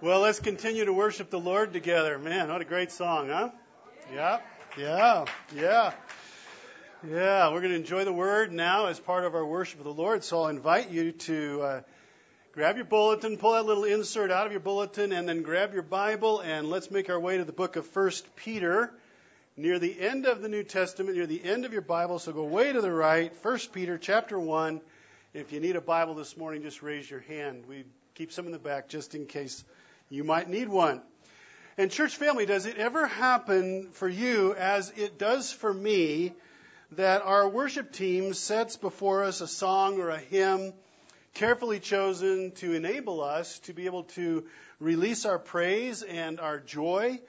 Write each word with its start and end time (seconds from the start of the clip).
Well, 0.00 0.20
let's 0.20 0.38
continue 0.38 0.84
to 0.84 0.92
worship 0.92 1.28
the 1.28 1.40
Lord 1.40 1.72
together. 1.72 2.20
Man, 2.20 2.50
what 2.50 2.60
a 2.60 2.64
great 2.64 2.92
song, 2.92 3.30
huh? 3.30 3.50
Yeah, 4.14 4.38
yeah, 4.78 5.24
yeah. 5.52 5.92
Yeah, 7.04 7.50
we're 7.50 7.58
going 7.58 7.72
to 7.72 7.78
enjoy 7.78 8.04
the 8.04 8.12
Word 8.12 8.52
now 8.52 8.86
as 8.86 9.00
part 9.00 9.24
of 9.24 9.34
our 9.34 9.44
worship 9.44 9.80
of 9.80 9.84
the 9.84 9.92
Lord. 9.92 10.22
So 10.22 10.42
I'll 10.42 10.48
invite 10.50 10.90
you 10.90 11.10
to 11.10 11.62
uh, 11.62 11.80
grab 12.52 12.76
your 12.76 12.84
bulletin, 12.84 13.38
pull 13.38 13.54
that 13.54 13.64
little 13.64 13.82
insert 13.82 14.30
out 14.30 14.46
of 14.46 14.52
your 14.52 14.60
bulletin, 14.60 15.10
and 15.10 15.28
then 15.28 15.42
grab 15.42 15.74
your 15.74 15.82
Bible 15.82 16.38
and 16.38 16.70
let's 16.70 16.92
make 16.92 17.10
our 17.10 17.18
way 17.18 17.38
to 17.38 17.44
the 17.44 17.52
book 17.52 17.74
of 17.74 17.84
First 17.84 18.36
Peter. 18.36 18.92
Near 19.56 19.80
the 19.80 20.00
end 20.00 20.26
of 20.26 20.42
the 20.42 20.48
New 20.48 20.62
Testament, 20.62 21.16
near 21.16 21.26
the 21.26 21.42
end 21.42 21.64
of 21.64 21.72
your 21.72 21.82
Bible, 21.82 22.20
so 22.20 22.30
go 22.30 22.44
way 22.44 22.72
to 22.72 22.80
the 22.80 22.92
right. 22.92 23.34
First 23.34 23.72
Peter 23.72 23.98
chapter 23.98 24.38
one. 24.38 24.80
If 25.34 25.52
you 25.52 25.58
need 25.58 25.74
a 25.74 25.80
Bible 25.80 26.14
this 26.14 26.36
morning, 26.36 26.62
just 26.62 26.84
raise 26.84 27.10
your 27.10 27.18
hand. 27.18 27.64
We 27.68 27.82
keep 28.14 28.30
some 28.30 28.46
in 28.46 28.52
the 28.52 28.60
back 28.60 28.88
just 28.88 29.16
in 29.16 29.26
case 29.26 29.64
you 30.10 30.24
might 30.24 30.48
need 30.48 30.68
one. 30.68 31.02
And 31.76 31.90
church 31.90 32.16
family, 32.16 32.46
does 32.46 32.66
it 32.66 32.76
ever 32.78 33.06
happen 33.06 33.90
for 33.92 34.08
you 34.08 34.54
as 34.54 34.92
it 34.96 35.18
does 35.18 35.52
for 35.52 35.72
me 35.72 36.32
that 36.92 37.22
our 37.22 37.48
worship 37.48 37.92
team 37.92 38.34
sets 38.34 38.76
before 38.76 39.24
us 39.24 39.40
a 39.40 39.46
song 39.46 40.00
or 40.00 40.10
a 40.10 40.18
hymn 40.18 40.72
carefully 41.34 41.78
chosen 41.78 42.50
to 42.52 42.72
enable 42.72 43.22
us 43.22 43.58
to 43.60 43.72
be 43.72 43.86
able 43.86 44.04
to 44.04 44.44
release 44.80 45.24
our 45.24 45.38
praise 45.38 46.02
and 46.02 46.40
our 46.40 46.58
joy, 46.58 47.20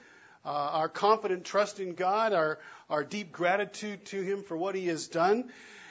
uh, 0.44 0.48
our 0.48 0.88
confident 0.88 1.44
trust 1.44 1.78
in 1.78 1.94
God, 1.94 2.32
our, 2.32 2.58
our 2.88 3.04
deep 3.04 3.30
gratitude 3.30 4.04
to 4.06 4.20
Him 4.20 4.42
for 4.42 4.56
what 4.56 4.74
He 4.74 4.86
has 4.86 5.06
done. 5.06 5.50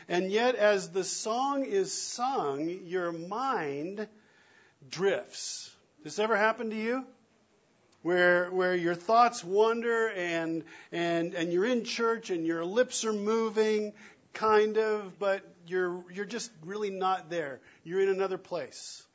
And 0.10 0.32
yet, 0.32 0.56
as 0.56 0.90
the 0.90 1.04
song 1.04 1.64
is 1.64 1.94
sung, 1.94 2.68
your 2.86 3.12
mind 3.12 4.08
drifts. 4.90 5.72
Does 6.04 6.16
this 6.16 6.24
ever 6.24 6.38
happen 6.38 6.70
to 6.70 6.76
you? 6.78 7.06
Where, 8.04 8.50
where 8.52 8.74
your 8.74 8.96
thoughts 8.96 9.44
wander 9.44 10.08
and, 10.08 10.64
and, 10.94 11.34
and 11.34 11.52
you're 11.52 11.66
in 11.66 11.84
church 11.84 12.30
and 12.30 12.46
your 12.46 12.64
lips 12.64 13.04
are 13.04 13.12
moving, 13.12 13.92
kind 14.34 14.78
of, 14.78 15.20
but 15.20 15.42
you're, 15.68 16.06
you're 16.14 16.24
just 16.24 16.50
really 16.64 16.90
not 16.90 17.30
there. 17.30 17.60
You're 17.84 18.00
in 18.00 18.08
another 18.08 18.38
place. 18.38 19.06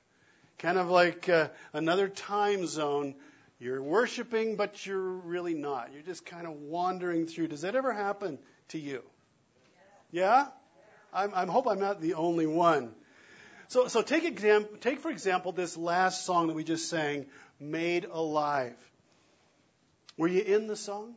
Kind 0.58 0.76
of 0.76 0.90
like 0.90 1.30
uh, 1.30 1.48
another 1.72 2.08
time 2.08 2.66
zone. 2.66 3.14
You're 3.58 3.82
worshiping, 3.82 4.56
but 4.56 4.84
you're 4.84 5.00
really 5.00 5.54
not. 5.54 5.90
You're 5.94 6.02
just 6.02 6.26
kind 6.26 6.46
of 6.46 6.52
wandering 6.52 7.26
through. 7.26 7.48
Does 7.48 7.62
that 7.62 7.74
ever 7.74 7.94
happen 7.94 8.38
to 8.68 8.78
you? 8.78 9.02
Yeah? 10.10 10.48
I'm, 11.14 11.32
I 11.34 11.46
hope 11.46 11.66
I'm 11.66 11.80
not 11.80 12.02
the 12.02 12.14
only 12.14 12.46
one. 12.46 12.94
So, 13.68 13.88
so 13.88 14.02
take, 14.02 14.24
exam, 14.24 14.66
take, 14.80 15.00
for 15.00 15.10
example, 15.10 15.52
this 15.52 15.76
last 15.76 16.24
song 16.24 16.48
that 16.48 16.54
we 16.54 16.64
just 16.64 16.88
sang, 16.88 17.26
Made 17.58 18.04
Alive. 18.04 18.76
Were 20.16 20.28
you 20.28 20.42
in 20.42 20.66
the 20.66 20.76
song? 20.76 21.14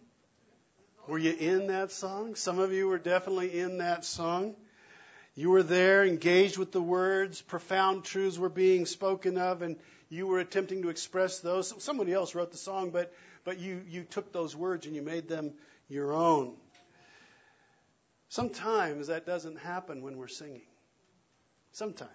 Were 1.07 1.17
you 1.17 1.33
in 1.33 1.67
that 1.67 1.91
song? 1.91 2.35
Some 2.35 2.59
of 2.59 2.73
you 2.73 2.87
were 2.87 2.97
definitely 2.97 3.59
in 3.59 3.77
that 3.77 4.05
song. 4.05 4.55
You 5.35 5.51
were 5.51 5.63
there, 5.63 6.03
engaged 6.03 6.57
with 6.57 6.71
the 6.71 6.81
words, 6.81 7.41
profound 7.41 8.03
truths 8.03 8.39
were 8.39 8.49
being 8.49 8.85
spoken 8.85 9.37
of, 9.37 9.61
and 9.61 9.77
you 10.09 10.25
were 10.25 10.39
attempting 10.39 10.81
to 10.81 10.89
express 10.89 11.39
those. 11.39 11.73
Somebody 11.83 12.11
else 12.11 12.33
wrote 12.33 12.51
the 12.51 12.57
song, 12.57 12.89
but, 12.89 13.13
but 13.43 13.59
you, 13.59 13.83
you 13.87 14.03
took 14.03 14.33
those 14.33 14.55
words 14.55 14.85
and 14.85 14.95
you 14.95 15.01
made 15.01 15.27
them 15.27 15.53
your 15.89 16.13
own. 16.13 16.55
Sometimes 18.29 19.07
that 19.07 19.25
doesn't 19.25 19.59
happen 19.59 20.01
when 20.01 20.17
we're 20.17 20.27
singing. 20.27 20.63
Sometimes. 21.77 22.09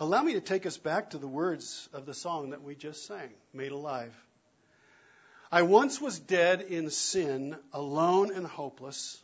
Allow 0.00 0.22
me 0.22 0.32
to 0.32 0.40
take 0.40 0.64
us 0.64 0.78
back 0.78 1.10
to 1.10 1.18
the 1.18 1.28
words 1.28 1.86
of 1.92 2.06
the 2.06 2.14
song 2.14 2.48
that 2.50 2.62
we 2.62 2.74
just 2.74 3.06
sang, 3.06 3.28
Made 3.52 3.72
Alive. 3.72 4.16
I 5.52 5.60
once 5.64 6.00
was 6.00 6.18
dead 6.18 6.62
in 6.62 6.88
sin, 6.88 7.54
alone 7.74 8.32
and 8.34 8.46
hopeless. 8.46 9.22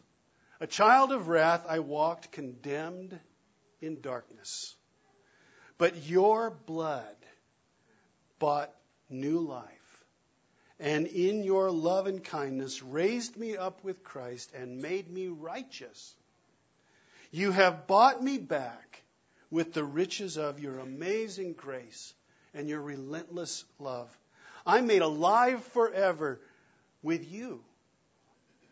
A 0.60 0.66
child 0.66 1.10
of 1.10 1.28
wrath, 1.28 1.64
I 1.66 1.78
walked 1.78 2.32
condemned 2.32 3.18
in 3.80 4.02
darkness. 4.02 4.74
But 5.78 6.06
your 6.06 6.50
blood 6.50 7.16
bought 8.38 8.70
new 9.08 9.40
life, 9.40 10.04
and 10.78 11.06
in 11.06 11.44
your 11.44 11.70
love 11.70 12.06
and 12.06 12.22
kindness 12.22 12.82
raised 12.82 13.38
me 13.38 13.56
up 13.56 13.82
with 13.84 14.04
Christ 14.04 14.52
and 14.52 14.82
made 14.82 15.10
me 15.10 15.28
righteous. 15.28 16.14
You 17.30 17.52
have 17.52 17.86
bought 17.86 18.22
me 18.22 18.38
back 18.38 19.02
with 19.50 19.72
the 19.72 19.84
riches 19.84 20.36
of 20.36 20.60
your 20.60 20.78
amazing 20.78 21.52
grace 21.52 22.14
and 22.54 22.68
your 22.68 22.80
relentless 22.80 23.64
love. 23.78 24.08
I'm 24.66 24.86
made 24.86 25.02
alive 25.02 25.62
forever 25.66 26.40
with 27.02 27.30
you. 27.30 27.62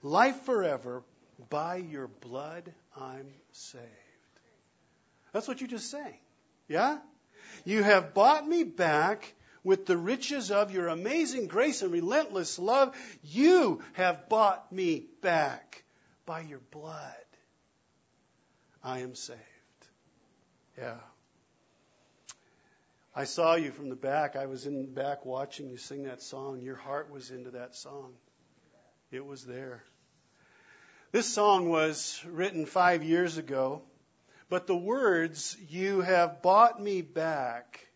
Life 0.02 0.42
forever. 0.42 1.02
By 1.50 1.76
your 1.76 2.08
blood, 2.08 2.72
I'm 3.00 3.28
saved. 3.52 3.84
That's 5.32 5.46
what 5.46 5.60
you 5.60 5.68
just 5.68 5.88
sang. 5.90 6.18
Yeah? 6.68 6.98
You 7.64 7.84
have 7.84 8.12
bought 8.12 8.46
me 8.46 8.64
back 8.64 9.32
with 9.62 9.86
the 9.86 9.96
riches 9.96 10.50
of 10.50 10.72
your 10.72 10.88
amazing 10.88 11.46
grace 11.46 11.82
and 11.82 11.92
relentless 11.92 12.58
love. 12.58 12.96
You 13.22 13.82
have 13.92 14.28
bought 14.28 14.72
me 14.72 15.04
back 15.22 15.84
by 16.26 16.40
your 16.40 16.60
blood. 16.72 17.14
I 18.88 19.00
am 19.00 19.14
saved. 19.14 19.38
Yeah. 20.78 20.96
I 23.14 23.24
saw 23.24 23.54
you 23.54 23.70
from 23.70 23.90
the 23.90 23.96
back. 23.96 24.34
I 24.34 24.46
was 24.46 24.64
in 24.64 24.80
the 24.80 24.88
back 24.88 25.26
watching 25.26 25.68
you 25.68 25.76
sing 25.76 26.04
that 26.04 26.22
song. 26.22 26.62
Your 26.62 26.76
heart 26.76 27.10
was 27.10 27.30
into 27.30 27.50
that 27.50 27.76
song. 27.76 28.14
It 29.10 29.26
was 29.26 29.44
there. 29.44 29.84
This 31.12 31.26
song 31.26 31.68
was 31.68 32.18
written 32.26 32.64
five 32.64 33.02
years 33.02 33.36
ago, 33.36 33.82
but 34.48 34.66
the 34.66 34.76
words, 34.76 35.54
You 35.68 36.00
have 36.00 36.40
bought 36.40 36.80
me 36.80 37.02
back, 37.02 37.86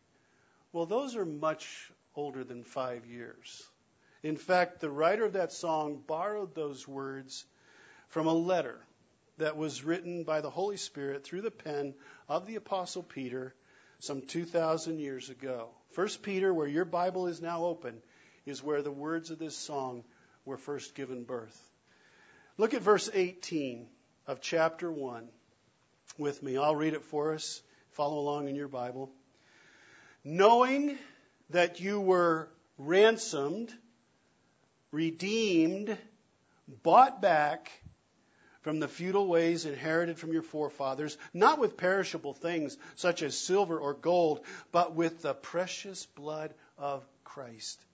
well, 0.74 0.84
those 0.84 1.16
are 1.16 1.24
much 1.24 1.90
older 2.14 2.44
than 2.44 2.64
five 2.64 3.06
years. 3.06 3.66
In 4.22 4.36
fact, 4.36 4.80
the 4.80 4.90
writer 4.90 5.24
of 5.24 5.32
that 5.32 5.52
song 5.52 6.02
borrowed 6.06 6.54
those 6.54 6.86
words 6.86 7.46
from 8.08 8.26
a 8.26 8.34
letter 8.34 8.78
that 9.38 9.56
was 9.56 9.84
written 9.84 10.24
by 10.24 10.40
the 10.40 10.50
Holy 10.50 10.76
Spirit 10.76 11.24
through 11.24 11.42
the 11.42 11.50
pen 11.50 11.94
of 12.28 12.46
the 12.46 12.56
Apostle 12.56 13.02
Peter 13.02 13.54
some 13.98 14.22
2,000 14.22 14.98
years 14.98 15.30
ago. 15.30 15.68
First 15.92 16.22
Peter, 16.22 16.52
where 16.52 16.66
your 16.66 16.84
Bible 16.84 17.26
is 17.26 17.40
now 17.40 17.64
open, 17.64 18.02
is 18.46 18.62
where 18.62 18.82
the 18.82 18.90
words 18.90 19.30
of 19.30 19.38
this 19.38 19.56
song 19.56 20.04
were 20.44 20.56
first 20.56 20.94
given 20.94 21.24
birth. 21.24 21.58
Look 22.58 22.74
at 22.74 22.82
verse 22.82 23.08
18 23.12 23.86
of 24.26 24.40
chapter 24.40 24.90
1 24.90 25.28
with 26.18 26.42
me. 26.42 26.56
I'll 26.56 26.76
read 26.76 26.94
it 26.94 27.04
for 27.04 27.32
us. 27.34 27.62
Follow 27.92 28.18
along 28.18 28.48
in 28.48 28.54
your 28.54 28.68
Bible. 28.68 29.10
Knowing 30.24 30.98
that 31.50 31.80
you 31.80 32.00
were 32.00 32.48
ransomed, 32.78 33.72
redeemed, 34.90 35.96
bought 36.82 37.20
back 37.20 37.70
from 38.62 38.78
the 38.78 38.88
futile 38.88 39.26
ways 39.26 39.66
inherited 39.66 40.18
from 40.18 40.32
your 40.32 40.42
forefathers, 40.42 41.18
not 41.34 41.58
with 41.58 41.76
perishable 41.76 42.32
things 42.32 42.76
such 42.94 43.22
as 43.22 43.36
silver 43.36 43.78
or 43.78 43.94
gold, 43.94 44.40
but 44.70 44.94
with 44.94 45.22
the 45.22 45.34
precious 45.34 46.06
blood 46.06 46.54
of 46.78 47.04
Christ. 47.24 47.84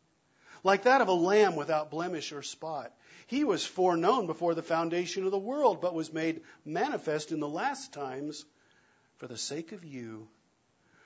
Like 0.64 0.84
that 0.84 1.00
of 1.00 1.08
a 1.08 1.12
lamb 1.12 1.56
without 1.56 1.90
blemish 1.90 2.32
or 2.32 2.42
spot. 2.42 2.92
He 3.26 3.44
was 3.44 3.64
foreknown 3.64 4.26
before 4.26 4.54
the 4.54 4.62
foundation 4.62 5.24
of 5.24 5.30
the 5.30 5.38
world, 5.38 5.80
but 5.80 5.94
was 5.94 6.12
made 6.12 6.42
manifest 6.64 7.32
in 7.32 7.40
the 7.40 7.48
last 7.48 7.92
times 7.92 8.44
for 9.16 9.26
the 9.26 9.36
sake 9.36 9.72
of 9.72 9.84
you, 9.84 10.28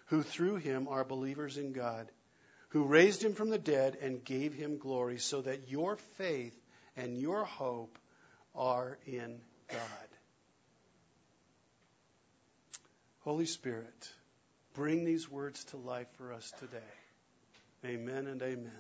who 0.07 0.23
through 0.23 0.57
him 0.57 0.89
are 0.89 1.05
believers 1.05 1.57
in 1.57 1.73
God, 1.73 2.11
who 2.71 2.85
raised 2.85 3.23
him 3.23 3.35
from 3.35 3.51
the 3.51 3.59
dead 3.59 3.97
and 4.01 4.25
gave 4.25 4.55
him 4.55 4.79
glory, 4.79 5.19
so 5.19 5.43
that 5.43 5.69
your 5.69 5.97
faith 6.17 6.59
and 6.97 7.19
your 7.19 7.45
hope 7.45 7.99
are 8.55 8.99
in 9.07 9.41
God. 9.73 9.81
Holy 13.21 13.47
Spirit, 13.47 14.13
bring 14.75 15.07
these 15.07 15.31
words 15.31 15.65
to 15.65 15.79
life 15.79 16.09
for 16.19 16.35
us 16.35 16.53
today. 16.59 16.77
Amen 17.87 18.27
and 18.27 18.43
amen. 18.43 18.71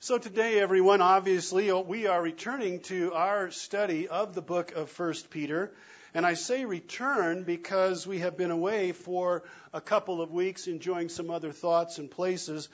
So 0.00 0.18
today, 0.18 0.60
everyone, 0.60 1.00
obviously, 1.00 1.70
uh, 1.70 1.78
we 1.78 2.06
are 2.06 2.20
returning 2.20 2.80
to 2.80 3.14
our 3.14 3.50
study 3.50 4.08
of 4.08 4.34
the 4.34 4.42
book 4.42 4.72
of 4.72 4.90
First 4.90 5.30
Peter. 5.30 5.72
And 6.12 6.26
I 6.26 6.34
say 6.34 6.66
return 6.66 7.44
because 7.44 8.06
we 8.06 8.18
have 8.18 8.36
been 8.36 8.50
away 8.50 8.92
for 8.92 9.42
a 9.72 9.80
couple 9.80 10.20
of 10.20 10.30
weeks 10.30 10.66
enjoying 10.66 11.08
some 11.08 11.30
other 11.30 11.52
thoughts 11.52 11.98
and 11.98 12.10
places. 12.10 12.68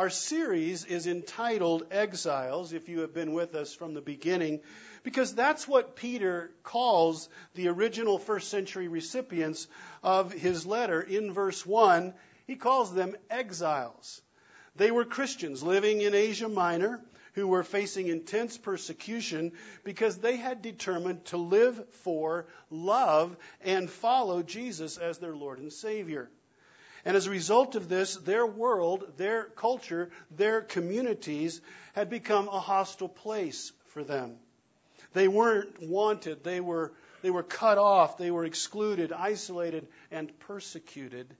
Our 0.00 0.08
series 0.08 0.86
is 0.86 1.06
entitled 1.06 1.88
Exiles, 1.90 2.72
if 2.72 2.88
you 2.88 3.00
have 3.00 3.12
been 3.12 3.34
with 3.34 3.54
us 3.54 3.74
from 3.74 3.92
the 3.92 4.00
beginning. 4.00 4.60
Because 5.02 5.34
that's 5.34 5.68
what 5.68 5.94
Peter 5.94 6.50
calls 6.62 7.28
the 7.54 7.68
original 7.68 8.18
first 8.18 8.48
century 8.48 8.88
recipients 8.88 9.68
of 10.02 10.32
his 10.32 10.64
letter 10.64 11.02
in 11.02 11.34
verse 11.34 11.66
1. 11.66 12.14
He 12.46 12.56
calls 12.56 12.94
them 12.94 13.14
exiles. 13.28 14.22
They 14.74 14.90
were 14.90 15.04
Christians 15.04 15.62
living 15.62 16.00
in 16.00 16.14
Asia 16.14 16.48
Minor 16.48 17.02
who 17.34 17.46
were 17.46 17.62
facing 17.62 18.08
intense 18.08 18.56
persecution 18.56 19.52
because 19.84 20.16
they 20.16 20.36
had 20.36 20.62
determined 20.62 21.26
to 21.26 21.36
live 21.36 21.78
for, 21.96 22.46
love, 22.70 23.36
and 23.60 23.90
follow 23.90 24.42
Jesus 24.42 24.96
as 24.96 25.18
their 25.18 25.36
Lord 25.36 25.58
and 25.58 25.70
Savior. 25.70 26.30
And 27.04 27.16
as 27.16 27.26
a 27.26 27.30
result 27.30 27.76
of 27.76 27.88
this, 27.88 28.16
their 28.16 28.46
world, 28.46 29.16
their 29.16 29.44
culture, 29.44 30.10
their 30.30 30.60
communities 30.60 31.60
had 31.94 32.10
become 32.10 32.48
a 32.48 32.60
hostile 32.60 33.08
place 33.08 33.72
for 33.88 34.04
them. 34.04 34.36
They 35.12 35.28
weren't 35.28 35.82
wanted. 35.82 36.44
They 36.44 36.60
were, 36.60 36.92
they 37.22 37.30
were 37.30 37.42
cut 37.42 37.78
off. 37.78 38.18
They 38.18 38.30
were 38.30 38.44
excluded, 38.44 39.12
isolated, 39.12 39.88
and 40.10 40.38
persecuted. 40.40 41.34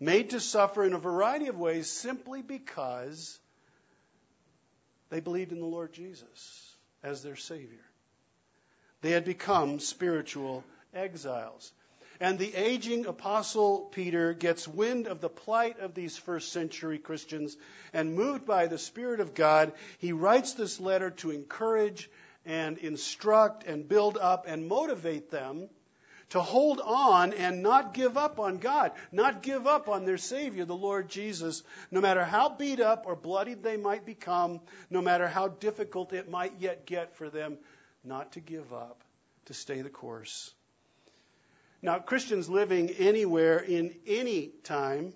Made 0.00 0.30
to 0.30 0.40
suffer 0.40 0.84
in 0.84 0.94
a 0.94 0.98
variety 0.98 1.46
of 1.46 1.58
ways 1.58 1.88
simply 1.88 2.42
because 2.42 3.38
they 5.10 5.20
believed 5.20 5.52
in 5.52 5.60
the 5.60 5.66
Lord 5.66 5.92
Jesus 5.92 6.74
as 7.02 7.22
their 7.22 7.36
Savior. 7.36 7.84
They 9.02 9.10
had 9.10 9.24
become 9.24 9.78
spiritual 9.78 10.64
exiles. 10.94 11.72
And 12.22 12.38
the 12.38 12.54
aging 12.54 13.06
apostle 13.06 13.80
Peter 13.90 14.32
gets 14.32 14.68
wind 14.68 15.08
of 15.08 15.20
the 15.20 15.28
plight 15.28 15.80
of 15.80 15.92
these 15.92 16.16
first 16.16 16.52
century 16.52 17.00
Christians, 17.00 17.56
and 17.92 18.14
moved 18.14 18.46
by 18.46 18.68
the 18.68 18.78
Spirit 18.78 19.18
of 19.18 19.34
God, 19.34 19.72
he 19.98 20.12
writes 20.12 20.52
this 20.52 20.78
letter 20.78 21.10
to 21.10 21.32
encourage 21.32 22.08
and 22.46 22.78
instruct 22.78 23.64
and 23.64 23.88
build 23.88 24.16
up 24.16 24.44
and 24.46 24.68
motivate 24.68 25.32
them 25.32 25.68
to 26.28 26.40
hold 26.40 26.80
on 26.80 27.32
and 27.32 27.60
not 27.60 27.92
give 27.92 28.16
up 28.16 28.38
on 28.38 28.58
God, 28.58 28.92
not 29.10 29.42
give 29.42 29.66
up 29.66 29.88
on 29.88 30.04
their 30.04 30.16
Savior, 30.16 30.64
the 30.64 30.76
Lord 30.76 31.08
Jesus, 31.08 31.64
no 31.90 32.00
matter 32.00 32.24
how 32.24 32.50
beat 32.50 32.78
up 32.78 33.02
or 33.04 33.16
bloodied 33.16 33.64
they 33.64 33.76
might 33.76 34.06
become, 34.06 34.60
no 34.90 35.02
matter 35.02 35.26
how 35.26 35.48
difficult 35.48 36.12
it 36.12 36.30
might 36.30 36.52
yet 36.60 36.86
get 36.86 37.16
for 37.16 37.28
them, 37.28 37.58
not 38.04 38.30
to 38.34 38.40
give 38.40 38.72
up, 38.72 39.02
to 39.46 39.54
stay 39.54 39.82
the 39.82 39.90
course. 39.90 40.54
Now, 41.84 41.98
Christians 41.98 42.48
living 42.48 42.90
anywhere 42.90 43.58
in 43.58 43.96
any 44.06 44.52
time 44.62 45.12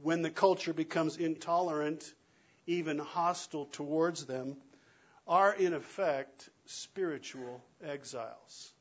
when 0.00 0.22
the 0.22 0.30
culture 0.30 0.72
becomes 0.72 1.18
intolerant, 1.18 2.10
even 2.66 2.98
hostile 2.98 3.66
towards 3.66 4.24
them, 4.24 4.56
are 5.28 5.52
in 5.52 5.74
effect 5.74 6.48
spiritual 6.64 7.62
exiles. 7.84 8.72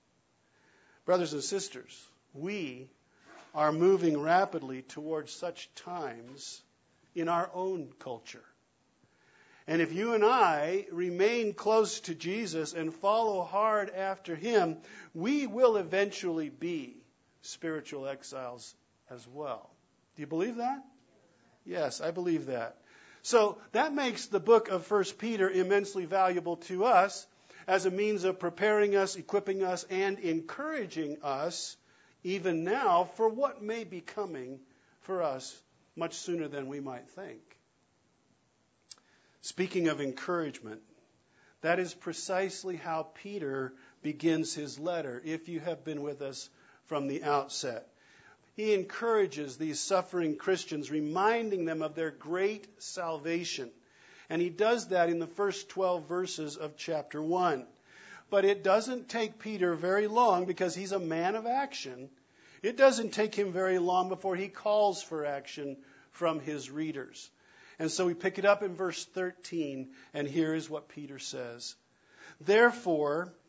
Brothers 1.04 1.34
and 1.34 1.44
sisters, 1.44 2.08
we 2.34 2.88
are 3.54 3.74
moving 3.74 4.18
rapidly 4.18 4.82
towards 4.84 5.34
such 5.34 5.70
times 5.76 6.62
in 7.16 7.28
our 7.28 7.50
own 7.54 7.92
culture. 8.00 8.44
And 9.68 9.82
if 9.82 9.92
you 9.92 10.14
and 10.14 10.24
I 10.24 10.86
remain 10.90 11.54
close 11.54 12.00
to 12.02 12.16
Jesus 12.16 12.74
and 12.74 12.94
follow 12.94 13.44
hard 13.44 13.90
after 13.90 14.36
him, 14.36 14.78
we 15.14 15.48
will 15.48 15.76
eventually 15.76 16.50
be 16.50 16.96
spiritual 17.46 18.08
exiles 18.08 18.76
as 19.10 19.28
well. 19.28 19.70
Do 20.16 20.22
you 20.22 20.28
believe 20.28 20.58
that? 20.58 20.84
Yes, 21.66 22.02
I 22.02 22.12
believe 22.12 22.48
that. 22.48 22.78
So 23.22 23.58
that 23.72 23.94
makes 23.94 24.28
the 24.28 24.40
book 24.40 24.70
of 24.70 24.90
1 24.90 25.04
Peter 25.18 25.50
immensely 25.50 26.06
valuable 26.06 26.58
to 26.58 26.86
us 26.86 27.26
as 27.68 27.86
a 27.86 27.92
means 27.92 28.24
of 28.24 28.40
preparing 28.40 28.96
us, 28.96 29.16
equipping 29.16 29.64
us, 29.64 29.84
and 29.90 30.20
encouraging 30.20 31.18
us 31.24 31.76
even 32.24 32.64
now 32.64 33.10
for 33.16 33.28
what 33.28 33.64
may 33.64 33.84
be 33.84 34.02
coming 34.02 34.60
for 35.02 35.24
us 35.24 35.60
much 35.96 36.14
sooner 36.16 36.48
than 36.48 36.68
we 36.68 36.80
might 36.80 37.10
think. 37.10 37.42
Speaking 39.42 39.88
of 39.88 40.02
encouragement, 40.02 40.82
that 41.62 41.80
is 41.80 41.94
precisely 41.94 42.76
how 42.76 43.08
Peter 43.24 43.74
begins 44.02 44.54
his 44.54 44.78
letter, 44.78 45.22
if 45.26 45.50
you 45.50 45.60
have 45.60 45.84
been 45.84 46.02
with 46.04 46.22
us 46.22 46.50
from 46.88 47.08
the 47.08 47.24
outset. 47.24 47.88
He 48.56 48.74
encourages 48.74 49.58
these 49.58 49.80
suffering 49.80 50.38
Christians, 50.38 50.90
reminding 50.90 51.66
them 51.66 51.82
of 51.82 51.96
their 51.96 52.12
great 52.12 52.68
salvation 52.82 53.72
and 54.30 54.42
he 54.42 54.50
does 54.50 54.88
that 54.88 55.10
in 55.10 55.20
the 55.20 55.28
first 55.28 55.70
12 55.70 56.08
verses 56.08 56.58
of 56.58 56.78
chapter 56.78 57.22
1. 57.22 57.66
But 58.30 58.46
it 58.46 58.64
doesn't 58.64 59.08
take 59.08 59.40
Peter 59.40 59.76
very 59.76 60.08
long 60.08 60.46
because 60.46 60.74
he's 60.74 60.92
a 60.92 61.00
man 61.00 61.36
of 61.36 61.46
action. 61.46 62.10
It 62.64 62.76
doesn't 62.76 63.14
take 63.14 63.36
him 63.36 63.52
very 63.52 63.78
long 63.78 64.10
before 64.10 64.36
he 64.36 64.48
calls 64.48 65.04
for 65.04 65.26
action 65.26 65.78
from 66.12 66.40
his 66.40 66.72
readers. 66.72 67.30
And 67.78 67.92
so 67.92 68.06
we 68.06 68.14
pick 68.14 68.40
it 68.40 68.46
up 68.46 68.64
in 68.64 68.74
verse 68.74 69.06
13, 69.06 69.90
and 70.14 70.28
here 70.28 70.56
is 70.56 70.70
what 70.70 70.90
Peter 70.90 71.20
says. 71.20 71.76
Therefore, 72.42 73.32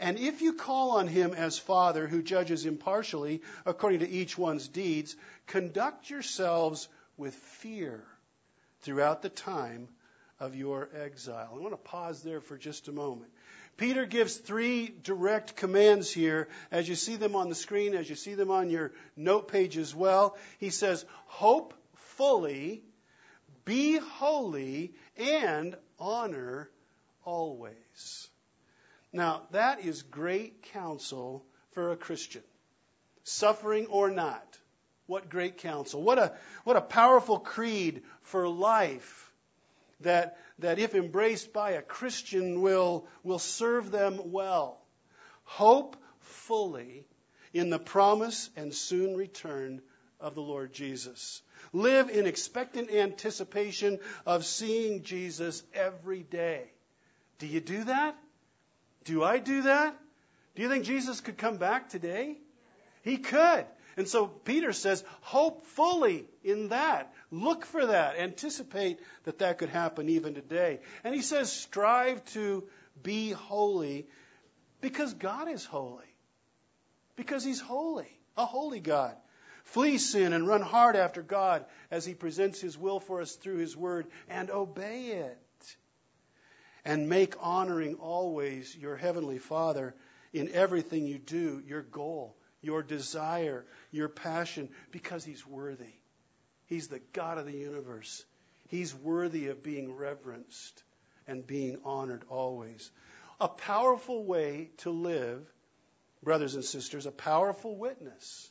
And 0.00 0.18
if 0.18 0.42
you 0.42 0.54
call 0.54 0.92
on 0.92 1.08
him 1.08 1.34
as 1.34 1.58
Father, 1.58 2.06
who 2.06 2.22
judges 2.22 2.66
impartially 2.66 3.42
according 3.64 4.00
to 4.00 4.08
each 4.08 4.36
one's 4.36 4.68
deeds, 4.68 5.16
conduct 5.46 6.10
yourselves 6.10 6.88
with 7.16 7.34
fear 7.34 8.04
throughout 8.80 9.22
the 9.22 9.28
time 9.28 9.88
of 10.40 10.54
your 10.54 10.88
exile. 10.94 11.50
I 11.54 11.58
want 11.58 11.72
to 11.72 11.76
pause 11.76 12.22
there 12.22 12.40
for 12.40 12.58
just 12.58 12.88
a 12.88 12.92
moment. 12.92 13.30
Peter 13.76 14.06
gives 14.06 14.36
three 14.36 14.94
direct 15.02 15.56
commands 15.56 16.10
here 16.10 16.48
as 16.70 16.88
you 16.88 16.94
see 16.94 17.16
them 17.16 17.34
on 17.34 17.48
the 17.48 17.54
screen, 17.54 17.94
as 17.94 18.08
you 18.08 18.14
see 18.14 18.34
them 18.34 18.50
on 18.50 18.70
your 18.70 18.92
note 19.16 19.48
page 19.48 19.76
as 19.76 19.94
well. 19.94 20.36
He 20.58 20.70
says, 20.70 21.04
Hope 21.26 21.74
fully, 21.94 22.82
be 23.64 23.98
holy, 23.98 24.94
and 25.16 25.76
honor 25.98 26.70
always. 27.24 28.28
Now, 29.14 29.42
that 29.52 29.84
is 29.84 30.02
great 30.02 30.64
counsel 30.72 31.46
for 31.70 31.92
a 31.92 31.96
Christian, 31.96 32.42
suffering 33.22 33.86
or 33.86 34.10
not. 34.10 34.58
What 35.06 35.28
great 35.28 35.58
counsel. 35.58 36.02
What 36.02 36.18
a, 36.18 36.32
what 36.64 36.76
a 36.76 36.80
powerful 36.80 37.38
creed 37.38 38.02
for 38.22 38.48
life 38.48 39.32
that, 40.00 40.36
that 40.58 40.80
if 40.80 40.96
embraced 40.96 41.52
by 41.52 41.72
a 41.72 41.82
Christian, 41.82 42.60
will, 42.60 43.06
will 43.22 43.38
serve 43.38 43.92
them 43.92 44.32
well. 44.32 44.80
Hope 45.44 45.96
fully 46.18 47.06
in 47.52 47.70
the 47.70 47.78
promise 47.78 48.50
and 48.56 48.74
soon 48.74 49.16
return 49.16 49.80
of 50.18 50.34
the 50.34 50.42
Lord 50.42 50.72
Jesus. 50.72 51.40
Live 51.72 52.10
in 52.10 52.26
expectant 52.26 52.90
anticipation 52.90 54.00
of 54.26 54.44
seeing 54.44 55.04
Jesus 55.04 55.62
every 55.72 56.24
day. 56.24 56.64
Do 57.38 57.46
you 57.46 57.60
do 57.60 57.84
that? 57.84 58.16
Do 59.04 59.22
I 59.22 59.38
do 59.38 59.62
that? 59.62 59.96
Do 60.54 60.62
you 60.62 60.68
think 60.68 60.84
Jesus 60.84 61.20
could 61.20 61.38
come 61.38 61.56
back 61.56 61.88
today? 61.88 62.38
He 63.02 63.18
could. 63.18 63.66
And 63.96 64.08
so 64.08 64.26
Peter 64.26 64.72
says, 64.72 65.04
hope 65.20 65.66
fully 65.66 66.26
in 66.42 66.68
that. 66.68 67.12
Look 67.30 67.64
for 67.64 67.86
that. 67.86 68.16
Anticipate 68.18 68.98
that 69.24 69.38
that 69.38 69.58
could 69.58 69.68
happen 69.68 70.08
even 70.08 70.34
today. 70.34 70.80
And 71.04 71.14
he 71.14 71.22
says, 71.22 71.52
strive 71.52 72.24
to 72.32 72.64
be 73.02 73.30
holy 73.30 74.06
because 74.80 75.14
God 75.14 75.48
is 75.48 75.64
holy. 75.64 76.04
Because 77.16 77.44
he's 77.44 77.60
holy, 77.60 78.08
a 78.36 78.44
holy 78.44 78.80
God. 78.80 79.14
Flee 79.64 79.98
sin 79.98 80.32
and 80.32 80.46
run 80.46 80.60
hard 80.60 80.96
after 80.96 81.22
God 81.22 81.64
as 81.90 82.04
he 82.04 82.14
presents 82.14 82.60
his 82.60 82.76
will 82.76 83.00
for 83.00 83.20
us 83.20 83.36
through 83.36 83.58
his 83.58 83.76
word 83.76 84.06
and 84.28 84.50
obey 84.50 85.06
it. 85.06 85.38
And 86.84 87.08
make 87.08 87.34
honoring 87.40 87.94
always 87.94 88.76
your 88.76 88.96
heavenly 88.96 89.38
Father 89.38 89.94
in 90.32 90.50
everything 90.52 91.06
you 91.06 91.18
do 91.18 91.62
your 91.66 91.82
goal 91.82 92.36
your 92.64 92.82
desire, 92.82 93.64
your 93.92 94.08
passion, 94.08 94.68
because 94.90 95.24
He's 95.24 95.46
worthy. 95.46 95.92
He's 96.66 96.88
the 96.88 97.00
God 97.12 97.38
of 97.38 97.46
the 97.46 97.52
universe. 97.52 98.24
He's 98.68 98.94
worthy 98.94 99.48
of 99.48 99.62
being 99.62 99.94
reverenced 99.94 100.82
and 101.28 101.46
being 101.46 101.78
honored 101.84 102.24
always. 102.28 102.90
A 103.40 103.48
powerful 103.48 104.24
way 104.24 104.70
to 104.78 104.90
live, 104.90 105.46
brothers 106.22 106.54
and 106.54 106.64
sisters, 106.64 107.06
a 107.06 107.12
powerful 107.12 107.76
witness 107.76 108.50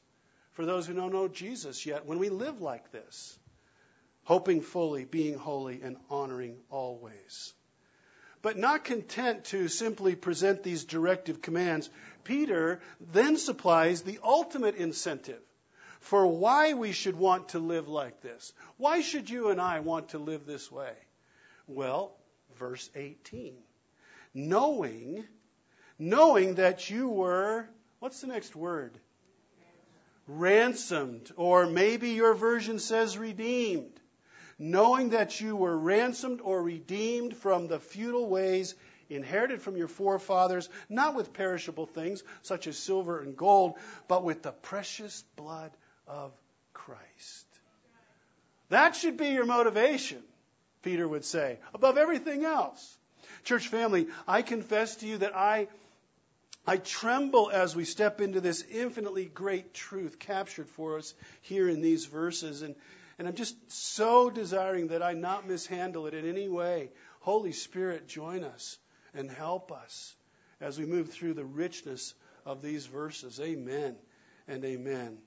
for 0.51 0.65
those 0.65 0.85
who 0.85 0.93
don't 0.93 1.13
know 1.13 1.27
Jesus 1.27 1.85
yet 1.85 2.05
when 2.05 2.19
we 2.19 2.29
live 2.29 2.61
like 2.61 2.91
this, 2.91 3.37
hoping 4.23 4.61
fully, 4.61 5.05
being 5.05 5.37
holy, 5.37 5.81
and 5.81 5.97
honoring 6.09 6.57
always. 6.69 7.53
But 8.43 8.57
not 8.57 8.83
content 8.83 9.45
to 9.45 9.67
simply 9.69 10.15
present 10.15 10.61
these 10.61 10.83
directive 10.83 11.41
commands, 11.41 11.89
Peter 12.23 12.81
then 12.99 13.37
supplies 13.37 14.01
the 14.01 14.19
ultimate 14.21 14.75
incentive 14.75 15.41
for 16.01 16.27
why 16.27 16.73
we 16.73 16.91
should 16.91 17.15
want 17.15 17.49
to 17.49 17.59
live 17.59 17.87
like 17.87 18.21
this. 18.21 18.51
Why 18.75 18.99
should 18.99 19.29
you 19.29 19.49
and 19.49 19.61
I 19.61 19.79
want 19.79 20.09
to 20.09 20.19
live 20.19 20.45
this 20.45 20.69
way? 20.69 20.93
Well, 21.67 22.17
verse 22.57 22.89
18. 22.93 23.55
Knowing, 24.33 25.23
knowing 25.97 26.55
that 26.55 26.89
you 26.89 27.07
were, 27.07 27.69
what's 27.99 28.19
the 28.19 28.27
next 28.27 28.57
word? 28.57 28.99
Ransomed. 30.27 31.31
Or 31.37 31.65
maybe 31.65 32.09
your 32.09 32.33
version 32.33 32.79
says 32.79 33.17
redeemed. 33.17 33.97
Knowing 34.65 35.09
that 35.09 35.41
you 35.41 35.57
were 35.57 35.77
ransomed 35.77 36.39
or 36.39 36.63
redeemed 36.63 37.35
from 37.35 37.67
the 37.67 37.81
futile 37.81 38.29
ways 38.29 38.75
inherited 39.09 39.61
from 39.61 39.75
your 39.75 39.89
forefathers, 39.89 40.69
not 40.87 41.15
with 41.15 41.33
perishable 41.33 41.85
things 41.85 42.23
such 42.43 42.65
as 42.65 42.77
silver 42.77 43.19
and 43.19 43.35
gold, 43.35 43.73
but 44.07 44.23
with 44.23 44.41
the 44.41 44.53
precious 44.53 45.25
blood 45.35 45.69
of 46.07 46.31
Christ. 46.71 47.45
That 48.69 48.95
should 48.95 49.17
be 49.17 49.31
your 49.31 49.45
motivation, 49.45 50.23
Peter 50.81 51.05
would 51.05 51.25
say, 51.25 51.59
above 51.73 51.97
everything 51.97 52.45
else. 52.45 52.97
Church 53.43 53.67
family, 53.67 54.07
I 54.25 54.43
confess 54.43 54.95
to 54.97 55.05
you 55.05 55.17
that 55.17 55.35
I, 55.35 55.67
I 56.65 56.77
tremble 56.77 57.51
as 57.51 57.75
we 57.75 57.83
step 57.83 58.21
into 58.21 58.39
this 58.39 58.63
infinitely 58.71 59.25
great 59.25 59.73
truth 59.73 60.17
captured 60.17 60.69
for 60.69 60.97
us 60.97 61.13
here 61.41 61.67
in 61.67 61.81
these 61.81 62.05
verses. 62.05 62.61
And, 62.61 62.75
and 63.19 63.27
I'm 63.27 63.35
just 63.35 63.55
so 63.71 64.29
desiring 64.29 64.87
that 64.87 65.03
I 65.03 65.13
not 65.13 65.47
mishandle 65.47 66.07
it 66.07 66.13
in 66.13 66.27
any 66.27 66.47
way. 66.47 66.91
Holy 67.19 67.51
Spirit, 67.51 68.07
join 68.07 68.43
us 68.43 68.77
and 69.13 69.29
help 69.29 69.71
us 69.71 70.15
as 70.61 70.79
we 70.79 70.85
move 70.85 71.09
through 71.11 71.33
the 71.33 71.45
richness 71.45 72.13
of 72.45 72.61
these 72.61 72.85
verses. 72.85 73.39
Amen 73.41 73.95
and 74.47 74.63
amen. 74.63 75.17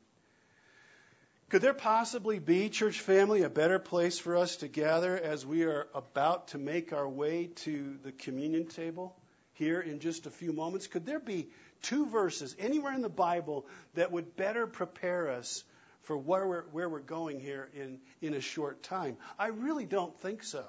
Could 1.48 1.62
there 1.62 1.74
possibly 1.74 2.38
be, 2.38 2.70
church 2.70 2.98
family, 2.98 3.42
a 3.42 3.50
better 3.50 3.78
place 3.78 4.18
for 4.18 4.36
us 4.36 4.56
to 4.56 4.68
gather 4.68 5.16
as 5.16 5.46
we 5.46 5.62
are 5.64 5.86
about 5.94 6.48
to 6.48 6.58
make 6.58 6.92
our 6.92 7.08
way 7.08 7.50
to 7.56 7.98
the 8.02 8.10
communion 8.10 8.66
table 8.66 9.14
here 9.56 9.80
in 9.80 10.00
just 10.00 10.26
a 10.26 10.30
few 10.30 10.52
moments? 10.52 10.86
Could 10.86 11.04
there 11.04 11.20
be 11.20 11.48
two 11.82 12.06
verses 12.06 12.56
anywhere 12.58 12.94
in 12.94 13.02
the 13.02 13.08
Bible 13.08 13.66
that 13.94 14.12
would 14.12 14.36
better 14.36 14.66
prepare 14.66 15.30
us 15.30 15.64
for 16.02 16.16
where 16.16 16.46
we're, 16.46 16.64
where 16.72 16.88
we're 16.88 17.00
going 17.00 17.40
here 17.40 17.68
in, 17.74 17.98
in 18.22 18.34
a 18.34 18.40
short 18.40 18.82
time? 18.82 19.16
I 19.38 19.48
really 19.48 19.86
don't 19.86 20.18
think 20.20 20.42
so. 20.42 20.64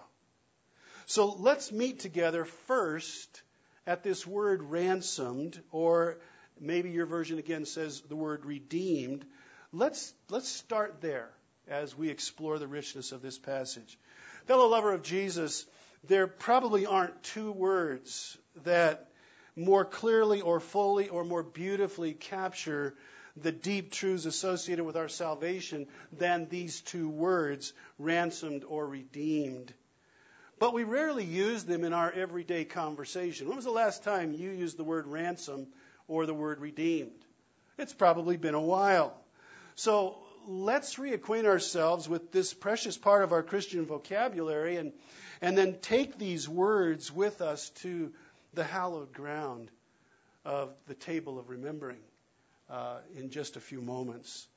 So 1.06 1.36
let's 1.40 1.72
meet 1.72 2.00
together 2.00 2.46
first 2.46 3.42
at 3.86 4.04
this 4.04 4.28
word 4.28 4.62
ransomed, 4.64 5.58
or 5.72 6.18
maybe 6.60 6.90
your 6.90 7.06
version 7.06 7.38
again 7.38 7.66
says 7.66 8.02
the 8.02 8.16
word 8.16 8.46
redeemed 8.46 9.26
Let's, 9.74 10.14
let's 10.30 10.48
start 10.48 11.02
there 11.02 11.30
as 11.68 11.96
we 11.96 12.10
explore 12.10 12.58
the 12.58 12.68
richness 12.68 13.12
of 13.12 13.22
this 13.22 13.38
passage. 13.38 13.98
Fellow 14.46 14.68
lover 14.68 14.94
of 14.94 15.04
Jesus, 15.04 15.66
there 16.06 16.28
probably 16.28 16.86
aren't 16.86 17.24
two 17.24 17.52
words 17.52 18.38
that 18.64 19.10
more 19.56 19.86
clearly 19.86 20.42
or 20.42 20.60
fully 20.60 21.10
or 21.10 21.24
more 21.24 21.44
beautifully 21.44 22.14
capture 22.14 22.96
the 23.36 23.52
deep 23.52 23.92
truths 23.92 24.26
associated 24.26 24.84
with 24.84 24.96
our 24.96 25.10
salvation 25.10 25.88
than 26.12 26.48
these 26.50 26.82
two 26.82 27.10
words, 27.10 27.74
ransomed 28.00 28.64
or 28.64 28.88
redeemed. 28.88 29.74
But 30.60 30.74
we 30.74 30.84
rarely 30.84 31.24
use 31.24 31.64
them 31.64 31.84
in 31.84 31.94
our 31.94 32.12
everyday 32.12 32.66
conversation. 32.66 33.48
When 33.48 33.56
was 33.56 33.66
the 33.66 33.72
last 33.72 34.04
time 34.04 34.34
you 34.34 34.50
used 34.50 34.78
the 34.78 34.84
word 34.84 35.06
ransom 35.06 35.68
or 36.08 36.26
the 36.26 36.34
word 36.34 36.60
redeemed? 36.60 37.26
It's 37.78 37.94
probably 37.94 38.38
been 38.38 38.56
a 38.56 38.62
while. 38.62 39.16
So 39.76 40.18
let's 40.48 40.96
reacquaint 40.96 41.46
ourselves 41.46 42.10
with 42.10 42.32
this 42.32 42.54
precious 42.54 42.98
part 42.98 43.24
of 43.24 43.34
our 43.34 43.44
Christian 43.44 43.86
vocabulary 43.86 44.78
and, 44.78 44.94
and 45.42 45.58
then 45.58 45.78
take 45.82 46.18
these 46.18 46.48
words 46.48 47.12
with 47.12 47.42
us 47.42 47.70
to 47.82 48.12
the 48.54 48.64
hallowed 48.64 49.14
ground 49.14 49.70
of 50.46 50.74
the 50.88 50.94
table 50.94 51.40
of 51.40 51.50
remembering 51.50 52.00
uh, 52.70 52.98
in 53.16 53.30
just 53.30 53.56
a 53.56 53.60
few 53.60 53.82
moments. 53.82 54.48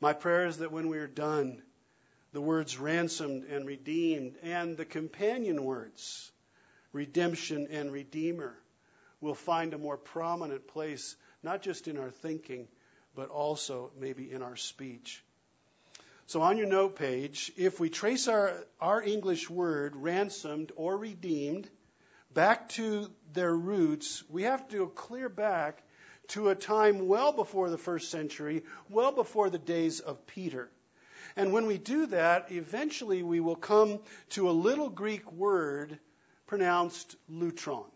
My 0.00 0.12
prayer 0.12 0.46
is 0.46 0.58
that 0.58 0.72
when 0.72 0.88
we 0.88 0.98
are 0.98 1.06
done, 1.06 1.62
the 2.32 2.40
words 2.40 2.78
ransomed 2.78 3.44
and 3.44 3.66
redeemed 3.66 4.36
and 4.42 4.76
the 4.76 4.84
companion 4.84 5.64
words, 5.64 6.30
redemption 6.92 7.68
and 7.70 7.92
redeemer, 7.92 8.54
will 9.20 9.34
find 9.34 9.74
a 9.74 9.78
more 9.78 9.96
prominent 9.96 10.66
place, 10.68 11.16
not 11.42 11.62
just 11.62 11.88
in 11.88 11.98
our 11.98 12.10
thinking 12.10 12.68
but 13.14 13.28
also 13.28 13.90
maybe 13.98 14.30
in 14.30 14.42
our 14.42 14.56
speech. 14.56 15.22
So 16.30 16.42
on 16.42 16.58
your 16.58 16.68
note 16.68 16.94
page, 16.94 17.50
if 17.56 17.80
we 17.80 17.90
trace 17.90 18.28
our, 18.28 18.54
our 18.80 19.02
English 19.02 19.50
word 19.50 19.96
ransomed 19.96 20.70
or 20.76 20.96
redeemed 20.96 21.68
back 22.32 22.68
to 22.68 23.10
their 23.32 23.52
roots, 23.52 24.22
we 24.30 24.44
have 24.44 24.68
to 24.68 24.76
go 24.76 24.86
clear 24.86 25.28
back 25.28 25.82
to 26.28 26.50
a 26.50 26.54
time 26.54 27.08
well 27.08 27.32
before 27.32 27.68
the 27.68 27.76
first 27.76 28.12
century, 28.12 28.62
well 28.88 29.10
before 29.10 29.50
the 29.50 29.58
days 29.58 29.98
of 29.98 30.24
Peter. 30.28 30.70
And 31.34 31.52
when 31.52 31.66
we 31.66 31.78
do 31.78 32.06
that, 32.06 32.52
eventually 32.52 33.24
we 33.24 33.40
will 33.40 33.56
come 33.56 33.98
to 34.28 34.48
a 34.48 34.52
little 34.52 34.88
Greek 34.88 35.32
word 35.32 35.98
pronounced 36.46 37.16
lutron. 37.28 37.90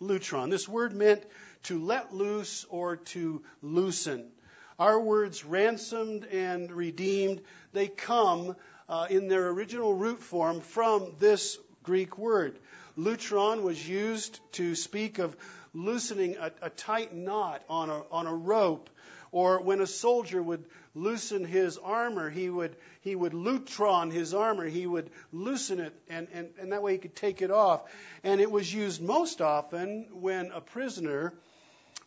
Lutron. 0.00 0.48
This 0.48 0.66
word 0.66 0.94
meant 0.94 1.22
to 1.64 1.78
let 1.78 2.14
loose 2.14 2.64
or 2.70 2.96
to 2.96 3.42
loosen. 3.60 4.30
Our 4.78 5.00
words 5.00 5.44
ransomed 5.44 6.24
and 6.24 6.70
redeemed, 6.70 7.42
they 7.72 7.88
come 7.88 8.56
uh, 8.88 9.06
in 9.10 9.28
their 9.28 9.48
original 9.48 9.94
root 9.94 10.20
form 10.20 10.60
from 10.60 11.14
this 11.18 11.58
Greek 11.82 12.18
word. 12.18 12.58
Lutron 12.96 13.62
was 13.62 13.88
used 13.88 14.40
to 14.52 14.74
speak 14.74 15.18
of 15.18 15.36
loosening 15.74 16.36
a, 16.36 16.52
a 16.62 16.70
tight 16.70 17.14
knot 17.14 17.62
on 17.68 17.90
a, 17.90 18.02
on 18.10 18.26
a 18.26 18.34
rope, 18.34 18.90
or 19.30 19.62
when 19.62 19.80
a 19.80 19.86
soldier 19.86 20.42
would 20.42 20.64
loosen 20.94 21.44
his 21.44 21.78
armor, 21.78 22.28
he 22.28 22.50
would, 22.50 22.76
he 23.00 23.14
would 23.16 23.32
lutron 23.32 24.10
his 24.10 24.34
armor. 24.34 24.66
He 24.66 24.86
would 24.86 25.10
loosen 25.32 25.80
it, 25.80 25.94
and, 26.10 26.28
and, 26.34 26.50
and 26.58 26.72
that 26.72 26.82
way 26.82 26.92
he 26.92 26.98
could 26.98 27.16
take 27.16 27.40
it 27.40 27.50
off. 27.50 27.82
And 28.22 28.40
it 28.40 28.50
was 28.50 28.72
used 28.72 29.00
most 29.00 29.40
often 29.40 30.06
when 30.12 30.50
a 30.52 30.60
prisoner 30.60 31.32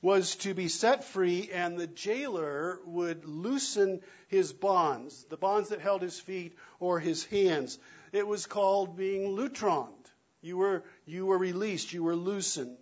was 0.06 0.36
to 0.36 0.54
be 0.54 0.68
set 0.68 1.04
free, 1.04 1.50
and 1.52 1.80
the 1.80 1.88
jailer 1.88 2.80
would 2.86 3.26
loosen 3.26 4.00
his 4.28 4.54
bonds, 4.54 5.26
the 5.32 5.36
bonds 5.36 5.70
that 5.70 5.82
held 5.82 6.04
his 6.04 6.20
feet 6.20 6.56
or 6.80 7.00
his 7.00 7.26
hands. 7.26 7.80
It 8.12 8.28
was 8.28 8.46
called 8.46 8.96
being 8.96 9.36
lutroned. 9.36 10.06
You 10.44 10.58
were, 10.58 10.84
you 11.08 11.26
were 11.26 11.40
released, 11.40 11.92
you 11.92 12.04
were 12.04 12.16
loosened. 12.16 12.78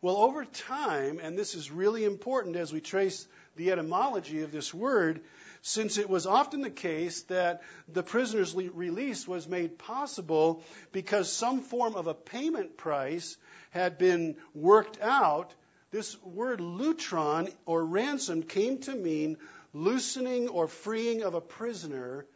Well, 0.00 0.16
over 0.16 0.46
time, 0.46 1.20
and 1.22 1.36
this 1.36 1.54
is 1.54 1.70
really 1.70 2.04
important 2.04 2.56
as 2.56 2.72
we 2.72 2.80
trace 2.80 3.28
the 3.56 3.72
etymology 3.72 4.40
of 4.40 4.50
this 4.50 4.72
word, 4.72 5.20
since 5.60 5.98
it 5.98 6.08
was 6.08 6.24
often 6.24 6.62
the 6.62 6.70
case 6.70 7.20
that 7.24 7.60
the 7.86 8.02
prisoner's 8.02 8.54
release 8.54 9.28
was 9.28 9.46
made 9.46 9.76
possible 9.76 10.64
because 10.90 11.30
some 11.30 11.60
form 11.60 11.96
of 11.96 12.06
a 12.06 12.14
payment 12.14 12.78
price 12.78 13.36
had 13.72 13.98
been 13.98 14.36
worked 14.54 14.98
out 15.02 15.54
this 15.90 16.20
word 16.22 16.60
lutron 16.60 17.52
or 17.66 17.84
ransom 17.84 18.42
came 18.42 18.78
to 18.78 18.94
mean 18.94 19.36
loosening 19.72 20.48
or 20.48 20.68
freeing 20.68 21.22
of 21.22 21.34
a 21.34 21.40
prisoner 21.40 22.26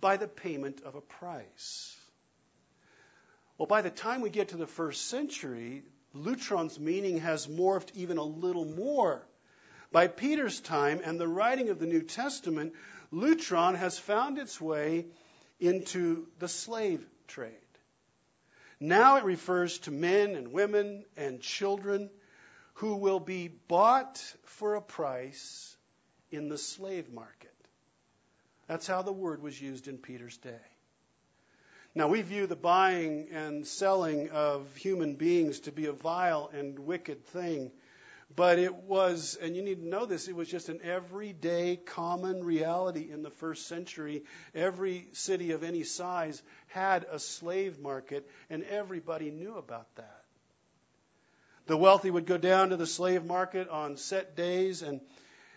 by 0.00 0.16
the 0.16 0.28
payment 0.28 0.82
of 0.82 0.94
a 0.94 1.00
price. 1.00 1.96
Well, 3.58 3.66
by 3.66 3.82
the 3.82 3.90
time 3.90 4.20
we 4.20 4.30
get 4.30 4.48
to 4.48 4.56
the 4.56 4.66
first 4.66 5.06
century, 5.06 5.82
lutron's 6.14 6.78
meaning 6.78 7.18
has 7.18 7.46
morphed 7.46 7.94
even 7.94 8.18
a 8.18 8.24
little 8.24 8.64
more. 8.64 9.26
By 9.92 10.08
Peter's 10.08 10.60
time 10.60 11.00
and 11.04 11.20
the 11.20 11.28
writing 11.28 11.68
of 11.68 11.78
the 11.78 11.86
New 11.86 12.02
Testament, 12.02 12.72
lutron 13.12 13.76
has 13.76 13.98
found 13.98 14.38
its 14.38 14.60
way 14.60 15.06
into 15.60 16.26
the 16.38 16.48
slave 16.48 17.04
trade. 17.28 17.52
Now 18.80 19.18
it 19.18 19.24
refers 19.24 19.78
to 19.80 19.90
men 19.90 20.34
and 20.34 20.52
women 20.52 21.04
and 21.16 21.40
children 21.40 22.10
who 22.74 22.96
will 22.96 23.20
be 23.20 23.48
bought 23.48 24.22
for 24.44 24.74
a 24.74 24.82
price 24.82 25.76
in 26.30 26.48
the 26.48 26.58
slave 26.58 27.12
market. 27.12 27.54
That's 28.66 28.86
how 28.86 29.02
the 29.02 29.12
word 29.12 29.42
was 29.42 29.60
used 29.60 29.88
in 29.88 29.98
Peter's 29.98 30.36
day. 30.38 30.60
Now, 31.94 32.08
we 32.08 32.22
view 32.22 32.46
the 32.46 32.56
buying 32.56 33.28
and 33.32 33.66
selling 33.66 34.30
of 34.30 34.74
human 34.76 35.16
beings 35.16 35.60
to 35.60 35.72
be 35.72 35.86
a 35.86 35.92
vile 35.92 36.50
and 36.54 36.78
wicked 36.78 37.26
thing, 37.26 37.70
But 38.34 38.58
it 38.58 38.74
was, 38.74 39.36
and 39.40 39.54
you 39.54 39.62
need 39.62 39.80
to 39.80 39.88
know 39.88 40.06
this, 40.06 40.28
it 40.28 40.34
was 40.34 40.48
just 40.48 40.68
an 40.68 40.80
everyday 40.82 41.76
common 41.76 42.42
reality 42.44 43.10
in 43.10 43.22
the 43.22 43.30
first 43.30 43.66
century. 43.66 44.24
Every 44.54 45.08
city 45.12 45.52
of 45.52 45.62
any 45.62 45.84
size 45.84 46.42
had 46.68 47.04
a 47.10 47.18
slave 47.18 47.78
market, 47.78 48.28
and 48.48 48.62
everybody 48.64 49.30
knew 49.30 49.56
about 49.56 49.94
that. 49.96 50.21
The 51.66 51.76
wealthy 51.76 52.10
would 52.10 52.26
go 52.26 52.38
down 52.38 52.70
to 52.70 52.76
the 52.76 52.86
slave 52.86 53.24
market 53.24 53.68
on 53.68 53.96
set 53.96 54.36
days, 54.36 54.82
and, 54.82 55.00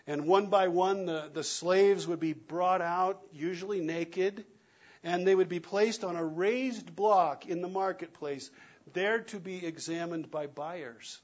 and 0.06 0.26
one 0.26 0.46
by 0.46 0.68
one, 0.68 1.06
the, 1.06 1.30
the 1.32 1.42
slaves 1.42 2.06
would 2.06 2.20
be 2.20 2.32
brought 2.32 2.80
out, 2.80 3.20
usually 3.32 3.80
naked, 3.80 4.44
and 5.02 5.26
they 5.26 5.34
would 5.34 5.48
be 5.48 5.60
placed 5.60 6.04
on 6.04 6.16
a 6.16 6.24
raised 6.24 6.94
block 6.94 7.46
in 7.46 7.60
the 7.60 7.68
marketplace, 7.68 8.50
there 8.92 9.20
to 9.20 9.40
be 9.40 9.66
examined 9.66 10.30
by 10.30 10.46
buyers. 10.46 11.20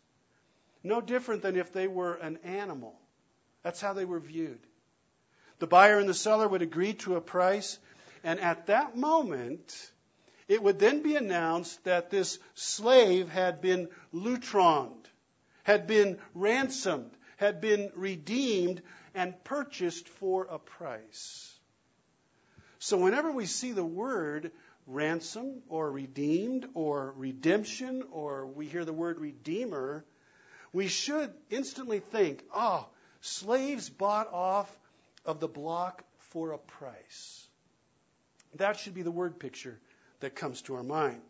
No 0.82 1.00
different 1.00 1.42
than 1.42 1.56
if 1.56 1.72
they 1.72 1.86
were 1.86 2.14
an 2.14 2.38
animal. 2.42 2.98
That's 3.62 3.80
how 3.80 3.92
they 3.92 4.04
were 4.04 4.20
viewed. 4.20 4.60
The 5.60 5.68
buyer 5.68 5.98
and 5.98 6.08
the 6.08 6.14
seller 6.14 6.48
would 6.48 6.62
agree 6.62 6.94
to 6.94 7.14
a 7.14 7.20
price, 7.20 7.78
and 8.24 8.40
at 8.40 8.66
that 8.66 8.96
moment, 8.96 9.91
it 10.52 10.62
would 10.62 10.78
then 10.78 11.02
be 11.02 11.16
announced 11.16 11.82
that 11.84 12.10
this 12.10 12.38
slave 12.54 13.30
had 13.30 13.62
been 13.62 13.88
lutroned, 14.12 15.06
had 15.62 15.86
been 15.86 16.18
ransomed, 16.34 17.10
had 17.38 17.62
been 17.62 17.90
redeemed, 17.94 18.82
and 19.14 19.42
purchased 19.44 20.06
for 20.10 20.46
a 20.50 20.58
price. 20.58 21.58
So 22.80 22.98
whenever 22.98 23.32
we 23.32 23.46
see 23.46 23.72
the 23.72 23.84
word 23.84 24.52
ransom 24.86 25.62
or 25.70 25.90
redeemed 25.90 26.68
or 26.74 27.14
redemption 27.16 28.02
or 28.12 28.44
we 28.44 28.66
hear 28.66 28.84
the 28.84 28.92
word 28.92 29.20
redeemer, 29.20 30.04
we 30.70 30.88
should 30.88 31.32
instantly 31.48 32.00
think, 32.00 32.44
oh, 32.54 32.86
slaves 33.22 33.88
bought 33.88 34.30
off 34.30 34.70
of 35.24 35.40
the 35.40 35.48
block 35.48 36.04
for 36.18 36.52
a 36.52 36.58
price. 36.58 37.46
That 38.56 38.78
should 38.78 38.92
be 38.92 39.02
the 39.02 39.10
word 39.10 39.38
picture 39.38 39.80
that 40.22 40.34
comes 40.34 40.62
to 40.62 40.74
our 40.74 40.82
mind. 40.82 41.20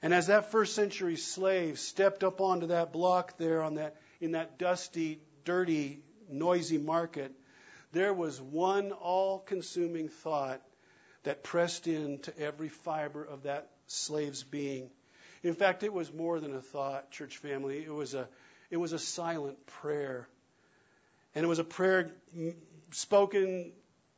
And 0.00 0.14
as 0.14 0.28
that 0.28 0.52
first 0.52 0.74
century 0.74 1.16
slave 1.16 1.78
stepped 1.78 2.22
up 2.22 2.40
onto 2.40 2.68
that 2.68 2.92
block 2.92 3.36
there 3.36 3.62
on 3.62 3.74
that 3.74 3.96
in 4.20 4.32
that 4.32 4.58
dusty, 4.58 5.20
dirty, 5.44 6.00
noisy 6.30 6.78
market, 6.78 7.32
there 7.92 8.14
was 8.14 8.40
one 8.40 8.92
all-consuming 8.92 10.08
thought 10.08 10.62
that 11.24 11.42
pressed 11.42 11.86
into 11.86 12.36
every 12.38 12.68
fiber 12.68 13.24
of 13.24 13.42
that 13.44 13.68
slave's 13.86 14.44
being. 14.44 14.90
In 15.42 15.54
fact, 15.54 15.82
it 15.82 15.92
was 15.92 16.12
more 16.12 16.40
than 16.40 16.54
a 16.54 16.60
thought, 16.60 17.10
church 17.10 17.36
family. 17.38 17.78
It 17.84 17.92
was 17.92 18.14
a 18.14 18.28
it 18.70 18.76
was 18.76 18.92
a 18.92 18.98
silent 18.98 19.66
prayer. 19.66 20.28
And 21.34 21.44
it 21.44 21.48
was 21.48 21.58
a 21.58 21.64
prayer 21.64 22.10
spoken 22.90 23.72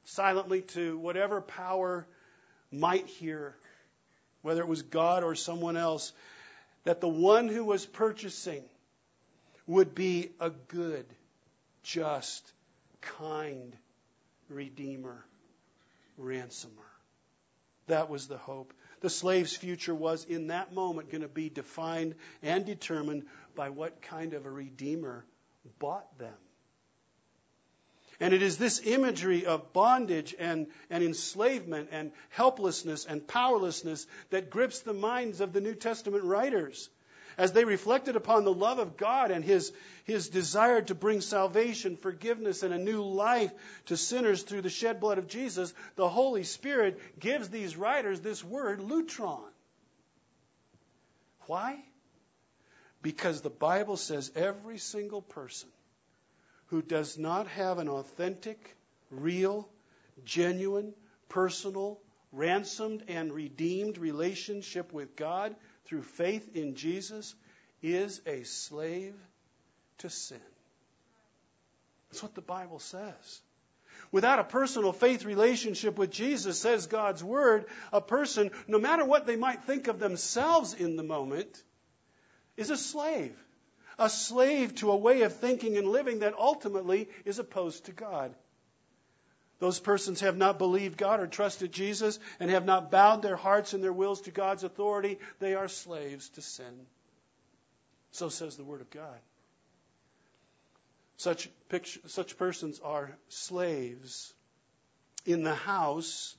silently 0.05 0.63
to 0.63 0.99
whatever 0.99 1.41
power 1.41 2.07
might 2.73 3.07
hear, 3.07 3.57
whether 4.43 4.61
it 4.61 4.69
was 4.69 4.83
God 4.83 5.25
or 5.25 5.35
someone 5.35 5.77
else, 5.77 6.13
that 6.85 7.01
the 7.01 7.09
one 7.09 7.49
who 7.49 7.65
was 7.65 7.85
purchasing 7.85 8.65
would 9.67 9.95
be 9.95 10.31
a 10.41 10.51
good, 10.51 11.07
just, 11.83 12.53
kind 13.01 13.77
Redeemer, 14.51 15.25
ransomer. 16.19 16.75
That 17.87 18.11
was 18.11 18.27
the 18.27 18.37
hope. 18.37 18.75
The 19.01 19.11
slave's 19.11 19.57
future 19.57 19.95
was 19.95 20.25
in 20.25 20.49
that 20.49 20.75
moment 20.75 21.11
going 21.11 21.23
to 21.23 21.29
be 21.29 21.49
defined 21.49 22.17
and 22.43 22.67
determined 22.67 23.25
by 23.55 23.71
what 23.71 24.03
kind 24.03 24.35
of 24.35 24.45
a 24.45 24.51
redeemer 24.51 25.25
bought 25.79 26.19
them. 26.19 26.35
And 28.21 28.35
it 28.35 28.43
is 28.43 28.59
this 28.59 28.83
imagery 28.85 29.47
of 29.47 29.73
bondage 29.73 30.35
and, 30.39 30.67
and 30.91 31.03
enslavement 31.03 31.89
and 31.91 32.13
helplessness 32.29 33.07
and 33.07 33.27
powerlessness 33.27 34.07
that 34.29 34.51
grips 34.51 34.81
the 34.81 34.93
minds 34.93 35.41
of 35.41 35.55
the 35.55 35.63
New 35.63 35.75
Testament 35.75 36.25
writers. 36.25 36.91
As 37.39 37.53
they 37.53 37.65
reflected 37.65 38.17
upon 38.17 38.45
the 38.45 38.53
love 38.53 38.79
of 38.79 38.99
God 38.99 39.31
and 39.31 39.43
his, 39.43 39.73
his 40.05 40.29
desire 40.29 40.83
to 40.83 40.95
bring 40.95 41.23
salvation, 41.23 41.97
forgiveness, 41.97 42.63
and 42.63 42.75
a 42.75 42.79
new 42.79 43.03
life 43.03 43.53
to 43.87 43.97
sinners 43.97 44.43
through 44.43 44.61
the 44.61 44.69
shed 44.69 45.01
blood 45.01 45.17
of 45.17 45.27
Jesus, 45.27 45.73
the 45.97 46.09
Holy 46.09 46.45
Spirit 46.45 47.01
gives 47.19 47.49
these 47.49 47.75
writers 47.75 48.21
this 48.21 48.45
word, 48.45 48.81
lutron. 48.81 49.49
Why? 51.47 51.83
Because 53.01 53.41
the 53.41 53.49
Bible 53.49 53.97
says 53.97 54.31
every 54.37 54.77
single 54.77 55.23
person 55.23 55.71
who 56.71 56.83
does 56.83 57.19
not 57.19 57.49
have 57.49 57.79
an 57.79 57.89
authentic, 57.89 58.77
real, 59.11 59.69
genuine, 60.25 60.95
personal, 61.29 62.01
ransomed, 62.33 63.03
and 63.09 63.33
redeemed 63.33 63.99
relationship 63.99 64.93
with 64.93 65.17
God 65.17 65.55
through 65.87 66.03
faith 66.03 66.55
in 66.55 66.77
Jesus 66.77 67.35
is 67.83 68.21
a 68.25 68.45
slave 68.45 69.15
to 69.99 70.09
sin. 70.09 70.41
That's 72.11 72.23
what 72.23 72.35
the 72.35 72.41
Bible 72.41 72.79
says. 72.79 73.43
Without 74.13 74.39
a 74.39 74.45
personal 74.45 74.93
faith 74.93 75.25
relationship 75.25 75.99
with 75.99 76.11
Jesus, 76.11 76.59
says 76.59 76.87
God's 76.87 77.23
Word, 77.23 77.67
a 77.93 78.01
person, 78.01 78.51
no 78.67 78.79
matter 78.79 79.05
what 79.05 79.27
they 79.27 79.37
might 79.37 79.65
think 79.65 79.89
of 79.89 79.99
themselves 79.99 80.75
in 80.75 80.97
the 80.97 81.03
moment, 81.03 81.63
is 82.57 82.71
a 82.71 82.77
slave. 82.77 83.37
A 84.01 84.09
slave 84.09 84.75
to 84.77 84.91
a 84.91 84.97
way 84.97 85.23
of 85.23 85.37
thinking 85.37 85.77
and 85.77 85.87
living 85.87 86.21
that 86.21 86.35
ultimately 86.37 87.09
is 87.25 87.39
opposed 87.39 87.85
to 87.85 87.93
God. 87.93 88.35
Those 89.61 89.79
persons 89.79 90.21
have 90.21 90.39
not 90.39 90.59
believed 90.59 90.97
God 90.97 91.21
or 91.21 91.27
trusted 91.27 91.71
Jesus 91.71 92.19
and 92.41 92.51
have 92.51 92.65
not 92.65 92.91
bowed 92.91 93.21
their 93.21 93.37
hearts 93.37 93.75
and 93.75 93.85
their 93.85 93.93
wills 93.93 94.23
to 94.23 94.31
God's 94.31 94.65
authority. 94.65 95.19
They 95.39 95.55
are 95.55 95.69
slaves 95.69 96.31
to 96.31 96.43
sin. 96.43 96.87
So 98.11 98.31
says 98.31 98.57
the 98.57 98.65
Word 98.65 98.81
of 98.81 98.91
God. 98.91 99.21
Such, 101.19 101.51
picture, 101.69 102.01
such 102.07 102.39
persons 102.39 102.81
are 102.81 103.15
slaves 103.29 104.33
in 105.27 105.43
the 105.43 105.55
house 105.55 106.35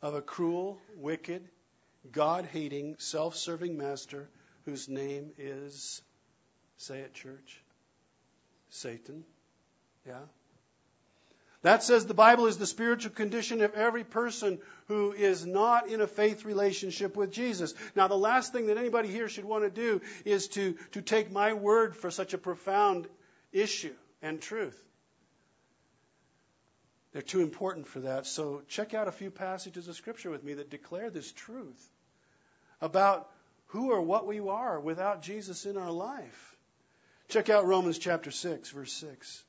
of 0.00 0.14
a 0.14 0.22
cruel, 0.22 0.78
wicked, 0.96 1.48
God 2.12 2.46
hating, 2.46 2.94
self 2.98 3.34
serving 3.34 3.76
master 3.76 4.28
whose 4.64 4.88
name 4.88 5.32
is, 5.36 6.00
say 6.80 7.00
it, 7.00 7.12
church, 7.12 7.60
Satan. 8.70 9.22
Yeah? 10.06 10.20
That 11.62 11.82
says 11.82 12.06
the 12.06 12.14
Bible 12.14 12.46
is 12.46 12.56
the 12.56 12.66
spiritual 12.66 13.12
condition 13.12 13.60
of 13.60 13.74
every 13.74 14.02
person 14.02 14.58
who 14.88 15.12
is 15.12 15.44
not 15.44 15.88
in 15.88 16.00
a 16.00 16.06
faith 16.06 16.46
relationship 16.46 17.16
with 17.16 17.32
Jesus. 17.32 17.74
Now, 17.94 18.08
the 18.08 18.16
last 18.16 18.54
thing 18.54 18.68
that 18.68 18.78
anybody 18.78 19.08
here 19.08 19.28
should 19.28 19.44
want 19.44 19.64
to 19.64 19.70
do 19.70 20.00
is 20.24 20.48
to, 20.48 20.74
to 20.92 21.02
take 21.02 21.30
my 21.30 21.52
word 21.52 21.94
for 21.94 22.10
such 22.10 22.32
a 22.32 22.38
profound 22.38 23.06
issue 23.52 23.94
and 24.22 24.40
truth. 24.40 24.82
They're 27.12 27.20
too 27.20 27.42
important 27.42 27.88
for 27.88 28.00
that. 28.00 28.26
So, 28.26 28.62
check 28.68 28.94
out 28.94 29.06
a 29.06 29.12
few 29.12 29.30
passages 29.30 29.86
of 29.86 29.96
Scripture 29.96 30.30
with 30.30 30.42
me 30.42 30.54
that 30.54 30.70
declare 30.70 31.10
this 31.10 31.30
truth 31.30 31.90
about 32.80 33.28
who 33.66 33.90
or 33.92 34.00
what 34.00 34.26
we 34.26 34.40
are 34.40 34.80
without 34.80 35.20
Jesus 35.20 35.66
in 35.66 35.76
our 35.76 35.90
life. 35.90 36.56
Check 37.30 37.48
out 37.48 37.64
Romans 37.64 37.96
chapter 37.96 38.32
6, 38.32 38.70
verse 38.70 38.92
6. 38.92 39.44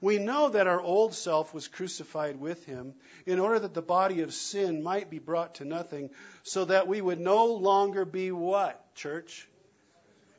We 0.00 0.18
know 0.18 0.48
that 0.48 0.66
our 0.66 0.80
old 0.80 1.12
self 1.12 1.52
was 1.52 1.68
crucified 1.68 2.40
with 2.40 2.64
him 2.64 2.94
in 3.26 3.38
order 3.38 3.58
that 3.58 3.74
the 3.74 3.82
body 3.82 4.22
of 4.22 4.32
sin 4.32 4.82
might 4.82 5.10
be 5.10 5.18
brought 5.18 5.56
to 5.56 5.66
nothing, 5.66 6.08
so 6.42 6.64
that 6.64 6.88
we 6.88 7.02
would 7.02 7.20
no 7.20 7.46
longer 7.46 8.06
be 8.06 8.32
what, 8.32 8.94
church? 8.94 9.46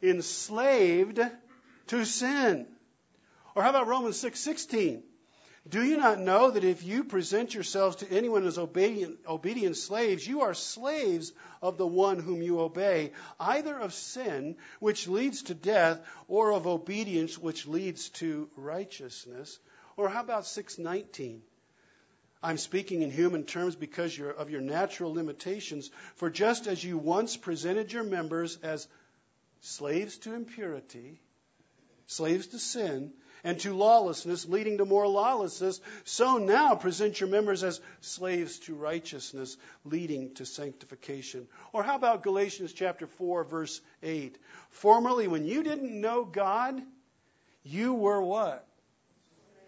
Enslaved 0.01 1.19
to 1.87 2.05
sin. 2.05 2.65
Or 3.53 3.61
how 3.61 3.69
about 3.69 3.87
Romans 3.87 4.15
6:16? 4.23 4.35
6, 4.35 5.03
do 5.69 5.83
you 5.83 5.97
not 5.97 6.19
know 6.19 6.51
that 6.51 6.63
if 6.63 6.83
you 6.83 7.03
present 7.03 7.53
yourselves 7.53 7.97
to 7.97 8.11
anyone 8.11 8.45
as 8.47 8.57
obedient, 8.57 9.19
obedient 9.27 9.77
slaves, 9.77 10.27
you 10.27 10.41
are 10.41 10.53
slaves 10.53 11.31
of 11.61 11.77
the 11.77 11.87
one 11.87 12.19
whom 12.19 12.41
you 12.41 12.59
obey, 12.59 13.11
either 13.39 13.77
of 13.77 13.93
sin, 13.93 14.55
which 14.79 15.07
leads 15.07 15.43
to 15.43 15.53
death, 15.53 16.01
or 16.27 16.53
of 16.53 16.65
obedience, 16.65 17.37
which 17.37 17.67
leads 17.67 18.09
to 18.09 18.49
righteousness? 18.55 19.59
Or 19.95 20.09
how 20.09 20.21
about 20.21 20.47
619? 20.47 21.41
I'm 22.41 22.57
speaking 22.57 23.01
in 23.01 23.11
human 23.11 23.43
terms 23.43 23.75
because 23.75 24.17
of 24.19 24.49
your 24.49 24.61
natural 24.61 25.13
limitations. 25.13 25.91
For 26.15 26.29
just 26.29 26.67
as 26.67 26.83
you 26.83 26.97
once 26.97 27.35
presented 27.35 27.91
your 27.91 28.05
members 28.05 28.57
as 28.63 28.87
slaves 29.59 30.17
to 30.19 30.33
impurity, 30.33 31.19
slaves 32.07 32.47
to 32.47 32.59
sin, 32.59 33.11
and 33.43 33.59
to 33.61 33.73
lawlessness, 33.73 34.47
leading 34.47 34.77
to 34.77 34.85
more 34.85 35.07
lawlessness, 35.07 35.81
so 36.03 36.37
now 36.37 36.75
present 36.75 37.19
your 37.19 37.29
members 37.29 37.63
as 37.63 37.81
slaves 38.01 38.59
to 38.59 38.75
righteousness, 38.75 39.57
leading 39.85 40.33
to 40.35 40.45
sanctification. 40.45 41.47
Or 41.73 41.83
how 41.83 41.95
about 41.95 42.23
Galatians 42.23 42.73
chapter 42.73 43.07
4, 43.07 43.43
verse 43.43 43.81
8? 44.03 44.37
Formerly, 44.71 45.27
when 45.27 45.45
you 45.45 45.63
didn't 45.63 45.99
know 45.99 46.25
God, 46.25 46.81
You 47.63 47.93
were 47.93 48.21
what? 48.21 48.65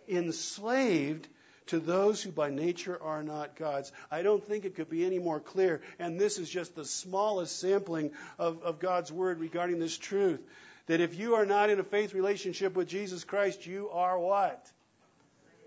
Enslaved 0.07 1.27
to 1.67 1.79
those 1.79 2.21
who 2.21 2.31
by 2.31 2.49
nature 2.49 2.97
are 3.01 3.23
not 3.23 3.55
God's. 3.55 3.91
I 4.09 4.23
don't 4.23 4.43
think 4.43 4.65
it 4.65 4.75
could 4.75 4.89
be 4.89 5.05
any 5.05 5.19
more 5.19 5.39
clear. 5.39 5.81
And 5.99 6.19
this 6.19 6.37
is 6.37 6.49
just 6.49 6.75
the 6.75 6.85
smallest 6.85 7.59
sampling 7.59 8.11
of, 8.39 8.63
of 8.63 8.79
God's 8.79 9.11
word 9.11 9.39
regarding 9.39 9.79
this 9.79 9.97
truth. 9.97 10.41
That 10.87 11.01
if 11.01 11.17
you 11.17 11.35
are 11.35 11.45
not 11.45 11.69
in 11.69 11.79
a 11.79 11.83
faith 11.83 12.13
relationship 12.13 12.75
with 12.75 12.87
Jesus 12.87 13.23
Christ, 13.23 13.65
you 13.65 13.89
are 13.91 14.17
what? 14.19 14.65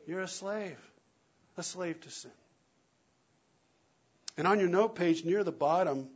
You're 0.07 0.21
a 0.21 0.29
slave. 0.29 0.79
A 1.57 1.63
slave 1.63 2.01
to 2.01 2.11
sin. 2.11 2.31
And 4.37 4.47
on 4.47 4.59
your 4.59 4.69
note 4.69 4.97
page 4.97 5.25
near 5.25 5.45
the 5.45 5.53
bottom, 5.53 6.09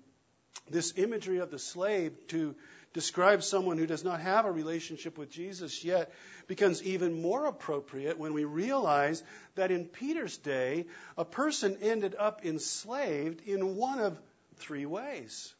this 0.68 0.94
imagery 0.96 1.38
of 1.38 1.50
the 1.50 1.58
slave 1.58 2.12
to 2.28 2.56
describe 2.92 3.42
someone 3.42 3.78
who 3.78 3.86
does 3.86 4.02
not 4.02 4.20
have 4.20 4.44
a 4.44 4.52
relationship 4.52 5.18
with 5.18 5.30
Jesus 5.30 5.84
yet 5.84 6.12
becomes 6.46 6.82
even 6.82 7.20
more 7.20 7.46
appropriate 7.46 8.18
when 8.18 8.34
we 8.34 8.44
realize 8.44 9.22
that 9.54 9.70
in 9.70 9.84
Peter's 9.84 10.36
day, 10.38 10.86
a 11.16 11.24
person 11.24 11.78
ended 11.82 12.16
up 12.18 12.44
enslaved 12.44 13.46
in 13.46 13.76
one 13.76 14.00
of 14.00 14.18
three 14.56 14.86
ways. 14.86 15.54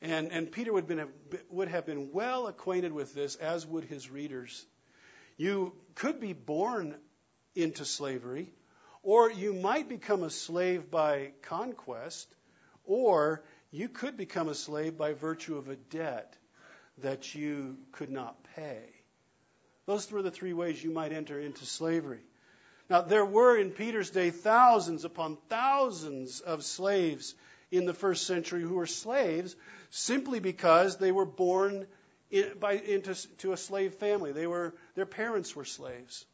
And, 0.00 0.30
and 0.30 0.50
Peter 0.50 0.72
would, 0.72 0.86
been, 0.86 1.08
would 1.50 1.68
have 1.68 1.86
been 1.86 2.12
well 2.12 2.46
acquainted 2.46 2.92
with 2.92 3.14
this, 3.14 3.34
as 3.36 3.66
would 3.66 3.84
his 3.84 4.10
readers. 4.10 4.64
You 5.36 5.72
could 5.94 6.20
be 6.20 6.32
born 6.32 6.94
into 7.54 7.84
slavery, 7.84 8.52
or 9.02 9.30
you 9.30 9.52
might 9.52 9.88
become 9.88 10.22
a 10.22 10.30
slave 10.30 10.90
by 10.90 11.32
conquest, 11.42 12.28
or 12.84 13.42
you 13.70 13.88
could 13.88 14.16
become 14.16 14.48
a 14.48 14.54
slave 14.54 14.96
by 14.96 15.14
virtue 15.14 15.56
of 15.56 15.68
a 15.68 15.76
debt 15.76 16.36
that 16.98 17.34
you 17.34 17.76
could 17.92 18.10
not 18.10 18.36
pay. 18.54 18.84
Those 19.86 20.10
were 20.10 20.22
the 20.22 20.30
three 20.30 20.52
ways 20.52 20.82
you 20.82 20.90
might 20.90 21.12
enter 21.12 21.40
into 21.40 21.64
slavery. 21.64 22.20
Now, 22.90 23.02
there 23.02 23.24
were 23.24 23.56
in 23.56 23.70
Peter's 23.70 24.10
day 24.10 24.30
thousands 24.30 25.04
upon 25.04 25.38
thousands 25.48 26.40
of 26.40 26.64
slaves 26.64 27.34
in 27.70 27.84
the 27.84 27.94
first 27.94 28.26
century 28.26 28.62
who 28.62 28.74
were 28.74 28.86
slaves 28.86 29.54
simply 29.90 30.40
because 30.40 30.96
they 30.96 31.12
were 31.12 31.26
born 31.26 31.86
in, 32.30 32.52
by, 32.58 32.74
into 32.74 33.14
to 33.38 33.52
a 33.52 33.56
slave 33.56 33.94
family. 33.94 34.32
They 34.32 34.46
were, 34.46 34.74
their 34.94 35.06
parents 35.06 35.54
were 35.56 35.64
slaves. 35.64 36.24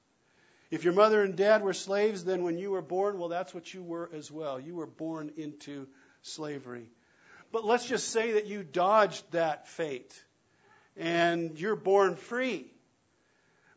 If 0.70 0.84
your 0.84 0.92
mother 0.92 1.22
and 1.22 1.36
dad 1.36 1.62
were 1.62 1.72
slaves, 1.72 2.24
then 2.24 2.42
when 2.42 2.58
you 2.58 2.72
were 2.72 2.82
born, 2.82 3.18
well, 3.18 3.28
that's 3.28 3.54
what 3.54 3.72
you 3.72 3.82
were 3.82 4.10
as 4.12 4.30
well. 4.30 4.58
You 4.58 4.74
were 4.74 4.86
born 4.86 5.32
into 5.36 5.86
slavery. 6.22 6.88
But 7.52 7.64
let's 7.64 7.86
just 7.86 8.08
say 8.08 8.32
that 8.32 8.46
you 8.46 8.64
dodged 8.64 9.30
that 9.32 9.68
fate 9.68 10.12
and 10.96 11.58
you're 11.58 11.76
born 11.76 12.16
free. 12.16 12.73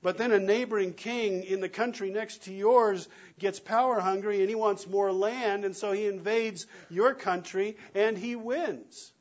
But 0.08 0.18
then 0.18 0.32
a 0.32 0.40
neighboring 0.40 0.94
king 0.94 1.44
in 1.44 1.60
the 1.60 1.68
country 1.68 2.12
next 2.12 2.44
to 2.44 2.54
yours 2.54 3.10
gets 3.40 3.60
power 3.60 4.00
hungry 4.00 4.40
and 4.40 4.48
he 4.48 4.56
wants 4.56 4.88
more 4.88 5.12
land, 5.12 5.66
and 5.66 5.76
so 5.76 5.92
he 5.92 6.08
invades 6.08 6.66
your 6.90 7.14
country 7.14 7.76
and 7.94 8.18
he 8.18 8.38
wins. 8.38 9.12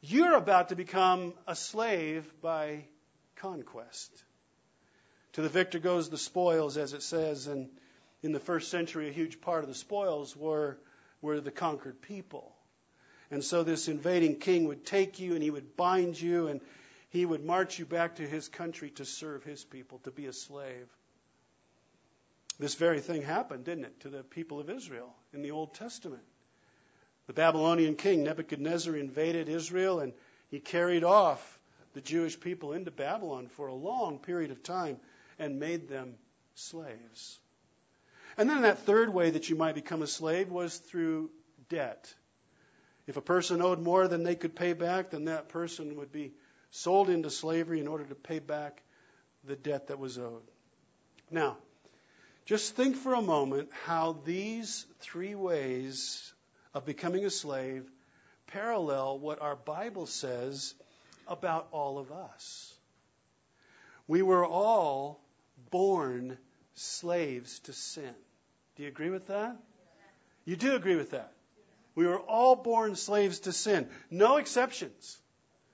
You're 0.00 0.34
about 0.34 0.70
to 0.70 0.74
become 0.74 1.32
a 1.46 1.54
slave 1.54 2.28
by 2.42 2.86
conquest. 3.36 4.10
To 5.34 5.42
the 5.42 5.48
victor 5.48 5.78
goes 5.78 6.10
the 6.10 6.18
spoils, 6.18 6.76
as 6.76 6.92
it 6.92 7.04
says, 7.04 7.46
and 7.46 7.70
in 8.20 8.32
the 8.32 8.40
first 8.40 8.72
century, 8.72 9.08
a 9.08 9.12
huge 9.12 9.40
part 9.40 9.62
of 9.62 9.68
the 9.68 9.76
spoils 9.76 10.36
were, 10.36 10.76
were 11.22 11.38
the 11.38 11.52
conquered 11.52 12.02
people. 12.02 12.52
And 13.30 13.44
so 13.44 13.62
this 13.62 13.86
invading 13.86 14.40
king 14.40 14.66
would 14.66 14.84
take 14.84 15.20
you 15.20 15.34
and 15.34 15.42
he 15.42 15.50
would 15.50 15.76
bind 15.76 16.20
you 16.20 16.48
and 16.48 16.60
he 17.14 17.24
would 17.24 17.44
march 17.44 17.78
you 17.78 17.86
back 17.86 18.16
to 18.16 18.26
his 18.26 18.48
country 18.48 18.90
to 18.90 19.04
serve 19.04 19.44
his 19.44 19.62
people, 19.62 20.00
to 20.00 20.10
be 20.10 20.26
a 20.26 20.32
slave. 20.32 20.88
This 22.58 22.74
very 22.74 22.98
thing 22.98 23.22
happened, 23.22 23.64
didn't 23.64 23.84
it, 23.84 24.00
to 24.00 24.08
the 24.08 24.24
people 24.24 24.58
of 24.58 24.68
Israel 24.68 25.14
in 25.32 25.40
the 25.40 25.52
Old 25.52 25.74
Testament? 25.74 26.24
The 27.28 27.32
Babylonian 27.32 27.94
king 27.94 28.24
Nebuchadnezzar 28.24 28.96
invaded 28.96 29.48
Israel 29.48 30.00
and 30.00 30.12
he 30.50 30.58
carried 30.58 31.04
off 31.04 31.60
the 31.92 32.00
Jewish 32.00 32.38
people 32.40 32.72
into 32.72 32.90
Babylon 32.90 33.46
for 33.46 33.68
a 33.68 33.74
long 33.74 34.18
period 34.18 34.50
of 34.50 34.64
time 34.64 34.96
and 35.38 35.60
made 35.60 35.88
them 35.88 36.16
slaves. 36.56 37.38
And 38.36 38.50
then 38.50 38.62
that 38.62 38.80
third 38.80 39.14
way 39.14 39.30
that 39.30 39.48
you 39.48 39.54
might 39.54 39.76
become 39.76 40.02
a 40.02 40.08
slave 40.08 40.50
was 40.50 40.78
through 40.78 41.30
debt. 41.68 42.12
If 43.06 43.16
a 43.16 43.22
person 43.22 43.62
owed 43.62 43.78
more 43.78 44.08
than 44.08 44.24
they 44.24 44.34
could 44.34 44.56
pay 44.56 44.72
back, 44.72 45.10
then 45.10 45.26
that 45.26 45.48
person 45.50 45.94
would 45.98 46.10
be 46.10 46.32
sold 46.74 47.08
into 47.08 47.30
slavery 47.30 47.78
in 47.78 47.86
order 47.86 48.04
to 48.04 48.16
pay 48.16 48.40
back 48.40 48.82
the 49.44 49.54
debt 49.54 49.86
that 49.86 49.98
was 50.00 50.18
owed. 50.18 50.42
Now, 51.30 51.56
just 52.46 52.74
think 52.74 52.96
for 52.96 53.14
a 53.14 53.22
moment 53.22 53.68
how 53.84 54.18
these 54.24 54.84
three 54.98 55.36
ways 55.36 56.32
of 56.74 56.84
becoming 56.84 57.24
a 57.24 57.30
slave 57.30 57.88
parallel 58.48 59.20
what 59.20 59.40
our 59.40 59.54
Bible 59.54 60.06
says 60.06 60.74
about 61.28 61.68
all 61.70 61.98
of 61.98 62.10
us. 62.10 62.74
We 64.08 64.22
were 64.22 64.44
all 64.44 65.20
born 65.70 66.36
slaves 66.74 67.60
to 67.60 67.72
sin. 67.72 68.14
Do 68.74 68.82
you 68.82 68.88
agree 68.88 69.10
with 69.10 69.28
that? 69.28 69.56
You 70.44 70.56
do 70.56 70.74
agree 70.74 70.96
with 70.96 71.12
that. 71.12 71.32
We 71.94 72.08
were 72.08 72.18
all 72.18 72.56
born 72.56 72.96
slaves 72.96 73.40
to 73.40 73.52
sin. 73.52 73.88
No 74.10 74.38
exceptions. 74.38 75.20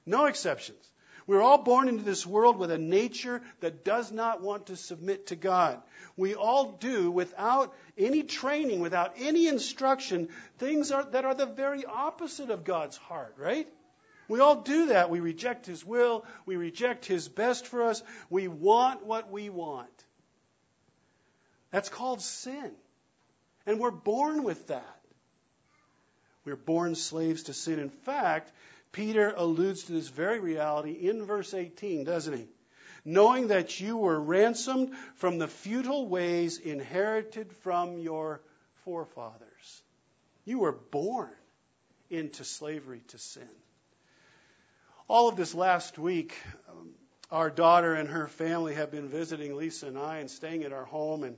No 0.05 0.27
exceptions. 0.27 0.90
We 1.31 1.37
were 1.37 1.43
all 1.43 1.63
born 1.63 1.89
into 1.89 2.03
this 2.03 2.27
world 2.27 2.59
with 2.59 2.73
a 2.73 2.79
nature 2.79 3.41
that 3.61 3.85
does 3.85 4.11
not 4.11 4.43
want 4.43 4.67
to 4.67 4.77
submit 4.77 5.29
to 5.29 5.37
God. 5.37 5.81
We 6.17 6.35
all 6.35 6.73
do, 6.73 7.09
without 7.09 7.73
any 7.97 8.25
training, 8.25 8.81
without 8.81 9.13
any 9.17 9.47
instruction, 9.47 10.31
things 10.59 10.91
are, 10.91 11.05
that 11.05 11.25
are 11.25 11.37
the 11.37 11.47
very 11.47 11.85
opposite 11.85 12.51
of 12.51 12.65
God's 12.65 12.97
heart, 12.97 13.37
right? 13.39 13.69
We 14.27 14.41
all 14.41 14.63
do 14.63 14.87
that. 14.87 15.09
We 15.09 15.21
reject 15.21 15.67
His 15.67 15.87
will. 15.87 16.25
We 16.47 16.57
reject 16.57 17.07
His 17.07 17.29
best 17.29 17.69
for 17.69 17.85
us. 17.85 18.03
We 18.29 18.49
want 18.49 19.07
what 19.07 19.31
we 19.31 19.51
want. 19.51 20.05
That's 21.71 21.91
called 21.91 22.23
sin. 22.23 22.73
And 23.67 23.79
we're 23.79 23.93
born 23.93 24.43
with 24.43 24.67
that. 24.67 25.01
We're 26.45 26.57
born 26.57 26.97
slaves 26.97 27.45
to 27.45 27.55
sin. 27.55 27.79
In 27.79 27.91
fact, 27.91 28.51
Peter 28.93 29.33
alludes 29.37 29.85
to 29.85 29.93
this 29.93 30.09
very 30.09 30.41
reality 30.41 30.93
in 30.93 31.25
verse 31.25 31.55
18, 31.55 32.05
doesn't 32.05 32.37
he? 32.37 32.49
Knowing 33.05 33.49
that 33.49 33.81
you 33.81 33.97
were 33.97 34.21
ransomed 34.21 34.95
from 35.15 35.39
the 35.39 35.49
futile 35.49 36.07
ways 36.09 36.59
inherited 36.59 37.53
from 37.63 37.99
your 37.99 38.41
forefathers. 38.85 39.83
You 40.45 40.59
were 40.59 40.73
born 40.73 41.31
into 42.11 42.45
slavery 42.45 43.03
to 43.09 43.19
sin. 43.19 43.49
All 45.09 45.29
of 45.29 45.37
this 45.37 45.55
last 45.55 45.99
week, 45.99 46.37
um, 46.69 46.91
our 47.31 47.51
daughter 47.51 47.95
and 47.95 48.09
her 48.09 48.27
family 48.27 48.75
have 48.75 48.91
been 48.91 49.09
visiting 49.09 49.57
Lisa 49.57 49.87
and 49.87 49.99
I 49.99 50.19
and 50.19 50.31
staying 50.31 50.65
at 50.65 50.73
our 50.73 50.85
home 50.85 51.25
and 51.25 51.37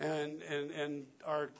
and 0.00 0.42
and, 0.42 0.70
and 0.70 1.06
our 1.26 1.50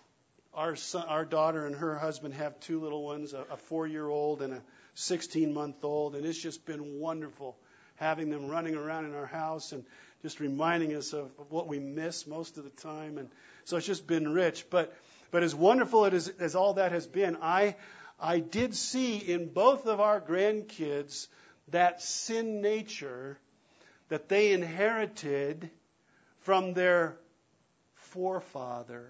our 0.54 0.76
son, 0.76 1.06
our 1.08 1.24
daughter 1.24 1.66
and 1.66 1.76
her 1.76 1.96
husband 1.96 2.34
have 2.34 2.58
two 2.60 2.80
little 2.80 3.04
ones, 3.04 3.32
a, 3.32 3.44
a 3.50 3.56
four-year-old 3.56 4.42
and 4.42 4.54
a 4.54 4.62
16-month-old, 4.96 6.14
and 6.14 6.26
it's 6.26 6.38
just 6.38 6.66
been 6.66 7.00
wonderful 7.00 7.56
having 7.96 8.30
them 8.30 8.48
running 8.48 8.74
around 8.74 9.04
in 9.04 9.14
our 9.14 9.26
house 9.26 9.72
and 9.72 9.84
just 10.22 10.40
reminding 10.40 10.94
us 10.94 11.12
of, 11.12 11.30
what 11.50 11.68
we 11.68 11.78
miss 11.78 12.26
most 12.26 12.58
of 12.58 12.64
the 12.64 12.70
time. 12.70 13.18
And 13.18 13.28
so 13.64 13.76
it's 13.76 13.86
just 13.86 14.06
been 14.06 14.32
rich. 14.32 14.66
But 14.70 14.94
but 15.30 15.42
as 15.42 15.54
wonderful 15.54 16.04
is, 16.04 16.28
as 16.28 16.54
all 16.54 16.74
that 16.74 16.92
has 16.92 17.06
been, 17.06 17.38
I 17.40 17.76
I 18.20 18.40
did 18.40 18.74
see 18.74 19.16
in 19.16 19.48
both 19.48 19.86
of 19.86 20.00
our 20.00 20.20
grandkids 20.20 21.26
that 21.68 22.02
sin 22.02 22.60
nature 22.60 23.38
that 24.08 24.28
they 24.28 24.52
inherited 24.52 25.70
from 26.40 26.74
their 26.74 27.16
forefather 27.94 29.08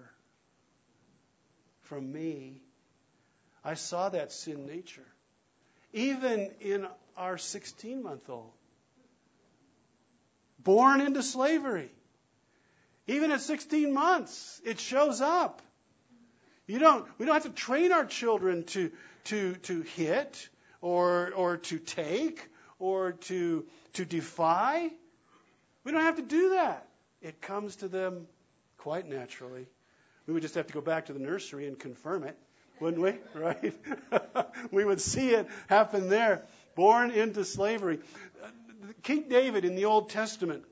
from 1.81 2.11
me. 2.11 2.61
I 3.65 3.73
saw 3.73 4.09
that 4.09 4.31
sin 4.31 4.65
nature. 4.65 5.05
Even 5.93 6.51
in 6.59 6.87
our 7.15 7.37
16 7.37 8.03
month 8.03 8.29
old. 8.29 8.51
Born 10.59 11.01
into 11.01 11.21
slavery. 11.21 11.91
Even 13.07 13.31
at 13.31 13.41
16 13.41 13.93
months, 13.93 14.61
it 14.65 14.79
shows 14.79 15.21
up. 15.21 15.61
You 16.67 16.79
don't, 16.79 17.05
we 17.17 17.25
don't 17.25 17.33
have 17.33 17.43
to 17.43 17.49
train 17.49 17.91
our 17.91 18.05
children 18.05 18.63
to, 18.65 18.91
to, 19.25 19.55
to 19.55 19.81
hit 19.81 20.47
or, 20.81 21.31
or 21.35 21.57
to 21.57 21.79
take 21.79 22.49
or 22.79 23.13
to, 23.13 23.65
to 23.93 24.05
defy. 24.05 24.89
We 25.83 25.91
don't 25.91 26.01
have 26.01 26.15
to 26.15 26.21
do 26.21 26.51
that. 26.51 26.87
It 27.21 27.41
comes 27.41 27.77
to 27.77 27.89
them 27.89 28.27
quite 28.77 29.07
naturally. 29.07 29.67
We 30.25 30.33
would 30.33 30.41
just 30.41 30.55
have 30.55 30.67
to 30.67 30.73
go 30.73 30.81
back 30.81 31.07
to 31.07 31.13
the 31.13 31.19
nursery 31.19 31.67
and 31.67 31.77
confirm 31.77 32.23
it, 32.23 32.37
wouldn't 32.83 33.01
we? 33.01 33.15
Right? 33.39 33.73
we 34.71 34.85
would 34.85 35.01
see 35.01 35.29
it 35.29 35.47
happen 35.67 36.09
there. 36.09 36.43
Born 36.75 37.11
into 37.11 37.45
slavery. 37.45 37.99
King 39.01 39.25
David 39.29 39.65
in 39.65 39.75
the 39.75 39.85
Old 39.85 40.09
Testament 40.09 40.65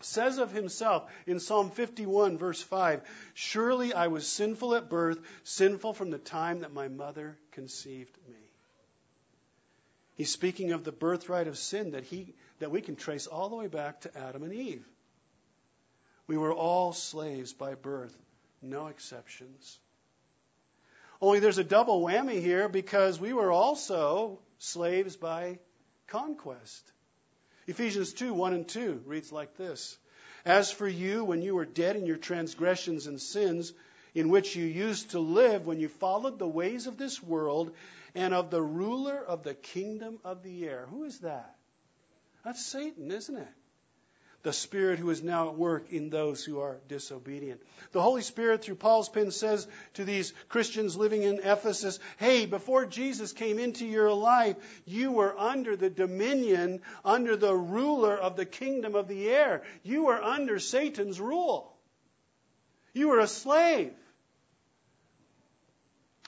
says 0.00 0.38
of 0.38 0.52
himself 0.52 1.10
in 1.26 1.40
Psalm 1.40 1.70
51, 1.70 2.38
verse 2.38 2.62
5 2.62 3.02
Surely 3.34 3.92
I 3.92 4.06
was 4.06 4.26
sinful 4.26 4.74
at 4.74 4.88
birth, 4.88 5.18
sinful 5.44 5.92
from 5.92 6.10
the 6.10 6.18
time 6.18 6.60
that 6.60 6.72
my 6.72 6.88
mother 6.88 7.36
conceived 7.52 8.16
me. 8.28 8.36
He's 10.14 10.30
speaking 10.30 10.72
of 10.72 10.84
the 10.84 10.92
birthright 10.92 11.48
of 11.48 11.58
sin 11.58 11.92
that, 11.92 12.04
he, 12.04 12.34
that 12.58 12.70
we 12.70 12.80
can 12.80 12.96
trace 12.96 13.26
all 13.26 13.48
the 13.48 13.56
way 13.56 13.68
back 13.68 14.02
to 14.02 14.18
Adam 14.18 14.42
and 14.42 14.52
Eve. 14.52 14.86
We 16.26 16.36
were 16.36 16.52
all 16.52 16.92
slaves 16.92 17.52
by 17.52 17.74
birth, 17.74 18.16
no 18.62 18.86
exceptions. 18.86 19.78
Only 21.20 21.40
there's 21.40 21.58
a 21.58 21.64
double 21.64 22.00
whammy 22.00 22.40
here 22.40 22.68
because 22.68 23.20
we 23.20 23.32
were 23.32 23.52
also 23.52 24.38
slaves 24.58 25.16
by 25.16 25.58
conquest. 26.06 26.92
Ephesians 27.66 28.14
2 28.14 28.32
1 28.32 28.54
and 28.54 28.68
2 28.68 29.02
reads 29.04 29.30
like 29.30 29.56
this 29.56 29.98
As 30.44 30.72
for 30.72 30.88
you, 30.88 31.24
when 31.24 31.42
you 31.42 31.54
were 31.54 31.66
dead 31.66 31.96
in 31.96 32.06
your 32.06 32.16
transgressions 32.16 33.06
and 33.06 33.20
sins, 33.20 33.72
in 34.14 34.30
which 34.30 34.56
you 34.56 34.64
used 34.64 35.10
to 35.10 35.20
live 35.20 35.66
when 35.66 35.78
you 35.78 35.88
followed 35.88 36.38
the 36.38 36.48
ways 36.48 36.86
of 36.86 36.96
this 36.96 37.22
world 37.22 37.74
and 38.14 38.34
of 38.34 38.50
the 38.50 38.62
ruler 38.62 39.18
of 39.18 39.42
the 39.42 39.54
kingdom 39.54 40.18
of 40.24 40.42
the 40.42 40.66
air. 40.66 40.86
Who 40.90 41.04
is 41.04 41.20
that? 41.20 41.54
That's 42.44 42.64
Satan, 42.64 43.10
isn't 43.10 43.36
it? 43.36 43.48
The 44.42 44.52
Spirit 44.52 44.98
who 44.98 45.10
is 45.10 45.22
now 45.22 45.48
at 45.48 45.56
work 45.56 45.92
in 45.92 46.08
those 46.08 46.44
who 46.44 46.60
are 46.60 46.78
disobedient. 46.88 47.60
The 47.92 48.00
Holy 48.00 48.22
Spirit, 48.22 48.62
through 48.62 48.76
Paul's 48.76 49.08
pen, 49.08 49.30
says 49.30 49.68
to 49.94 50.04
these 50.04 50.32
Christians 50.48 50.96
living 50.96 51.22
in 51.22 51.40
Ephesus, 51.40 51.98
hey, 52.16 52.46
before 52.46 52.86
Jesus 52.86 53.32
came 53.32 53.58
into 53.58 53.84
your 53.84 54.12
life, 54.12 54.56
you 54.86 55.12
were 55.12 55.38
under 55.38 55.76
the 55.76 55.90
dominion, 55.90 56.80
under 57.04 57.36
the 57.36 57.54
ruler 57.54 58.16
of 58.16 58.36
the 58.36 58.46
kingdom 58.46 58.94
of 58.94 59.08
the 59.08 59.28
air. 59.28 59.62
You 59.82 60.04
were 60.06 60.22
under 60.22 60.58
Satan's 60.58 61.20
rule. 61.20 61.76
You 62.94 63.08
were 63.08 63.20
a 63.20 63.28
slave. 63.28 63.92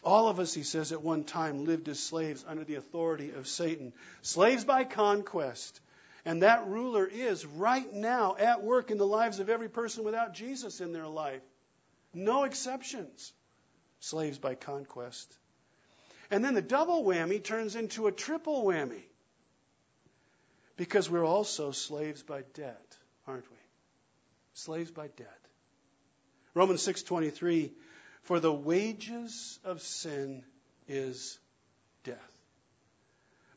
All 0.05 0.29
of 0.29 0.41
us, 0.41 0.53
he 0.53 0.65
says, 0.65 0.91
at 0.93 1.03
one 1.03 1.25
time 1.25 1.65
lived 1.65 1.89
as 1.89 2.01
slaves 2.01 2.45
under 2.47 2.65
the 2.65 2.75
authority 2.75 3.31
of 3.31 3.47
Satan. 3.47 3.93
Slaves 4.21 4.65
by 4.65 4.85
conquest. 4.85 5.81
And 6.25 6.43
that 6.43 6.69
ruler 6.69 7.07
is 7.07 7.45
right 7.45 7.93
now 7.93 8.37
at 8.39 8.63
work 8.63 8.91
in 8.91 8.99
the 8.99 9.07
lives 9.07 9.41
of 9.41 9.49
every 9.49 9.69
person 9.69 10.05
without 10.05 10.35
Jesus 10.35 10.81
in 10.81 10.93
their 10.93 11.07
life. 11.07 11.43
No 12.15 12.45
exceptions. 12.45 13.33
Slaves 14.01 14.39
by 14.39 14.55
conquest. 14.55 15.37
And 16.31 16.45
then 16.45 16.55
the 16.55 16.63
double 16.63 17.05
whammy 17.05 17.43
turns 17.43 17.77
into 17.77 18.07
a 18.07 18.13
triple 18.13 18.65
whammy. 18.65 19.03
Because 20.77 21.11
we're 21.11 21.27
also 21.27 21.71
slaves 21.71 22.23
by 22.23 22.43
debt, 22.55 22.97
aren't 23.27 23.51
we? 23.51 23.57
Slaves 24.55 24.91
by 24.91 25.09
debt. 25.09 25.39
Romans 26.55 26.83
6:23 26.83 27.73
for 28.23 28.41
the 28.41 28.53
wages 28.53 29.59
of 29.65 29.83
sin 29.83 30.45
is 30.87 31.39
death. 32.05 32.32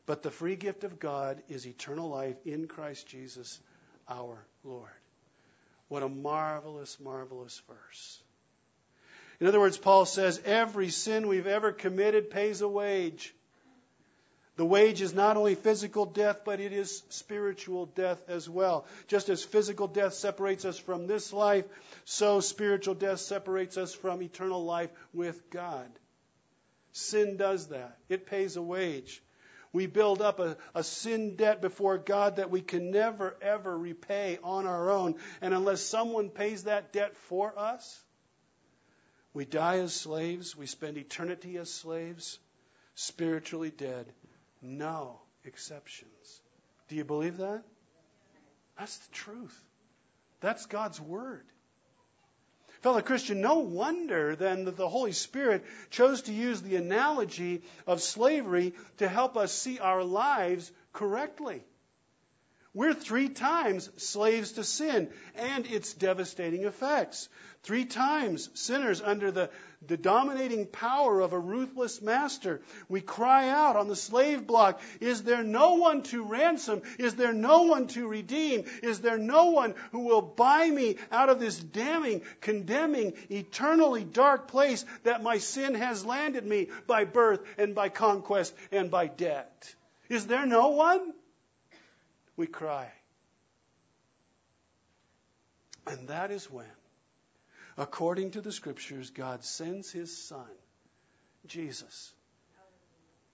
But 0.06 0.22
the 0.22 0.30
free 0.30 0.56
gift 0.56 0.84
of 0.84 1.00
God 1.00 1.42
is 1.48 1.66
eternal 1.66 2.08
life 2.08 2.36
in 2.44 2.68
Christ 2.68 3.08
Jesus 3.08 3.60
our 4.08 4.38
Lord. 4.62 4.88
What 5.88 6.02
a 6.02 6.08
marvelous, 6.08 6.98
marvelous 7.00 7.60
verse. 7.68 8.22
In 9.40 9.46
other 9.46 9.60
words, 9.60 9.76
Paul 9.76 10.06
says 10.06 10.40
every 10.44 10.88
sin 10.90 11.28
we've 11.28 11.46
ever 11.46 11.72
committed 11.72 12.30
pays 12.30 12.60
a 12.60 12.68
wage. 12.68 13.34
The 14.56 14.64
wage 14.64 15.02
is 15.02 15.12
not 15.12 15.36
only 15.36 15.54
physical 15.54 16.06
death, 16.06 16.40
but 16.44 16.60
it 16.60 16.72
is 16.72 17.02
spiritual 17.10 17.86
death 17.86 18.22
as 18.26 18.48
well. 18.48 18.86
Just 19.06 19.28
as 19.28 19.44
physical 19.44 19.86
death 19.86 20.14
separates 20.14 20.64
us 20.64 20.78
from 20.78 21.06
this 21.06 21.32
life, 21.32 21.66
so 22.06 22.40
spiritual 22.40 22.94
death 22.94 23.20
separates 23.20 23.76
us 23.76 23.92
from 23.92 24.22
eternal 24.22 24.64
life 24.64 24.90
with 25.12 25.50
God. 25.50 25.90
Sin 26.92 27.36
does 27.36 27.68
that. 27.68 27.98
It 28.08 28.24
pays 28.24 28.56
a 28.56 28.62
wage. 28.62 29.22
We 29.76 29.84
build 29.84 30.22
up 30.22 30.40
a, 30.40 30.56
a 30.74 30.82
sin 30.82 31.36
debt 31.36 31.60
before 31.60 31.98
God 31.98 32.36
that 32.36 32.50
we 32.50 32.62
can 32.62 32.90
never, 32.90 33.36
ever 33.42 33.76
repay 33.76 34.38
on 34.42 34.64
our 34.64 34.90
own. 34.90 35.16
And 35.42 35.52
unless 35.52 35.82
someone 35.82 36.30
pays 36.30 36.64
that 36.64 36.94
debt 36.94 37.14
for 37.14 37.52
us, 37.58 38.02
we 39.34 39.44
die 39.44 39.80
as 39.80 39.94
slaves. 39.94 40.56
We 40.56 40.64
spend 40.64 40.96
eternity 40.96 41.58
as 41.58 41.70
slaves, 41.70 42.38
spiritually 42.94 43.70
dead. 43.70 44.06
No 44.62 45.20
exceptions. 45.44 46.40
Do 46.88 46.96
you 46.96 47.04
believe 47.04 47.36
that? 47.36 47.62
That's 48.78 48.96
the 48.96 49.12
truth. 49.12 49.62
That's 50.40 50.64
God's 50.64 50.98
Word. 50.98 51.44
Fellow 52.82 53.00
Christian, 53.00 53.40
no 53.40 53.58
wonder 53.58 54.36
then 54.36 54.64
that 54.64 54.76
the 54.76 54.88
Holy 54.88 55.12
Spirit 55.12 55.64
chose 55.90 56.22
to 56.22 56.32
use 56.32 56.62
the 56.62 56.76
analogy 56.76 57.62
of 57.86 58.00
slavery 58.00 58.74
to 58.98 59.08
help 59.08 59.36
us 59.36 59.52
see 59.52 59.78
our 59.78 60.04
lives 60.04 60.70
correctly. 60.92 61.64
We're 62.74 62.92
three 62.92 63.30
times 63.30 63.90
slaves 63.96 64.52
to 64.52 64.64
sin 64.64 65.10
and 65.34 65.66
its 65.66 65.94
devastating 65.94 66.64
effects. 66.64 67.30
Three 67.62 67.86
times 67.86 68.50
sinners 68.52 69.00
under 69.00 69.30
the, 69.30 69.50
the 69.86 69.96
dominating 69.96 70.66
power 70.66 71.20
of 71.20 71.32
a 71.32 71.38
ruthless 71.38 72.00
master. 72.00 72.60
We 72.88 73.00
cry 73.00 73.48
out 73.48 73.76
on 73.76 73.88
the 73.88 73.96
slave 73.96 74.46
block, 74.46 74.80
Is 75.00 75.22
there 75.22 75.42
no 75.42 75.74
one 75.74 76.02
to 76.04 76.22
ransom? 76.22 76.82
Is 76.98 77.14
there 77.14 77.32
no 77.32 77.62
one 77.62 77.88
to 77.88 78.06
redeem? 78.06 78.64
Is 78.82 79.00
there 79.00 79.18
no 79.18 79.46
one 79.46 79.74
who 79.92 80.00
will 80.00 80.22
buy 80.22 80.68
me 80.68 80.96
out 81.10 81.28
of 81.28 81.40
this 81.40 81.58
damning, 81.58 82.22
condemning, 82.40 83.14
eternally 83.30 84.04
dark 84.04 84.48
place 84.48 84.84
that 85.04 85.22
my 85.22 85.38
sin 85.38 85.74
has 85.74 86.04
landed 86.04 86.46
me 86.46 86.68
by 86.86 87.04
birth 87.04 87.40
and 87.58 87.74
by 87.74 87.88
conquest 87.88 88.54
and 88.70 88.90
by 88.90 89.06
debt? 89.06 89.74
Is 90.08 90.26
there 90.26 90.46
no 90.46 90.68
one? 90.68 91.12
we 92.36 92.46
cry. 92.46 92.90
And 95.86 96.08
that 96.08 96.30
is 96.30 96.50
when, 96.50 96.66
according 97.76 98.32
to 98.32 98.40
the 98.40 98.52
scriptures, 98.52 99.10
God 99.10 99.44
sends 99.44 99.90
his 99.90 100.16
son, 100.26 100.50
Jesus, 101.46 102.12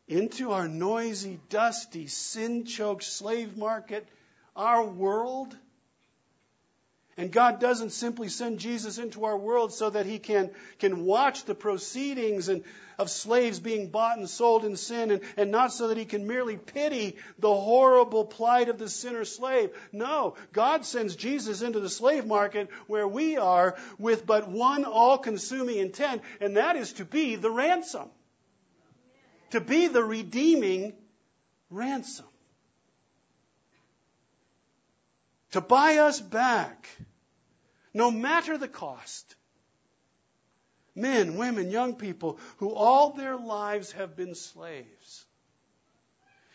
into 0.08 0.52
our 0.52 0.68
noisy, 0.68 1.40
dusty, 1.48 2.06
sin 2.06 2.64
choked 2.64 3.04
slave 3.04 3.56
market, 3.56 4.06
our 4.56 4.84
world 4.84 5.56
and 7.16 7.30
God 7.30 7.60
doesn't 7.60 7.90
simply 7.90 8.28
send 8.28 8.58
Jesus 8.58 8.98
into 8.98 9.24
our 9.24 9.36
world 9.36 9.72
so 9.72 9.90
that 9.90 10.06
he 10.06 10.18
can, 10.18 10.50
can 10.78 11.04
watch 11.04 11.44
the 11.44 11.54
proceedings 11.54 12.48
and, 12.48 12.64
of 12.98 13.10
slaves 13.10 13.60
being 13.60 13.88
bought 13.88 14.18
and 14.18 14.28
sold 14.28 14.64
in 14.64 14.76
sin, 14.76 15.10
and, 15.10 15.20
and 15.36 15.50
not 15.50 15.72
so 15.72 15.88
that 15.88 15.98
he 15.98 16.04
can 16.04 16.26
merely 16.26 16.56
pity 16.56 17.16
the 17.38 17.52
horrible 17.52 18.24
plight 18.24 18.68
of 18.68 18.78
the 18.78 18.88
sinner 18.88 19.24
slave. 19.24 19.70
No, 19.92 20.36
God 20.52 20.84
sends 20.84 21.16
Jesus 21.16 21.62
into 21.62 21.80
the 21.80 21.90
slave 21.90 22.26
market 22.26 22.70
where 22.86 23.08
we 23.08 23.36
are 23.36 23.76
with 23.98 24.26
but 24.26 24.48
one 24.48 24.84
all 24.84 25.18
consuming 25.18 25.78
intent, 25.78 26.22
and 26.40 26.56
that 26.56 26.76
is 26.76 26.94
to 26.94 27.04
be 27.04 27.36
the 27.36 27.50
ransom. 27.50 28.08
To 29.50 29.60
be 29.60 29.88
the 29.88 30.02
redeeming 30.02 30.94
ransom. 31.68 32.26
To 35.52 35.60
buy 35.60 35.98
us 35.98 36.20
back, 36.20 36.88
no 37.94 38.10
matter 38.10 38.58
the 38.58 38.68
cost. 38.68 39.36
Men, 40.94 41.36
women, 41.36 41.70
young 41.70 41.94
people 41.94 42.38
who 42.58 42.70
all 42.70 43.12
their 43.12 43.36
lives 43.36 43.92
have 43.92 44.16
been 44.16 44.34
slaves. 44.34 45.24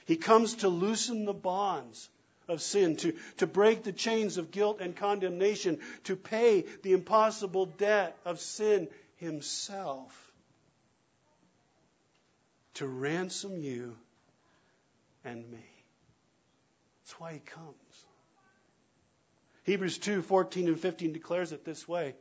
He 0.05 0.15
comes 0.15 0.55
to 0.55 0.69
loosen 0.69 1.25
the 1.25 1.33
bonds 1.33 2.10
of 2.47 2.62
sin, 2.62 2.95
to, 2.97 3.13
to 3.38 3.47
break 3.47 3.83
the 3.83 3.91
chains 3.91 4.38
of 4.38 4.51
guilt 4.51 4.79
and 4.79 4.95
condemnation, 4.95 5.79
to 6.05 6.15
pay 6.15 6.65
the 6.83 6.93
impossible 6.93 7.65
debt 7.65 8.17
of 8.25 8.39
sin 8.39 8.88
himself, 9.17 10.31
to 12.75 12.88
ransom 12.88 13.60
you 13.60 13.95
and 15.25 15.49
me. 15.51 15.65
That's 17.03 17.19
why 17.19 17.33
he 17.33 17.39
comes. 17.39 17.87
Hebrews 19.67 19.97
2 19.97 20.21
14 20.21 20.69
and 20.69 20.80
15 20.80 21.12
declares 21.12 21.51
it 21.51 21.65
this 21.65 21.86
way 21.88 22.15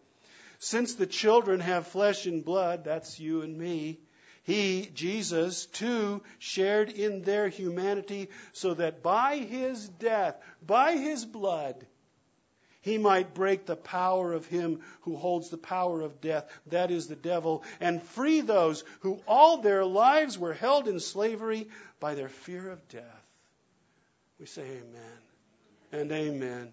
Since 0.58 0.96
the 0.96 1.06
children 1.06 1.60
have 1.60 1.86
flesh 1.86 2.26
and 2.26 2.44
blood, 2.44 2.84
that's 2.84 3.20
you 3.20 3.42
and 3.42 3.56
me, 3.56 4.00
he, 4.42 4.90
Jesus, 4.92 5.66
too, 5.66 6.22
shared 6.40 6.90
in 6.90 7.22
their 7.22 7.48
humanity, 7.48 8.30
so 8.52 8.74
that 8.74 9.00
by 9.00 9.36
his 9.36 9.88
death, 9.88 10.36
by 10.64 10.96
his 10.96 11.24
blood, 11.24 11.86
he 12.80 12.98
might 12.98 13.34
break 13.34 13.64
the 13.64 13.76
power 13.76 14.32
of 14.32 14.46
him 14.46 14.80
who 15.02 15.16
holds 15.16 15.48
the 15.48 15.56
power 15.56 16.02
of 16.02 16.20
death, 16.20 16.48
that 16.66 16.90
is 16.90 17.06
the 17.06 17.16
devil, 17.16 17.62
and 17.80 18.02
free 18.02 18.40
those 18.40 18.82
who 19.00 19.20
all 19.28 19.58
their 19.58 19.84
lives 19.84 20.36
were 20.36 20.54
held 20.54 20.88
in 20.88 20.98
slavery 20.98 21.68
by 22.00 22.16
their 22.16 22.28
fear 22.28 22.70
of 22.70 22.88
death. 22.88 23.26
We 24.40 24.46
say, 24.46 24.62
Amen. 24.62 25.20
and 25.92 26.10
amen. 26.10 26.72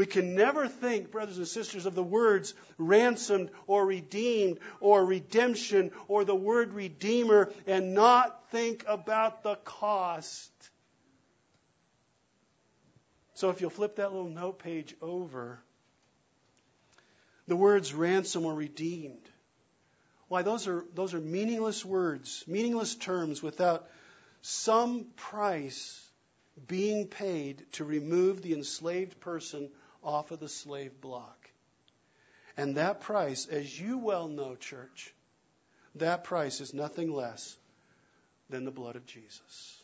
We 0.00 0.06
can 0.06 0.34
never 0.34 0.66
think, 0.66 1.10
brothers 1.10 1.36
and 1.36 1.46
sisters, 1.46 1.84
of 1.84 1.94
the 1.94 2.02
words 2.02 2.54
ransomed 2.78 3.50
or 3.66 3.84
redeemed 3.84 4.58
or 4.80 5.04
redemption 5.04 5.92
or 6.08 6.24
the 6.24 6.34
word 6.34 6.72
redeemer 6.72 7.52
and 7.66 7.92
not 7.92 8.48
think 8.48 8.82
about 8.88 9.42
the 9.42 9.56
cost. 9.56 10.50
So 13.34 13.50
if 13.50 13.60
you'll 13.60 13.68
flip 13.68 13.96
that 13.96 14.10
little 14.10 14.30
note 14.30 14.60
page 14.60 14.96
over, 15.02 15.60
the 17.46 17.56
words 17.56 17.92
ransom 17.92 18.46
or 18.46 18.54
redeemed. 18.54 19.28
Why, 20.28 20.40
those 20.40 20.66
are, 20.66 20.82
those 20.94 21.12
are 21.12 21.20
meaningless 21.20 21.84
words, 21.84 22.42
meaningless 22.46 22.94
terms 22.94 23.42
without 23.42 23.86
some 24.40 25.08
price 25.16 26.02
being 26.66 27.06
paid 27.06 27.66
to 27.72 27.84
remove 27.84 28.40
the 28.40 28.54
enslaved 28.54 29.20
person 29.20 29.68
off 30.02 30.30
of 30.30 30.40
the 30.40 30.48
slave 30.48 31.00
block. 31.00 31.50
And 32.56 32.76
that 32.76 33.00
price, 33.00 33.46
as 33.46 33.80
you 33.80 33.98
well 33.98 34.28
know, 34.28 34.54
church, 34.54 35.14
that 35.96 36.24
price 36.24 36.60
is 36.60 36.74
nothing 36.74 37.12
less 37.12 37.56
than 38.48 38.64
the 38.64 38.70
blood 38.70 38.96
of 38.96 39.06
Jesus. 39.06 39.80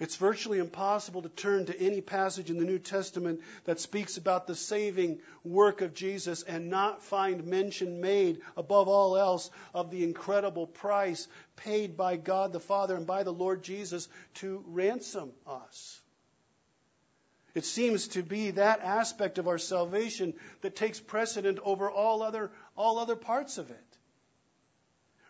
It's 0.00 0.14
virtually 0.14 0.58
impossible 0.58 1.22
to 1.22 1.28
turn 1.28 1.66
to 1.66 1.80
any 1.80 2.00
passage 2.00 2.50
in 2.50 2.58
the 2.58 2.64
New 2.64 2.78
Testament 2.78 3.40
that 3.64 3.80
speaks 3.80 4.16
about 4.16 4.46
the 4.46 4.54
saving 4.54 5.18
work 5.42 5.80
of 5.80 5.92
Jesus 5.92 6.44
and 6.44 6.70
not 6.70 7.02
find 7.02 7.44
mention 7.44 8.00
made, 8.00 8.40
above 8.56 8.86
all 8.86 9.16
else, 9.16 9.50
of 9.74 9.90
the 9.90 10.04
incredible 10.04 10.68
price 10.68 11.26
paid 11.56 11.96
by 11.96 12.16
God 12.16 12.52
the 12.52 12.60
Father 12.60 12.94
and 12.94 13.08
by 13.08 13.24
the 13.24 13.32
Lord 13.32 13.64
Jesus 13.64 14.08
to 14.34 14.62
ransom 14.68 15.32
us. 15.48 16.00
It 17.58 17.64
seems 17.64 18.06
to 18.10 18.22
be 18.22 18.52
that 18.52 18.82
aspect 18.82 19.38
of 19.38 19.48
our 19.48 19.58
salvation 19.58 20.34
that 20.60 20.76
takes 20.76 21.00
precedent 21.00 21.58
over 21.64 21.90
all 21.90 22.22
other, 22.22 22.52
all 22.76 23.00
other 23.00 23.16
parts 23.16 23.58
of 23.58 23.72
it. 23.72 23.98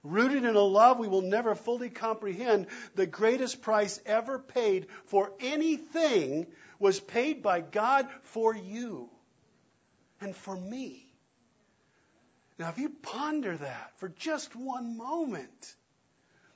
Rooted 0.03 0.45
in 0.45 0.55
a 0.55 0.61
love 0.61 0.99
we 0.99 1.09
will 1.09 1.23
never 1.23 1.55
fully 1.55 1.88
comprehend, 1.88 2.67
the 2.95 3.07
greatest 3.07 3.62
price 3.62 3.99
ever 4.05 4.38
paid 4.38 4.88
for 5.07 5.33
anything 5.41 6.47
was 6.79 7.01
paid 7.01 7.43
by 7.43 7.62
God 7.62 8.07
for 8.25 8.55
you 8.55 9.09
and 10.21 10.37
for 10.37 10.55
me. 10.55 11.11
Now, 12.59 12.69
if 12.69 12.77
you 12.77 12.91
ponder 12.91 13.57
that 13.57 13.93
for 13.97 14.11
just 14.11 14.55
one 14.55 14.99
moment, 14.99 15.77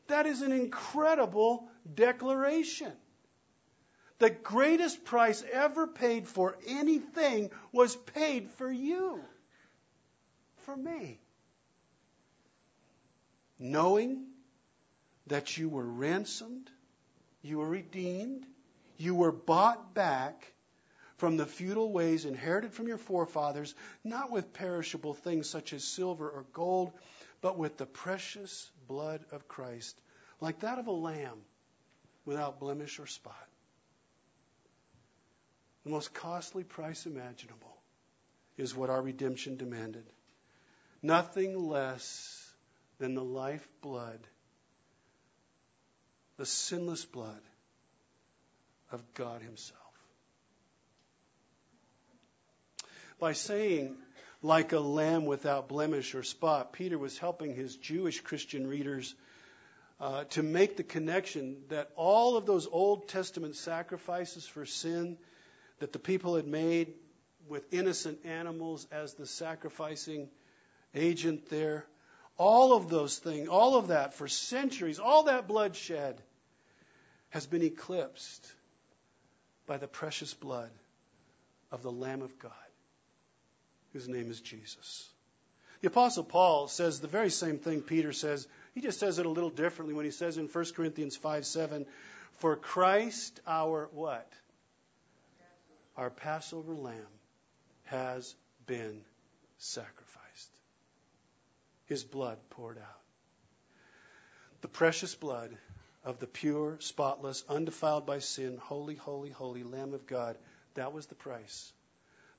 that 0.09 0.27
is 0.27 0.43
an 0.43 0.53
incredible 0.53 1.67
declaration. 1.95 2.93
The 4.23 4.31
greatest 4.31 5.05
price 5.05 5.43
ever 5.51 5.89
paid 5.89 6.29
for 6.29 6.57
anything 6.69 7.51
was 7.73 7.97
paid 7.97 8.49
for 8.51 8.71
you, 8.71 9.21
for 10.59 10.77
me 10.77 11.19
knowing 13.59 14.27
that 15.27 15.59
you 15.59 15.69
were 15.69 15.85
ransomed, 15.85 16.71
you 17.43 17.59
were 17.59 17.69
redeemed, 17.69 18.47
you 18.97 19.17
were 19.17 19.33
bought 19.33 19.93
back 19.93 20.53
from 21.17 21.37
the 21.37 21.45
futile 21.45 21.91
ways 21.91 22.25
inherited 22.25 22.73
from 22.73 22.87
your 22.87 22.99
forefathers, 22.99 23.75
not 24.05 24.31
with 24.31 24.53
perishable 24.53 25.15
things 25.15 25.51
such 25.51 25.73
as 25.73 25.83
silver 25.83 26.31
or 26.31 26.45
gold, 26.53 26.93
but 27.41 27.59
with 27.59 27.77
the 27.77 27.87
precious 27.87 28.71
blood 28.87 29.25
of 29.33 29.49
Christ, 29.49 30.01
like 30.41 30.61
that 30.61 30.79
of 30.79 30.87
a 30.87 30.93
lamb 30.93 31.41
without 32.25 32.61
blemish 32.61 33.01
or 33.01 33.09
spot. 33.09 33.49
The 35.85 35.90
most 35.90 36.14
costly 36.14 36.64
price 36.64 37.07
imaginable 37.07 37.77
is 38.57 38.75
what 38.75 38.90
our 38.90 39.03
redemption 39.03 39.57
demanded. 39.57 40.05
Nothing 41.03 41.68
less 41.68 42.53
than 42.99 43.14
the 43.14 43.25
life 43.25 43.66
blood, 43.81 44.21
the 46.37 46.47
sinless 46.47 47.05
blood 47.05 47.40
of 48.92 49.03
God 49.14 49.42
Himself. 49.42 49.81
By 53.18 53.33
saying, 53.33 53.97
like 54.42 54.73
a 54.73 54.81
lamb 54.81 55.25
without 55.27 55.68
blemish 55.68 56.14
or 56.14 56.23
spot, 56.23 56.73
Peter 56.73 56.99
was 56.99 57.18
helping 57.18 57.55
his 57.55 57.77
Jewish 57.77 58.21
Christian 58.21 58.66
readers 58.66 59.14
uh, 60.01 60.25
to 60.31 60.42
make 60.42 60.77
the 60.77 60.83
connection 60.83 61.59
that 61.68 61.90
all 61.95 62.37
of 62.37 62.47
those 62.47 62.66
Old 62.66 63.09
Testament 63.09 63.55
sacrifices 63.55 64.45
for 64.45 64.66
sin 64.66 65.16
that 65.83 65.92
the 65.92 65.99
people 65.99 66.37
had 66.37 66.47
made 66.47 66.95
with 67.49 67.75
innocent 67.75 68.21
animals 68.25 68.87
as 68.92 69.14
the 69.14 69.27
sacrificing 69.27 70.29
agent 70.95 71.51
there, 71.51 71.85
all 72.38 72.73
of 72.73 72.88
those 72.88 73.18
things, 73.18 73.49
all 73.49 73.75
of 73.75 73.88
that 73.88 74.14
for 74.14 74.29
centuries, 74.29 75.01
all 75.01 75.25
that 75.25 75.49
bloodshed 75.49 76.23
has 77.31 77.47
been 77.47 77.62
eclipsed 77.62 78.47
by 79.66 79.77
the 79.77 79.88
precious 79.88 80.33
blood 80.35 80.71
of 81.73 81.83
the 81.83 81.90
Lamb 81.90 82.23
of 82.23 82.38
God, 82.38 82.53
whose 83.92 84.09
name 84.09 84.31
is 84.31 84.40
Jesus. 84.40 85.09
The 85.81 85.88
Apostle 85.88 86.23
Paul 86.23 86.68
says 86.68 87.01
the 87.01 87.09
very 87.09 87.31
same 87.31 87.59
thing 87.59 87.81
Peter 87.81 88.12
says. 88.12 88.47
He 88.73 88.83
just 88.83 89.01
says 89.01 89.18
it 89.18 89.27
a 89.27 89.31
little 89.31 89.51
differently 89.51 89.97
when 89.97 90.05
he 90.05 90.12
says 90.12 90.38
in 90.38 90.47
1 90.47 90.64
Corinthians 90.77 91.16
5 91.16 91.45
7, 91.45 91.87
For 92.38 92.55
Christ 92.55 93.40
our 93.49 93.88
what? 93.92 94.33
Our 95.96 96.11
Passover 96.11 96.74
lamb 96.74 97.07
has 97.85 98.35
been 98.66 99.02
sacrificed 99.59 100.12
his 101.92 102.05
blood 102.05 102.38
poured 102.48 102.78
out. 102.78 103.00
The 104.62 104.68
precious 104.68 105.14
blood 105.14 105.55
of 106.05 106.18
the 106.20 106.26
pure, 106.26 106.78
spotless, 106.81 107.44
undefiled 107.50 108.07
by 108.07 108.20
sin, 108.20 108.57
holy, 108.57 108.94
holy, 108.94 109.28
holy 109.28 109.62
Lamb 109.62 109.92
of 109.92 110.07
God, 110.07 110.38
that 110.74 110.94
was 110.94 111.07
the 111.07 111.14
price 111.14 111.70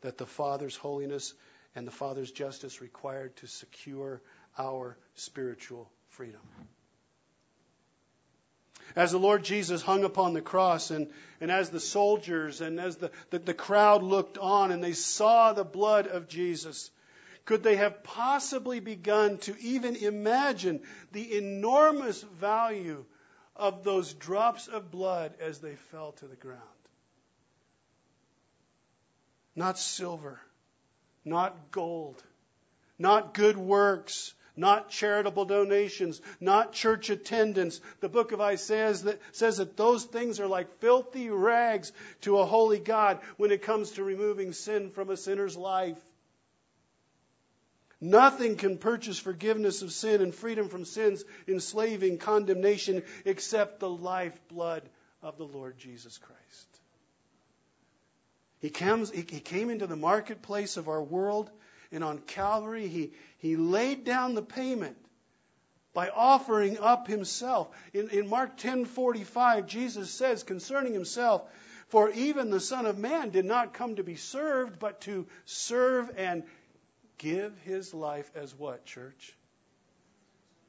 that 0.01 0.17
the 0.17 0.25
Father's 0.25 0.75
holiness 0.75 1.35
and 1.75 1.85
the 1.85 1.91
Father's 1.91 2.31
justice 2.31 2.81
required 2.81 3.35
to 3.37 3.47
secure 3.47 4.21
our 4.57 4.97
spiritual 5.13 5.87
freedom. 6.09 6.41
As 8.96 9.12
the 9.12 9.19
Lord 9.19 9.43
Jesus 9.43 9.82
hung 9.82 10.04
upon 10.04 10.34
the 10.34 10.41
cross, 10.41 10.91
and, 10.91 11.10
and 11.41 11.50
as 11.52 11.69
the 11.69 11.80
soldiers 11.80 12.62
and 12.62 12.80
as 12.80 12.98
the, 12.98 13.12
the, 13.30 13.39
the 13.39 13.54
crowd 13.54 14.04
looked 14.04 14.38
on 14.38 14.72
and 14.72 14.84
they 14.84 14.93
saw 14.93 15.54
the 15.54 15.63
blood 15.63 16.08
of 16.08 16.28
Jesus, 16.28 16.91
could 17.46 17.63
they 17.63 17.76
have 17.76 18.04
possibly 18.04 18.80
begun 18.80 19.38
to 19.39 19.60
even 19.60 19.96
imagine 19.96 20.82
the 21.12 21.38
enormous 21.38 22.22
value 22.22 23.04
of 23.56 23.84
those 23.84 24.13
drops 24.13 24.67
of 24.67 24.91
blood 24.91 25.34
as 25.39 25.60
they 25.60 25.76
fell 25.76 26.13
to 26.13 26.26
the 26.26 26.36
ground? 26.36 26.62
Not 29.56 29.78
silver, 29.78 30.39
not 31.26 31.72
gold, 31.72 32.24
not 32.98 33.34
good 33.34 33.58
works, 33.58 34.34
not 34.55 34.89
charitable 34.89 35.45
donations, 35.45 36.21
not 36.39 36.73
church 36.73 37.09
attendance. 37.09 37.81
The 38.01 38.09
book 38.09 38.31
of 38.31 38.41
Isaiah 38.41 38.93
that 38.93 39.19
says 39.31 39.57
that 39.57 39.77
those 39.77 40.03
things 40.03 40.39
are 40.39 40.47
like 40.47 40.79
filthy 40.79 41.29
rags 41.29 41.91
to 42.21 42.37
a 42.37 42.45
holy 42.45 42.79
God 42.79 43.19
when 43.37 43.51
it 43.51 43.63
comes 43.63 43.91
to 43.91 44.03
removing 44.03 44.53
sin 44.53 44.91
from 44.91 45.09
a 45.09 45.17
sinner's 45.17 45.57
life. 45.57 45.97
Nothing 47.99 48.57
can 48.57 48.77
purchase 48.77 49.17
forgiveness 49.17 49.81
of 49.81 49.93
sin 49.93 50.21
and 50.21 50.35
freedom 50.35 50.67
from 50.67 50.83
sin's 50.83 51.23
enslaving 51.47 52.17
condemnation 52.17 53.01
except 53.23 53.79
the 53.79 53.89
lifeblood 53.89 54.83
of 55.21 55.37
the 55.37 55.45
Lord 55.45 55.77
Jesus 55.77 56.17
Christ. 56.17 56.41
He, 58.59 58.69
comes, 58.69 59.09
he 59.09 59.23
came 59.23 59.69
into 59.69 59.87
the 59.87 59.95
marketplace 59.95 60.75
of 60.77 60.89
our 60.89 61.01
world, 61.01 61.49
and 61.93 62.03
on 62.03 62.17
Calvary, 62.19 62.88
he, 62.88 63.13
he 63.38 63.56
laid 63.56 64.04
down 64.04 64.33
the 64.33 64.41
payment 64.41 64.98
by 65.94 66.10
offering 66.10 66.79
up 66.79 67.08
himself. 67.08 67.69
In, 67.94 68.10
in 68.10 68.27
Mark 68.27 68.58
10:45, 68.58 69.67
Jesus 69.67 70.10
says 70.10 70.44
concerning 70.44 70.94
himself, 70.94 71.44
"For 71.89 72.10
even 72.10 72.50
the 72.50 72.60
Son 72.60 72.87
of 72.87 72.98
Man 72.98 73.29
did 73.29 73.46
not 73.46 73.75
come 73.75 73.98
to 73.98 74.04
be 74.04 74.15
served, 74.15 74.79
but 74.79 75.02
to 75.02 75.27
serve 75.46 76.12
and 76.17 76.44
give 77.19 77.58
his 77.60 77.94
life 77.94 78.29
as 78.35 78.56
what, 78.56 78.85
church? 78.85 79.33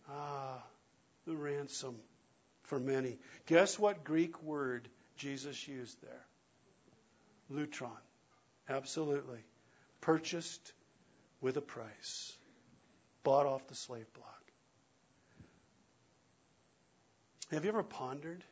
Ah, 0.08 0.62
the 1.26 1.34
ransom 1.34 1.96
for 2.64 2.78
many. 2.78 3.18
Guess 3.46 3.78
what 3.78 4.04
Greek 4.04 4.42
word 4.42 4.88
Jesus 5.16 5.66
used 5.66 5.96
there? 6.02 6.26
Lutron. 7.50 7.90
Absolutely. 8.68 9.38
Purchased 10.00 10.72
with 11.44 11.58
a 11.58 11.60
price. 11.60 12.32
Bought 13.22 13.44
off 13.44 13.68
the 13.68 13.74
slave 13.74 14.06
block. 14.14 14.42
Have 17.50 17.64
you 17.64 17.68
ever 17.70 17.82
pondered 17.82 18.42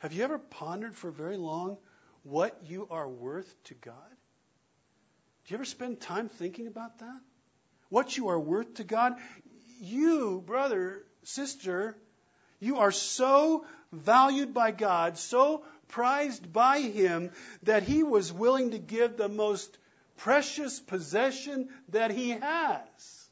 Have 0.00 0.12
you 0.12 0.22
ever 0.22 0.38
pondered 0.38 0.94
for 0.94 1.10
very 1.10 1.38
long 1.38 1.78
what 2.22 2.60
you 2.66 2.86
are 2.90 3.08
worth 3.08 3.50
to 3.64 3.74
God? 3.74 4.12
Do 5.46 5.52
you 5.52 5.56
ever 5.56 5.64
spend 5.64 6.00
time 6.00 6.28
thinking 6.28 6.66
about 6.66 6.98
that? 6.98 7.20
What 7.88 8.16
you 8.16 8.28
are 8.28 8.38
worth 8.38 8.74
to 8.74 8.84
God? 8.84 9.14
You, 9.80 10.42
brother, 10.44 11.02
sister, 11.22 11.96
you 12.60 12.76
are 12.78 12.92
so 12.92 13.64
valued 13.92 14.52
by 14.52 14.70
God, 14.70 15.16
so 15.16 15.64
prized 15.88 16.52
by 16.52 16.80
Him, 16.80 17.30
that 17.62 17.84
He 17.84 18.02
was 18.02 18.32
willing 18.32 18.72
to 18.72 18.78
give 18.78 19.16
the 19.16 19.28
most 19.30 19.78
precious 20.16 20.80
possession 20.80 21.68
that 21.90 22.10
He 22.10 22.30
has, 22.30 23.28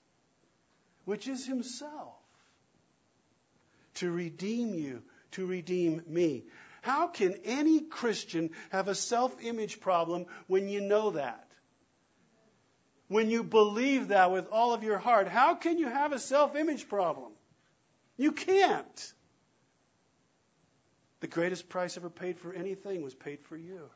which 1.04 1.28
is 1.28 1.46
Himself, 1.46 2.14
to 3.94 4.10
redeem 4.10 4.74
you, 4.74 5.02
to 5.32 5.46
redeem 5.46 6.02
me. 6.06 6.44
How 6.82 7.06
can 7.06 7.34
any 7.44 7.80
Christian 7.80 8.50
have 8.70 8.88
a 8.88 8.94
self 8.94 9.42
image 9.42 9.80
problem 9.80 10.26
when 10.46 10.68
you 10.68 10.80
know 10.80 11.12
that? 11.12 11.48
When 13.08 13.30
you 13.30 13.42
believe 13.42 14.08
that 14.08 14.30
with 14.30 14.48
all 14.50 14.74
of 14.74 14.82
your 14.82 14.98
heart, 14.98 15.28
how 15.28 15.54
can 15.54 15.78
you 15.78 15.88
have 15.88 16.12
a 16.12 16.18
self 16.18 16.56
image 16.56 16.88
problem? 16.88 17.32
You 18.16 18.32
can't. 18.32 19.12
The 21.20 21.26
greatest 21.26 21.68
price 21.68 21.96
ever 21.96 22.10
paid 22.10 22.38
for 22.38 22.52
anything 22.52 23.02
was 23.02 23.14
paid 23.14 23.40
for 23.44 23.56
you. 23.56 23.88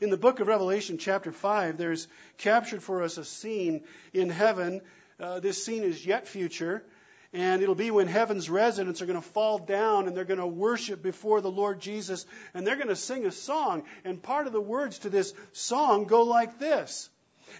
In 0.00 0.10
the 0.10 0.16
book 0.16 0.38
of 0.38 0.46
Revelation, 0.46 0.96
chapter 0.96 1.32
5, 1.32 1.76
there's 1.76 2.06
captured 2.36 2.84
for 2.84 3.02
us 3.02 3.18
a 3.18 3.24
scene 3.24 3.82
in 4.12 4.30
heaven. 4.30 4.80
Uh, 5.18 5.40
this 5.40 5.64
scene 5.64 5.82
is 5.82 6.06
yet 6.06 6.28
future. 6.28 6.84
And 7.32 7.62
it'll 7.62 7.74
be 7.74 7.90
when 7.90 8.06
heaven's 8.06 8.48
residents 8.48 9.02
are 9.02 9.06
going 9.06 9.20
to 9.20 9.28
fall 9.28 9.58
down 9.58 10.06
and 10.06 10.16
they're 10.16 10.24
going 10.24 10.40
to 10.40 10.46
worship 10.46 11.02
before 11.02 11.40
the 11.40 11.50
Lord 11.50 11.80
Jesus 11.80 12.24
and 12.54 12.66
they're 12.66 12.76
going 12.76 12.88
to 12.88 12.96
sing 12.96 13.26
a 13.26 13.32
song. 13.32 13.82
And 14.04 14.22
part 14.22 14.46
of 14.46 14.52
the 14.52 14.60
words 14.60 15.00
to 15.00 15.10
this 15.10 15.34
song 15.52 16.04
go 16.04 16.22
like 16.22 16.58
this. 16.58 17.10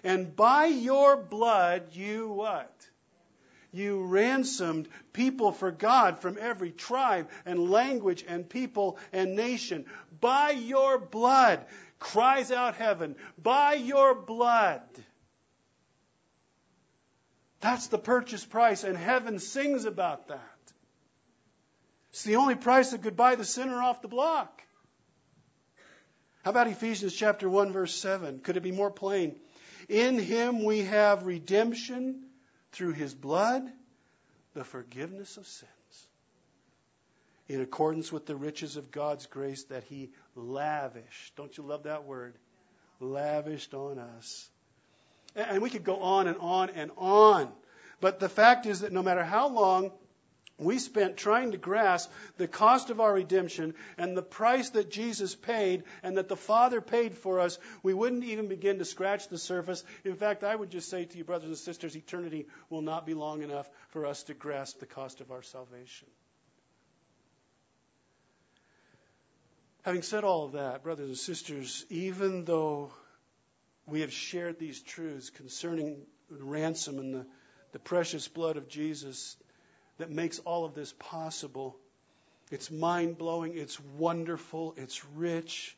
And 0.04 0.34
by 0.34 0.66
your 0.66 1.16
blood 1.16 1.88
you 1.92 2.28
what? 2.28 2.72
You 3.72 4.04
ransomed 4.04 4.88
people 5.12 5.52
for 5.52 5.70
God 5.70 6.20
from 6.20 6.38
every 6.40 6.70
tribe 6.70 7.28
and 7.44 7.70
language 7.70 8.24
and 8.26 8.48
people 8.48 8.96
and 9.12 9.36
nation. 9.36 9.84
By 10.20 10.52
your 10.52 10.98
blood, 10.98 11.66
cries 11.98 12.50
out 12.50 12.76
heaven, 12.76 13.16
by 13.40 13.74
your 13.74 14.14
blood. 14.14 14.82
That's 17.60 17.88
the 17.88 17.98
purchase 17.98 18.44
price, 18.44 18.84
and 18.84 18.96
heaven 18.96 19.38
sings 19.38 19.84
about 19.84 20.28
that. 20.28 20.42
It's 22.10 22.24
the 22.24 22.36
only 22.36 22.54
price 22.54 22.90
that 22.90 23.02
could 23.02 23.16
buy 23.16 23.34
the 23.34 23.44
sinner 23.44 23.82
off 23.82 24.02
the 24.02 24.08
block. 24.08 24.62
How 26.44 26.50
about 26.50 26.68
Ephesians 26.68 27.14
chapter 27.14 27.48
1 27.48 27.72
verse 27.72 27.94
7? 27.94 28.40
Could 28.40 28.56
it 28.56 28.62
be 28.62 28.72
more 28.72 28.90
plain? 28.90 29.36
In 29.88 30.18
him 30.18 30.64
we 30.64 30.80
have 30.80 31.26
redemption 31.26 32.24
through 32.72 32.92
his 32.92 33.14
blood, 33.14 33.70
the 34.54 34.64
forgiveness 34.64 35.36
of 35.36 35.46
sins. 35.46 35.70
In 37.48 37.60
accordance 37.60 38.12
with 38.12 38.26
the 38.26 38.36
riches 38.36 38.76
of 38.76 38.90
God's 38.90 39.26
grace 39.26 39.64
that 39.64 39.84
he 39.84 40.10
lavished. 40.34 41.36
Don't 41.36 41.56
you 41.56 41.64
love 41.64 41.84
that 41.84 42.04
word? 42.04 42.34
Lavished 43.00 43.74
on 43.74 43.98
us 43.98 44.50
and 45.34 45.62
we 45.62 45.70
could 45.70 45.84
go 45.84 46.00
on 46.00 46.26
and 46.26 46.36
on 46.38 46.70
and 46.70 46.90
on. 46.96 47.50
But 48.00 48.20
the 48.20 48.28
fact 48.28 48.66
is 48.66 48.80
that 48.80 48.92
no 48.92 49.02
matter 49.02 49.24
how 49.24 49.48
long 49.48 49.92
we 50.58 50.78
spent 50.80 51.16
trying 51.16 51.52
to 51.52 51.58
grasp 51.58 52.10
the 52.36 52.48
cost 52.48 52.90
of 52.90 53.00
our 53.00 53.12
redemption 53.12 53.74
and 53.96 54.16
the 54.16 54.22
price 54.22 54.70
that 54.70 54.90
Jesus 54.90 55.36
paid 55.36 55.84
and 56.02 56.16
that 56.16 56.28
the 56.28 56.36
Father 56.36 56.80
paid 56.80 57.16
for 57.16 57.38
us, 57.38 57.58
we 57.84 57.94
wouldn't 57.94 58.24
even 58.24 58.48
begin 58.48 58.78
to 58.78 58.84
scratch 58.84 59.28
the 59.28 59.38
surface. 59.38 59.84
In 60.04 60.16
fact, 60.16 60.42
I 60.42 60.54
would 60.54 60.70
just 60.70 60.90
say 60.90 61.04
to 61.04 61.18
you, 61.18 61.24
brothers 61.24 61.48
and 61.48 61.58
sisters, 61.58 61.96
eternity 61.96 62.46
will 62.70 62.82
not 62.82 63.06
be 63.06 63.14
long 63.14 63.42
enough 63.42 63.70
for 63.90 64.06
us 64.06 64.24
to 64.24 64.34
grasp 64.34 64.80
the 64.80 64.86
cost 64.86 65.20
of 65.20 65.30
our 65.30 65.42
salvation. 65.42 66.08
Having 69.88 70.02
said 70.02 70.22
all 70.22 70.44
of 70.44 70.52
that, 70.52 70.82
brothers 70.82 71.08
and 71.08 71.16
sisters, 71.16 71.86
even 71.88 72.44
though 72.44 72.92
we 73.86 74.02
have 74.02 74.12
shared 74.12 74.58
these 74.58 74.82
truths 74.82 75.30
concerning 75.30 76.02
ransom 76.28 76.98
and 76.98 77.14
the, 77.14 77.26
the 77.72 77.78
precious 77.78 78.28
blood 78.28 78.58
of 78.58 78.68
Jesus 78.68 79.38
that 79.96 80.10
makes 80.10 80.40
all 80.40 80.66
of 80.66 80.74
this 80.74 80.92
possible. 80.98 81.74
It's 82.50 82.70
mind 82.70 83.16
blowing, 83.16 83.56
it's 83.56 83.80
wonderful, 83.80 84.74
it's 84.76 85.06
rich. 85.06 85.74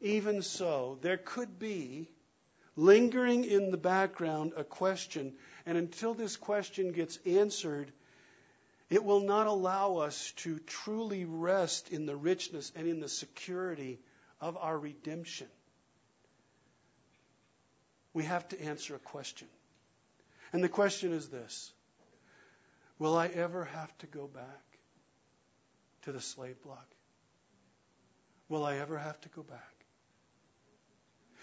Even 0.00 0.42
so, 0.42 0.98
there 1.00 1.16
could 1.16 1.60
be, 1.60 2.08
lingering 2.74 3.44
in 3.44 3.70
the 3.70 3.76
background, 3.76 4.52
a 4.56 4.64
question, 4.64 5.32
and 5.64 5.78
until 5.78 6.12
this 6.12 6.36
question 6.36 6.90
gets 6.90 7.20
answered, 7.24 7.92
it 8.88 9.04
will 9.04 9.20
not 9.20 9.46
allow 9.46 9.96
us 9.96 10.32
to 10.36 10.58
truly 10.60 11.24
rest 11.24 11.90
in 11.90 12.06
the 12.06 12.16
richness 12.16 12.72
and 12.76 12.86
in 12.86 13.00
the 13.00 13.08
security 13.08 13.98
of 14.40 14.56
our 14.56 14.78
redemption 14.78 15.48
we 18.16 18.24
have 18.24 18.48
to 18.48 18.62
answer 18.62 18.94
a 18.94 18.98
question. 18.98 19.46
And 20.50 20.64
the 20.64 20.70
question 20.70 21.12
is 21.12 21.28
this 21.28 21.70
Will 22.98 23.14
I 23.14 23.26
ever 23.26 23.66
have 23.66 23.96
to 23.98 24.06
go 24.06 24.26
back 24.26 24.64
to 26.02 26.12
the 26.12 26.20
slave 26.20 26.62
block? 26.62 26.88
Will 28.48 28.64
I 28.64 28.78
ever 28.78 28.96
have 28.96 29.20
to 29.20 29.28
go 29.28 29.42
back? 29.42 29.75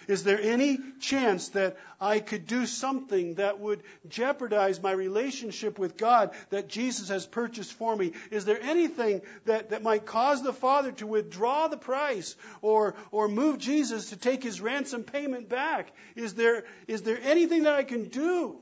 Is 0.07 0.23
there 0.23 0.39
any 0.39 0.79
chance 0.99 1.49
that 1.49 1.77
I 1.99 2.19
could 2.19 2.47
do 2.47 2.65
something 2.65 3.35
that 3.35 3.59
would 3.59 3.83
jeopardize 4.07 4.81
my 4.81 4.91
relationship 4.91 5.79
with 5.79 5.97
God 5.97 6.31
that 6.49 6.67
Jesus 6.67 7.09
has 7.09 7.25
purchased 7.25 7.73
for 7.73 7.95
me? 7.95 8.13
Is 8.31 8.45
there 8.45 8.61
anything 8.61 9.21
that, 9.45 9.69
that 9.69 9.83
might 9.83 10.05
cause 10.05 10.43
the 10.43 10.53
Father 10.53 10.91
to 10.93 11.07
withdraw 11.07 11.67
the 11.67 11.77
price 11.77 12.35
or, 12.61 12.95
or 13.11 13.27
move 13.27 13.57
Jesus 13.57 14.09
to 14.09 14.17
take 14.17 14.43
his 14.43 14.61
ransom 14.61 15.03
payment 15.03 15.49
back? 15.49 15.91
Is 16.15 16.33
there, 16.33 16.65
is 16.87 17.03
there 17.03 17.19
anything 17.21 17.63
that 17.63 17.73
I 17.73 17.83
can 17.83 18.09
do 18.09 18.57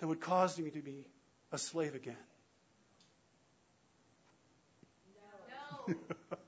that 0.00 0.06
would 0.06 0.20
cause 0.20 0.58
me 0.58 0.70
to 0.70 0.80
be 0.80 1.06
a 1.52 1.58
slave 1.58 1.94
again? 1.94 2.16
No. 5.88 5.94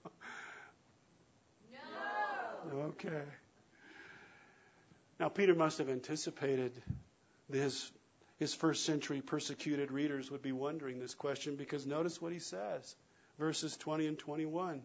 Okay. 2.72 3.22
Now, 5.18 5.28
Peter 5.28 5.54
must 5.54 5.78
have 5.78 5.88
anticipated 5.88 6.72
his, 7.52 7.90
his 8.38 8.54
first 8.54 8.84
century 8.84 9.20
persecuted 9.20 9.90
readers 9.90 10.30
would 10.30 10.42
be 10.42 10.52
wondering 10.52 11.00
this 11.00 11.14
question 11.14 11.56
because 11.56 11.86
notice 11.86 12.20
what 12.20 12.32
he 12.32 12.38
says 12.38 12.94
verses 13.38 13.76
20 13.76 14.06
and 14.06 14.18
21. 14.18 14.82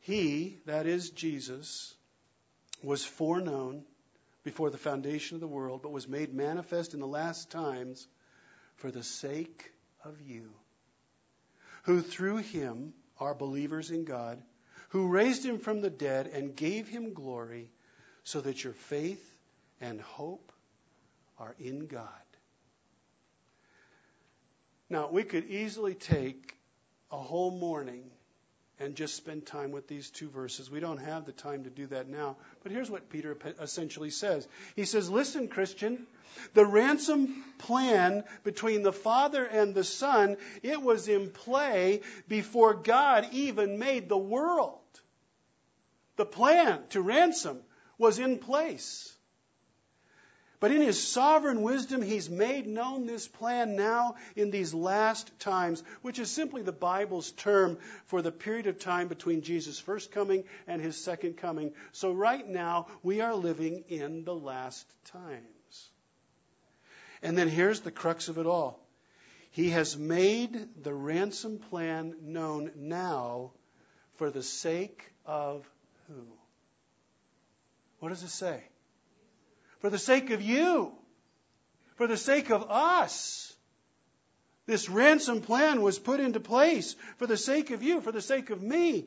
He, 0.00 0.58
that 0.66 0.86
is 0.86 1.10
Jesus, 1.10 1.94
was 2.82 3.04
foreknown 3.04 3.82
before 4.44 4.70
the 4.70 4.78
foundation 4.78 5.34
of 5.34 5.40
the 5.40 5.48
world, 5.48 5.82
but 5.82 5.92
was 5.92 6.08
made 6.08 6.32
manifest 6.32 6.94
in 6.94 7.00
the 7.00 7.06
last 7.06 7.50
times 7.50 8.06
for 8.76 8.90
the 8.92 9.02
sake 9.02 9.72
of 10.04 10.20
you, 10.20 10.50
who 11.82 12.00
through 12.00 12.36
him 12.36 12.92
are 13.18 13.34
believers 13.34 13.90
in 13.90 14.04
God 14.04 14.40
who 14.90 15.08
raised 15.08 15.44
him 15.44 15.58
from 15.58 15.80
the 15.80 15.90
dead 15.90 16.26
and 16.26 16.56
gave 16.56 16.88
him 16.88 17.12
glory, 17.12 17.70
so 18.24 18.40
that 18.40 18.64
your 18.64 18.72
faith 18.72 19.34
and 19.80 20.00
hope 20.00 20.52
are 21.38 21.54
in 21.58 21.86
God. 21.86 22.08
Now, 24.88 25.08
we 25.10 25.24
could 25.24 25.46
easily 25.46 25.94
take 25.94 26.56
a 27.10 27.18
whole 27.18 27.50
morning 27.50 28.10
and 28.78 28.94
just 28.94 29.14
spend 29.14 29.46
time 29.46 29.72
with 29.72 29.88
these 29.88 30.10
two 30.10 30.28
verses. 30.28 30.70
We 30.70 30.80
don't 30.80 30.98
have 30.98 31.24
the 31.24 31.32
time 31.32 31.64
to 31.64 31.70
do 31.70 31.86
that 31.86 32.08
now. 32.08 32.36
But 32.62 32.72
here's 32.72 32.90
what 32.90 33.08
Peter 33.08 33.36
essentially 33.60 34.10
says 34.10 34.46
He 34.74 34.84
says, 34.84 35.08
Listen, 35.08 35.48
Christian, 35.48 36.06
the 36.54 36.66
ransom 36.66 37.44
plan 37.58 38.24
between 38.44 38.82
the 38.82 38.92
Father 38.92 39.44
and 39.44 39.74
the 39.74 39.84
Son, 39.84 40.36
it 40.62 40.82
was 40.82 41.08
in 41.08 41.30
play 41.30 42.02
before 42.28 42.74
God 42.74 43.28
even 43.32 43.78
made 43.78 44.08
the 44.08 44.18
world. 44.18 44.80
The 46.16 46.26
plan 46.26 46.80
to 46.90 47.00
ransom 47.00 47.58
was 47.98 48.18
in 48.18 48.38
place. 48.38 49.15
But 50.58 50.70
in 50.70 50.80
his 50.80 51.02
sovereign 51.02 51.62
wisdom, 51.62 52.00
he's 52.00 52.30
made 52.30 52.66
known 52.66 53.06
this 53.06 53.28
plan 53.28 53.76
now 53.76 54.16
in 54.34 54.50
these 54.50 54.72
last 54.72 55.38
times, 55.38 55.82
which 56.00 56.18
is 56.18 56.30
simply 56.30 56.62
the 56.62 56.72
Bible's 56.72 57.30
term 57.32 57.78
for 58.06 58.22
the 58.22 58.32
period 58.32 58.66
of 58.66 58.78
time 58.78 59.08
between 59.08 59.42
Jesus' 59.42 59.78
first 59.78 60.12
coming 60.12 60.44
and 60.66 60.80
his 60.80 60.96
second 60.96 61.36
coming. 61.36 61.72
So 61.92 62.12
right 62.12 62.46
now, 62.46 62.86
we 63.02 63.20
are 63.20 63.34
living 63.34 63.84
in 63.88 64.24
the 64.24 64.34
last 64.34 64.86
times. 65.06 65.90
And 67.22 67.36
then 67.36 67.48
here's 67.48 67.80
the 67.80 67.90
crux 67.90 68.28
of 68.28 68.38
it 68.38 68.46
all 68.46 68.80
He 69.50 69.70
has 69.70 69.96
made 69.96 70.82
the 70.82 70.94
ransom 70.94 71.58
plan 71.58 72.14
known 72.22 72.70
now 72.76 73.52
for 74.16 74.30
the 74.30 74.42
sake 74.42 75.12
of 75.26 75.68
who? 76.08 76.26
What 77.98 78.08
does 78.10 78.22
it 78.22 78.28
say? 78.28 78.62
For 79.86 79.90
the 79.90 79.98
sake 79.98 80.30
of 80.30 80.42
you. 80.42 80.92
For 81.94 82.08
the 82.08 82.16
sake 82.16 82.50
of 82.50 82.68
us. 82.68 83.54
This 84.66 84.88
ransom 84.88 85.42
plan 85.42 85.80
was 85.80 85.96
put 85.96 86.18
into 86.18 86.40
place 86.40 86.96
for 87.18 87.28
the 87.28 87.36
sake 87.36 87.70
of 87.70 87.84
you, 87.84 88.00
for 88.00 88.10
the 88.10 88.20
sake 88.20 88.50
of 88.50 88.60
me. 88.60 89.06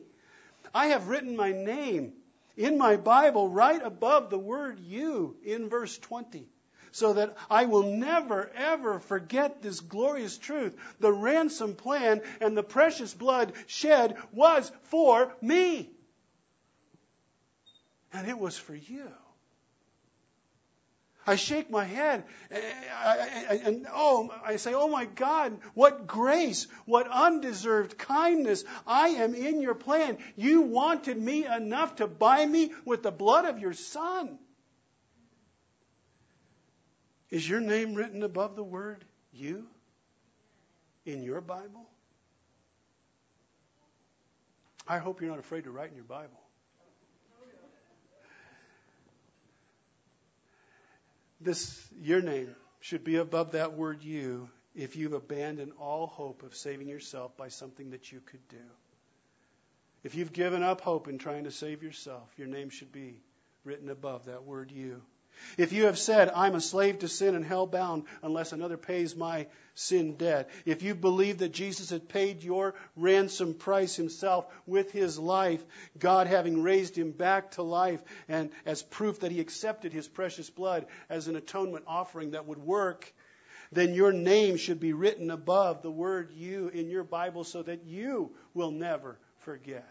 I 0.72 0.86
have 0.86 1.08
written 1.08 1.36
my 1.36 1.52
name 1.52 2.14
in 2.56 2.78
my 2.78 2.96
Bible 2.96 3.46
right 3.50 3.82
above 3.84 4.30
the 4.30 4.38
word 4.38 4.80
you 4.80 5.36
in 5.44 5.68
verse 5.68 5.98
20 5.98 6.48
so 6.92 7.12
that 7.12 7.36
I 7.50 7.66
will 7.66 7.82
never, 7.82 8.50
ever 8.56 9.00
forget 9.00 9.60
this 9.60 9.80
glorious 9.80 10.38
truth. 10.38 10.74
The 10.98 11.12
ransom 11.12 11.74
plan 11.74 12.22
and 12.40 12.56
the 12.56 12.62
precious 12.62 13.12
blood 13.12 13.52
shed 13.66 14.16
was 14.32 14.72
for 14.84 15.36
me. 15.42 15.90
And 18.14 18.26
it 18.26 18.38
was 18.38 18.56
for 18.56 18.74
you. 18.74 19.12
I 21.30 21.36
shake 21.36 21.70
my 21.70 21.84
head 21.84 22.24
and, 22.50 23.60
and, 23.64 23.86
oh, 23.94 24.34
I 24.44 24.56
say, 24.56 24.74
oh 24.74 24.88
my 24.88 25.04
God, 25.04 25.58
what 25.74 26.08
grace, 26.08 26.66
what 26.86 27.06
undeserved 27.06 27.96
kindness. 27.96 28.64
I 28.84 29.10
am 29.10 29.36
in 29.36 29.62
your 29.62 29.76
plan. 29.76 30.18
You 30.34 30.62
wanted 30.62 31.16
me 31.16 31.46
enough 31.46 31.96
to 31.96 32.08
buy 32.08 32.44
me 32.44 32.72
with 32.84 33.04
the 33.04 33.12
blood 33.12 33.44
of 33.44 33.60
your 33.60 33.74
son. 33.74 34.40
Is 37.30 37.48
your 37.48 37.60
name 37.60 37.94
written 37.94 38.24
above 38.24 38.56
the 38.56 38.64
word 38.64 39.04
you 39.32 39.68
in 41.06 41.22
your 41.22 41.40
Bible? 41.40 41.88
I 44.88 44.98
hope 44.98 45.20
you're 45.20 45.30
not 45.30 45.38
afraid 45.38 45.62
to 45.62 45.70
write 45.70 45.90
in 45.90 45.94
your 45.94 46.04
Bible. 46.06 46.39
This, 51.40 51.88
your 52.00 52.20
name, 52.20 52.54
should 52.80 53.04
be 53.04 53.16
above 53.16 53.52
that 53.52 53.74
word 53.74 54.02
you 54.02 54.48
if 54.74 54.96
you've 54.96 55.14
abandoned 55.14 55.72
all 55.78 56.06
hope 56.06 56.42
of 56.42 56.54
saving 56.54 56.88
yourself 56.88 57.36
by 57.36 57.48
something 57.48 57.90
that 57.90 58.12
you 58.12 58.20
could 58.20 58.46
do. 58.48 58.56
If 60.02 60.14
you've 60.14 60.32
given 60.32 60.62
up 60.62 60.80
hope 60.80 61.08
in 61.08 61.18
trying 61.18 61.44
to 61.44 61.50
save 61.50 61.82
yourself, 61.82 62.28
your 62.36 62.46
name 62.46 62.70
should 62.70 62.92
be 62.92 63.20
written 63.64 63.90
above 63.90 64.26
that 64.26 64.44
word 64.44 64.70
you. 64.70 65.02
If 65.56 65.72
you 65.72 65.86
have 65.86 65.98
said, 65.98 66.30
I'm 66.34 66.54
a 66.54 66.60
slave 66.60 67.00
to 67.00 67.08
sin 67.08 67.34
and 67.34 67.44
hell 67.44 67.66
bound 67.66 68.04
unless 68.22 68.52
another 68.52 68.76
pays 68.76 69.16
my 69.16 69.46
sin 69.74 70.16
debt. 70.16 70.50
If 70.64 70.82
you 70.82 70.94
believe 70.94 71.38
that 71.38 71.52
Jesus 71.52 71.90
had 71.90 72.08
paid 72.08 72.42
your 72.42 72.74
ransom 72.96 73.54
price 73.54 73.96
himself 73.96 74.46
with 74.66 74.92
his 74.92 75.18
life, 75.18 75.64
God 75.98 76.26
having 76.26 76.62
raised 76.62 76.96
him 76.96 77.12
back 77.12 77.52
to 77.52 77.62
life 77.62 78.02
and 78.28 78.50
as 78.66 78.82
proof 78.82 79.20
that 79.20 79.32
he 79.32 79.40
accepted 79.40 79.92
his 79.92 80.08
precious 80.08 80.50
blood 80.50 80.86
as 81.08 81.28
an 81.28 81.36
atonement 81.36 81.84
offering 81.86 82.32
that 82.32 82.46
would 82.46 82.58
work, 82.58 83.12
then 83.72 83.94
your 83.94 84.12
name 84.12 84.56
should 84.56 84.80
be 84.80 84.92
written 84.92 85.30
above 85.30 85.82
the 85.82 85.90
word 85.90 86.30
you 86.32 86.68
in 86.68 86.90
your 86.90 87.04
Bible 87.04 87.44
so 87.44 87.62
that 87.62 87.84
you 87.84 88.32
will 88.52 88.72
never 88.72 89.18
forget 89.38 89.88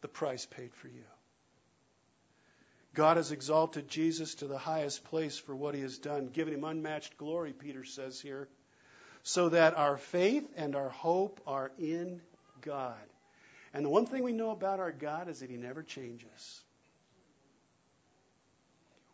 the 0.00 0.08
price 0.08 0.46
paid 0.46 0.74
for 0.74 0.88
you. 0.88 1.04
God 2.94 3.16
has 3.16 3.32
exalted 3.32 3.88
Jesus 3.88 4.36
to 4.36 4.46
the 4.46 4.58
highest 4.58 5.04
place 5.04 5.36
for 5.36 5.54
what 5.54 5.74
he 5.74 5.80
has 5.80 5.98
done, 5.98 6.28
given 6.28 6.54
him 6.54 6.64
unmatched 6.64 7.16
glory, 7.16 7.52
Peter 7.52 7.84
says 7.84 8.20
here, 8.20 8.48
so 9.24 9.48
that 9.48 9.76
our 9.76 9.96
faith 9.96 10.48
and 10.56 10.76
our 10.76 10.90
hope 10.90 11.40
are 11.46 11.72
in 11.78 12.20
God. 12.60 12.94
And 13.72 13.84
the 13.84 13.90
one 13.90 14.06
thing 14.06 14.22
we 14.22 14.32
know 14.32 14.50
about 14.50 14.78
our 14.78 14.92
God 14.92 15.28
is 15.28 15.40
that 15.40 15.50
he 15.50 15.56
never 15.56 15.82
changes. 15.82 16.62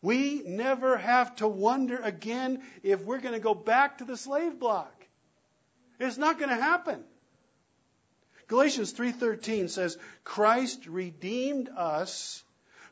We 0.02 0.42
never 0.44 0.98
have 0.98 1.36
to 1.36 1.48
wonder 1.48 1.96
again 1.96 2.62
if 2.82 3.02
we're 3.02 3.20
going 3.20 3.34
to 3.34 3.40
go 3.40 3.54
back 3.54 3.98
to 3.98 4.04
the 4.04 4.16
slave 4.16 4.58
block. 4.58 4.92
It's 5.98 6.18
not 6.18 6.38
going 6.38 6.50
to 6.50 6.56
happen. 6.56 7.04
Galatians 8.46 8.92
3:13 8.92 9.70
says 9.70 9.96
Christ 10.24 10.86
redeemed 10.86 11.68
us 11.68 12.42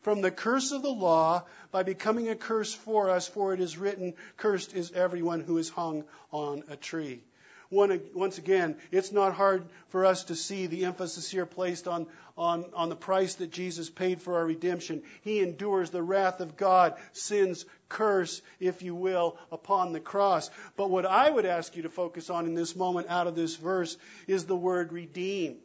from 0.03 0.20
the 0.20 0.30
curse 0.30 0.72
of 0.72 0.82
the 0.82 0.90
law 0.90 1.44
by 1.70 1.82
becoming 1.82 2.28
a 2.28 2.36
curse 2.36 2.72
for 2.72 3.11
us, 3.11 3.28
for 3.28 3.55
it 3.55 3.61
is 3.61 3.78
written, 3.78 4.14
Cursed 4.36 4.74
is 4.74 4.92
everyone 4.92 5.40
who 5.40 5.59
is 5.59 5.68
hung 5.68 6.05
on 6.32 6.62
a 6.68 6.76
tree. 6.76 7.22
Once 7.70 8.38
again, 8.38 8.76
it's 8.90 9.12
not 9.12 9.34
hard 9.34 9.68
for 9.88 10.07
us 10.07 10.24
to 10.24 10.34
see 10.34 10.66
the 10.66 10.86
emphasis 10.86 11.30
here 11.30 11.44
placed 11.44 11.86
on, 11.86 12.07
on, 12.36 12.64
on 12.74 12.88
the 12.88 12.96
price 12.96 13.34
that 13.34 13.51
Jesus 13.51 13.90
paid 13.90 14.22
for 14.22 14.36
our 14.36 14.46
redemption. 14.46 15.03
He 15.20 15.40
endures 15.40 15.90
the 15.90 16.03
wrath 16.03 16.40
of 16.40 16.57
God, 16.57 16.96
sin's 17.12 17.66
curse, 17.90 18.40
if 18.59 18.82
you 18.82 18.94
will, 18.94 19.36
upon 19.53 19.92
the 19.92 20.01
cross. 20.01 20.51
But 20.78 20.88
what 20.88 21.05
I 21.05 21.28
would 21.28 21.44
ask 21.44 21.76
you 21.76 21.82
to 21.82 21.90
focus 21.90 22.30
on 22.30 22.46
in 22.46 22.55
this 22.55 22.74
moment 22.74 23.09
out 23.11 23.26
of 23.26 23.34
this 23.34 23.57
verse 23.57 23.99
is 24.26 24.46
the 24.46 24.57
word 24.57 24.90
redeemed. 24.94 25.61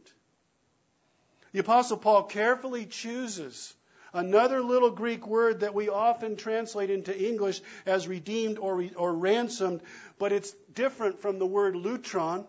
The 1.54 1.60
Apostle 1.60 1.98
Paul 1.98 2.24
carefully 2.24 2.86
chooses 2.86 3.74
Another 4.14 4.62
little 4.62 4.92
Greek 4.92 5.26
word 5.26 5.62
that 5.62 5.74
we 5.74 5.90
often 5.90 6.36
translate 6.36 6.92
into 6.92 7.18
English 7.18 7.62
as 7.88 8.08
redeemed 8.08 8.60
or, 8.60 8.76
re, 8.76 8.92
or 8.96 9.12
ransomed, 9.12 9.82
but 10.20 10.32
it's 10.32 10.52
different 10.74 11.20
from 11.20 11.40
the 11.40 11.48
word 11.48 11.74
lutron, 11.74 12.46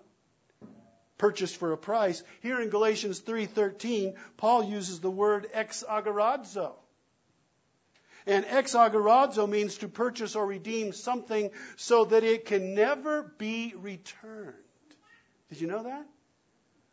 purchased 1.16 1.56
for 1.56 1.72
a 1.72 1.78
price. 1.78 2.22
Here 2.42 2.60
in 2.60 2.68
Galatians 2.68 3.20
3:13, 3.22 4.14
Paul 4.36 4.64
uses 4.64 5.00
the 5.00 5.10
word 5.10 5.50
exagorazo. 5.54 6.74
And 8.26 8.44
exagorazo 8.44 9.48
means 9.48 9.78
to 9.78 9.88
purchase 9.88 10.36
or 10.36 10.46
redeem 10.46 10.92
something 10.92 11.50
so 11.76 12.04
that 12.06 12.24
it 12.24 12.44
can 12.44 12.74
never 12.74 13.22
be 13.22 13.74
returned. 13.76 14.54
Did 15.48 15.60
you 15.62 15.66
know 15.66 15.84
that? 15.84 16.06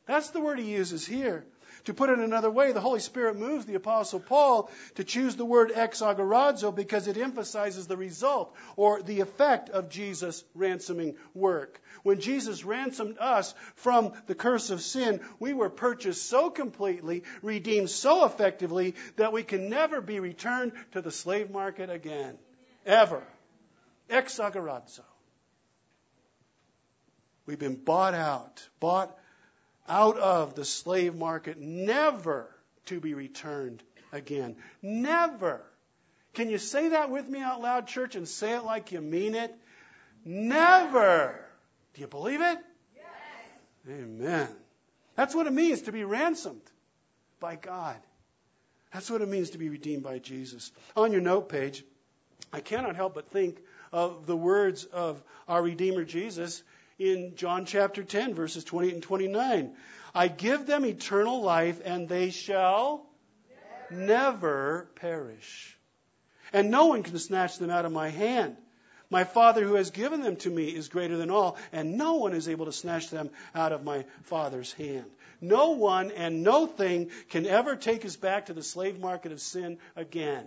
That's 0.06 0.30
the 0.30 0.42
word 0.42 0.60
he 0.60 0.72
uses 0.72 1.06
here. 1.06 1.46
To 1.86 1.94
put 1.94 2.10
it 2.10 2.20
another 2.20 2.52
way, 2.52 2.72
the 2.72 2.82
Holy 2.82 3.00
Spirit 3.00 3.38
moves 3.38 3.66
the 3.66 3.76
Apostle 3.76 4.20
Paul 4.20 4.70
to 4.96 5.04
choose 5.04 5.36
the 5.36 5.46
word 5.46 5.72
exagorazo 5.72 6.74
because 6.76 7.08
it 7.08 7.18
emphasizes 7.18 7.88
the 7.88 7.98
result 7.98 8.56
or 8.76 9.02
the 9.02 9.22
effect 9.22 9.70
of 9.70 9.90
Jesus' 9.90 10.44
ransoming 10.54 11.16
work. 11.34 11.82
When 12.04 12.20
Jesus 12.20 12.64
ransomed 12.64 13.18
us 13.20 13.56
from 13.76 14.14
the 14.28 14.36
curse 14.36 14.70
of 14.70 14.82
sin, 14.82 15.22
we 15.40 15.54
were 15.54 15.70
purchased 15.70 16.28
so 16.28 16.50
completely, 16.50 17.24
redeemed 17.42 17.90
so 17.90 18.26
effectively, 18.26 18.96
that 19.16 19.34
we 19.34 19.44
can 19.44 19.70
never 19.70 20.02
be 20.02 20.20
returned 20.20 20.74
to 20.92 21.02
the 21.02 21.12
slave 21.12 21.50
market 21.50 21.90
again. 21.90 22.38
Ever. 22.86 23.24
Exagorazo. 24.10 25.02
We've 27.46 27.60
been 27.60 27.76
bought 27.76 28.14
out, 28.14 28.68
bought 28.80 29.18
out 29.88 30.18
of 30.18 30.56
the 30.56 30.66
slave 30.66 31.16
market, 31.16 31.60
never 31.60 32.50
to 32.86 33.00
be 33.00 33.14
returned 33.14 33.84
again. 34.12 34.56
Never. 34.82 35.62
Can 36.34 36.50
you 36.50 36.58
say 36.58 36.90
that 36.90 37.10
with 37.10 37.28
me 37.28 37.42
out 37.42 37.62
loud, 37.62 37.88
church, 37.88 38.16
and 38.16 38.28
say 38.28 38.56
it 38.56 38.64
like 38.64 38.92
you 38.92 39.02
mean 39.02 39.36
it? 39.36 39.54
Never. 40.24 41.40
Do 41.94 42.02
you 42.02 42.08
believe 42.08 42.42
it? 42.42 42.58
Yes. 42.96 43.06
Amen. 43.90 44.48
That's 45.16 45.36
what 45.36 45.48
it 45.48 45.54
means 45.54 45.84
to 45.84 45.92
be 45.92 46.04
ransomed 46.04 46.62
by 47.40 47.56
God. 47.56 47.98
That's 48.94 49.10
what 49.10 49.22
it 49.22 49.30
means 49.30 49.52
to 49.52 49.58
be 49.58 49.70
redeemed 49.70 50.04
by 50.04 50.20
Jesus. 50.20 50.72
On 50.96 51.12
your 51.12 51.22
note 51.22 51.50
page, 51.50 51.84
I 52.54 52.60
cannot 52.60 52.96
help 52.96 53.16
but 53.16 53.32
think 53.32 53.60
of 53.92 54.26
the 54.26 54.36
words 54.36 54.86
of 54.86 55.22
our 55.48 55.62
Redeemer 55.62 56.06
Jesus 56.06 56.64
in 57.02 57.36
John 57.36 57.66
chapter 57.66 58.04
10, 58.04 58.36
verses 58.36 58.64
28 58.64 58.94
and 58.94 59.04
29. 59.04 59.74
I 60.14 60.28
give 60.28 60.66
them 60.68 60.86
eternal 60.86 61.42
life, 61.42 61.82
and 61.84 62.08
they 62.08 62.30
shall 62.30 63.06
never, 63.90 64.90
perish. 64.96 65.78
And 66.54 66.70
no 66.70 66.88
one 66.88 67.04
can 67.04 67.18
snatch 67.18 67.58
them 67.58 67.70
out 67.70 67.86
of 67.86 67.92
my 67.92 68.10
hand. 68.10 68.58
My 69.10 69.24
Father 69.24 69.64
who 69.64 69.74
has 69.74 69.90
given 69.90 70.22
them 70.22 70.38
to 70.38 70.50
me 70.50 70.66
is 70.66 70.90
greater 70.90 71.18
than 71.18 71.32
all, 71.32 71.58
and 71.72 71.98
no 71.98 72.16
one 72.16 72.34
is 72.34 72.48
able 72.48 72.66
to 72.66 72.72
snatch 72.72 73.10
them 73.10 73.30
out 73.56 73.72
of 73.72 73.84
my 73.84 74.06
Father's 74.24 74.72
hand. 74.74 75.06
No 75.42 75.72
one 75.72 76.12
and 76.12 76.44
no 76.44 76.68
thing 76.68 77.10
can 77.30 77.46
ever 77.46 77.76
take 77.76 78.06
us 78.06 78.16
back 78.16 78.46
to 78.46 78.54
the 78.54 78.64
slave 78.64 79.00
market 79.00 79.32
of 79.32 79.42
sin 79.42 79.80
again. 79.96 80.46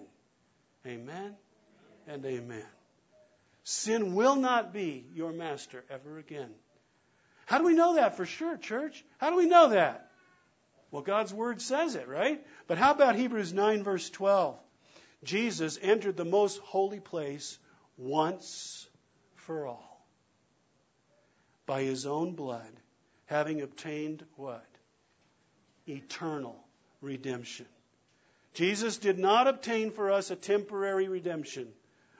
Amen 0.86 1.34
and 2.06 2.24
amen. 2.24 2.64
Sin 3.64 4.14
will 4.14 4.36
not 4.36 4.72
be 4.72 5.06
your 5.14 5.32
master 5.32 5.84
ever 5.90 6.18
again. 6.18 6.50
How 7.46 7.58
do 7.58 7.64
we 7.64 7.74
know 7.74 7.94
that 7.96 8.16
for 8.16 8.26
sure, 8.26 8.56
church? 8.56 9.04
How 9.18 9.30
do 9.30 9.36
we 9.36 9.46
know 9.46 9.70
that? 9.70 10.10
Well, 10.90 11.02
God's 11.02 11.32
word 11.34 11.60
says 11.60 11.94
it, 11.96 12.06
right? 12.06 12.44
But 12.66 12.78
how 12.78 12.92
about 12.92 13.16
Hebrews 13.16 13.52
9, 13.52 13.82
verse 13.82 14.08
12? 14.10 14.56
Jesus 15.24 15.78
entered 15.82 16.16
the 16.16 16.24
most 16.24 16.58
holy 16.60 17.00
place 17.00 17.58
once 17.96 18.86
for 19.34 19.66
all. 19.66 20.06
by 21.66 21.82
his 21.82 22.06
own 22.06 22.34
blood, 22.34 22.70
having 23.26 23.62
obtained 23.62 24.24
what? 24.36 24.66
Eternal 25.88 26.62
redemption. 27.00 27.66
Jesus 28.54 28.98
did 28.98 29.18
not 29.18 29.48
obtain 29.48 29.90
for 29.90 30.10
us 30.12 30.30
a 30.30 30.36
temporary 30.36 31.08
redemption, 31.08 31.68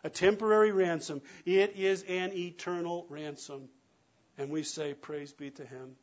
a 0.05 0.11
temporary 0.11 0.71
ransom. 0.71 1.23
It 1.47 1.77
is 1.77 2.03
an 2.03 2.33
eternal 2.35 3.07
ransom. 3.09 3.69
And 4.37 4.51
we 4.51 4.63
say, 4.63 4.93
Praise 4.95 5.33
be 5.33 5.51
to 5.53 5.65
him. 5.65 5.97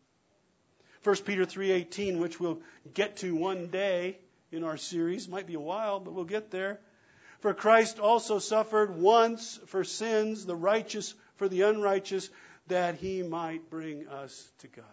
1 1.03 1.15
Peter 1.25 1.45
3:18, 1.45 2.19
which 2.19 2.39
we'll 2.39 2.61
get 2.93 3.17
to 3.17 3.35
one 3.35 3.67
day 3.67 4.17
in 4.51 4.63
our 4.63 4.77
series, 4.77 5.27
might 5.27 5.47
be 5.47 5.53
a 5.53 5.59
while, 5.59 5.99
but 5.99 6.13
we'll 6.13 6.25
get 6.25 6.51
there. 6.51 6.79
For 7.39 7.53
Christ 7.53 7.99
also 7.99 8.37
suffered 8.37 8.95
once 8.95 9.59
for 9.67 9.83
sins, 9.83 10.45
the 10.45 10.55
righteous 10.55 11.13
for 11.37 11.47
the 11.47 11.63
unrighteous, 11.63 12.29
that 12.67 12.95
he 12.95 13.23
might 13.23 13.69
bring 13.69 14.07
us 14.07 14.51
to 14.59 14.67
God. 14.67 14.85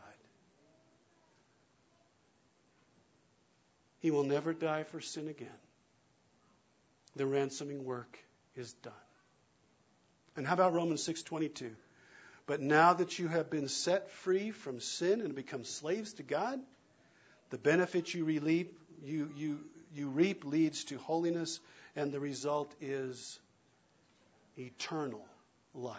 He 4.00 4.10
will 4.10 4.24
never 4.24 4.54
die 4.54 4.84
for 4.84 5.00
sin 5.00 5.28
again. 5.28 5.48
The 7.16 7.26
ransoming 7.26 7.84
work 7.84 8.18
is 8.58 8.72
done. 8.74 8.92
And 10.36 10.46
how 10.46 10.54
about 10.54 10.74
Romans 10.74 11.02
6:22? 11.02 11.74
But 12.46 12.60
now 12.60 12.94
that 12.94 13.18
you 13.18 13.28
have 13.28 13.50
been 13.50 13.68
set 13.68 14.10
free 14.10 14.50
from 14.50 14.80
sin 14.80 15.20
and 15.20 15.34
become 15.34 15.64
slaves 15.64 16.14
to 16.14 16.22
God, 16.22 16.60
the 17.50 17.58
benefit 17.58 18.14
you, 18.14 18.26
you, 18.28 19.30
you, 19.36 19.60
you 19.92 20.08
reap 20.08 20.44
leads 20.44 20.84
to 20.84 20.98
holiness, 20.98 21.60
and 21.94 22.10
the 22.10 22.20
result 22.20 22.74
is 22.80 23.38
eternal 24.56 25.24
life. 25.74 25.96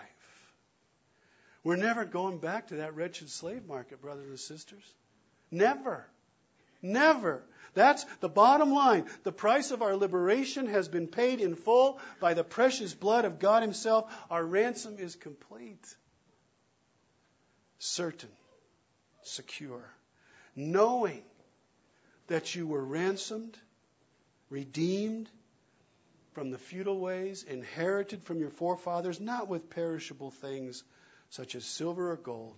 We're 1.63 1.75
never 1.75 2.05
going 2.05 2.39
back 2.39 2.67
to 2.67 2.77
that 2.77 2.95
wretched 2.95 3.29
slave 3.29 3.65
market, 3.65 4.01
brothers 4.01 4.29
and 4.29 4.39
sisters. 4.39 4.83
Never. 5.51 6.05
Never. 6.81 7.43
That's 7.73 8.03
the 8.19 8.29
bottom 8.29 8.71
line. 8.71 9.05
The 9.23 9.31
price 9.31 9.71
of 9.71 9.81
our 9.81 9.95
liberation 9.95 10.67
has 10.67 10.87
been 10.87 11.07
paid 11.07 11.39
in 11.39 11.55
full 11.55 11.99
by 12.19 12.33
the 12.33 12.43
precious 12.43 12.93
blood 12.93 13.25
of 13.25 13.39
God 13.39 13.61
Himself. 13.61 14.11
Our 14.29 14.43
ransom 14.43 14.97
is 14.97 15.15
complete 15.15 15.95
certain, 17.77 18.29
secure, 19.23 19.83
knowing 20.55 21.23
that 22.27 22.53
you 22.55 22.67
were 22.67 22.83
ransomed, 22.83 23.57
redeemed 24.49 25.29
from 26.33 26.51
the 26.51 26.57
futile 26.57 26.99
ways, 26.99 27.43
inherited 27.43 28.23
from 28.23 28.39
your 28.39 28.49
forefathers, 28.49 29.19
not 29.19 29.47
with 29.47 29.69
perishable 29.69 30.31
things 30.31 30.83
such 31.29 31.55
as 31.55 31.65
silver 31.65 32.11
or 32.11 32.17
gold, 32.17 32.57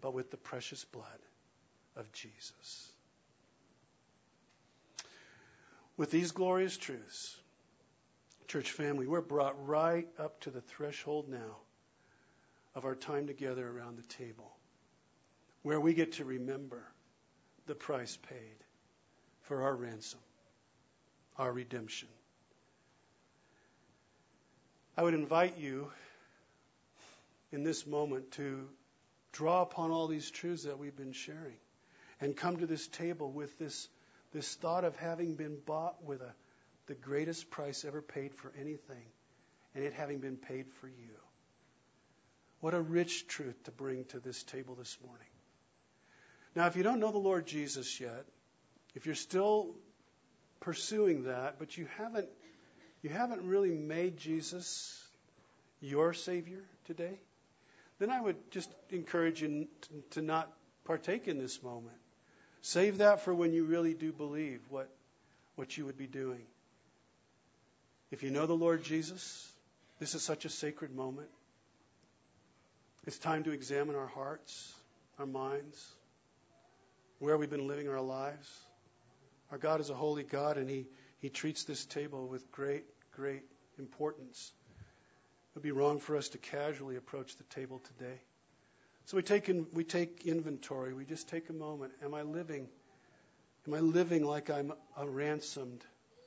but 0.00 0.14
with 0.14 0.30
the 0.30 0.36
precious 0.36 0.84
blood 0.84 1.04
of 1.96 2.10
Jesus. 2.12 2.92
With 5.96 6.10
these 6.10 6.32
glorious 6.32 6.76
truths, 6.76 7.36
church 8.48 8.72
family, 8.72 9.06
we're 9.06 9.22
brought 9.22 9.66
right 9.66 10.06
up 10.18 10.40
to 10.40 10.50
the 10.50 10.60
threshold 10.60 11.28
now 11.28 11.56
of 12.74 12.84
our 12.84 12.94
time 12.94 13.26
together 13.26 13.66
around 13.66 13.96
the 13.96 14.14
table, 14.14 14.54
where 15.62 15.80
we 15.80 15.94
get 15.94 16.12
to 16.12 16.24
remember 16.24 16.82
the 17.66 17.74
price 17.74 18.18
paid 18.28 18.56
for 19.42 19.62
our 19.62 19.74
ransom, 19.74 20.20
our 21.38 21.52
redemption. 21.52 22.08
I 24.96 25.02
would 25.02 25.14
invite 25.14 25.56
you 25.58 25.90
in 27.52 27.64
this 27.64 27.86
moment 27.86 28.32
to 28.32 28.68
draw 29.32 29.62
upon 29.62 29.90
all 29.90 30.06
these 30.06 30.30
truths 30.30 30.64
that 30.64 30.78
we've 30.78 30.96
been 30.96 31.12
sharing 31.12 31.56
and 32.20 32.36
come 32.36 32.58
to 32.58 32.66
this 32.66 32.86
table 32.86 33.30
with 33.30 33.58
this, 33.58 33.88
this 34.32 34.54
thought 34.54 34.84
of 34.84 34.96
having 34.96 35.34
been 35.34 35.58
bought 35.64 36.02
with 36.04 36.20
a, 36.20 36.34
the 36.86 36.94
greatest 36.94 37.50
price 37.50 37.84
ever 37.84 38.02
paid 38.02 38.34
for 38.34 38.52
anything 38.58 39.06
and 39.74 39.84
it 39.84 39.92
having 39.92 40.18
been 40.18 40.36
paid 40.36 40.66
for 40.80 40.88
you. 40.88 41.14
What 42.60 42.74
a 42.74 42.80
rich 42.80 43.26
truth 43.28 43.62
to 43.64 43.70
bring 43.70 44.04
to 44.06 44.20
this 44.20 44.42
table 44.42 44.74
this 44.74 44.96
morning. 45.04 45.28
Now, 46.54 46.66
if 46.66 46.76
you 46.76 46.82
don't 46.82 47.00
know 47.00 47.12
the 47.12 47.18
Lord 47.18 47.46
Jesus 47.46 48.00
yet, 48.00 48.24
if 48.94 49.04
you're 49.04 49.14
still 49.14 49.74
pursuing 50.60 51.24
that, 51.24 51.58
but 51.58 51.76
you 51.76 51.86
haven't 51.98 52.28
you 53.02 53.10
haven't 53.10 53.42
really 53.42 53.70
made 53.70 54.16
Jesus 54.16 55.00
your 55.80 56.14
Savior 56.14 56.64
today, 56.86 57.20
then 57.98 58.10
I 58.10 58.20
would 58.20 58.50
just 58.50 58.70
encourage 58.90 59.42
you 59.42 59.68
to 60.10 60.22
not 60.22 60.50
partake 60.84 61.28
in 61.28 61.38
this 61.38 61.62
moment. 61.62 61.96
Save 62.66 62.98
that 62.98 63.20
for 63.20 63.32
when 63.32 63.52
you 63.52 63.64
really 63.64 63.94
do 63.94 64.10
believe 64.10 64.60
what, 64.70 64.88
what 65.54 65.78
you 65.78 65.86
would 65.86 65.96
be 65.96 66.08
doing. 66.08 66.42
If 68.10 68.24
you 68.24 68.30
know 68.30 68.46
the 68.46 68.56
Lord 68.56 68.82
Jesus, 68.82 69.48
this 70.00 70.16
is 70.16 70.24
such 70.24 70.44
a 70.44 70.48
sacred 70.48 70.92
moment. 70.92 71.28
It's 73.06 73.18
time 73.18 73.44
to 73.44 73.52
examine 73.52 73.94
our 73.94 74.08
hearts, 74.08 74.74
our 75.16 75.26
minds, 75.26 75.80
where 77.20 77.38
we've 77.38 77.48
been 77.48 77.68
living 77.68 77.88
our 77.88 78.00
lives. 78.00 78.50
Our 79.52 79.58
God 79.58 79.80
is 79.80 79.90
a 79.90 79.94
holy 79.94 80.24
God, 80.24 80.56
and 80.58 80.68
He, 80.68 80.86
he 81.20 81.28
treats 81.28 81.62
this 81.62 81.84
table 81.84 82.26
with 82.26 82.50
great, 82.50 82.82
great 83.14 83.44
importance. 83.78 84.50
It 84.80 85.54
would 85.54 85.62
be 85.62 85.70
wrong 85.70 86.00
for 86.00 86.16
us 86.16 86.30
to 86.30 86.38
casually 86.38 86.96
approach 86.96 87.36
the 87.36 87.44
table 87.44 87.80
today. 87.96 88.18
So 89.06 89.16
we 89.16 89.22
take, 89.22 89.48
in, 89.48 89.66
we 89.72 89.84
take 89.84 90.26
inventory. 90.26 90.92
We 90.92 91.04
just 91.04 91.28
take 91.28 91.48
a 91.48 91.52
moment. 91.52 91.92
Am 92.04 92.12
I 92.12 92.22
living? 92.22 92.68
Am 93.66 93.74
I 93.74 93.78
living 93.80 94.24
like 94.24 94.50
I'm 94.50 94.72
a 94.96 95.08
ransomed, 95.08 95.84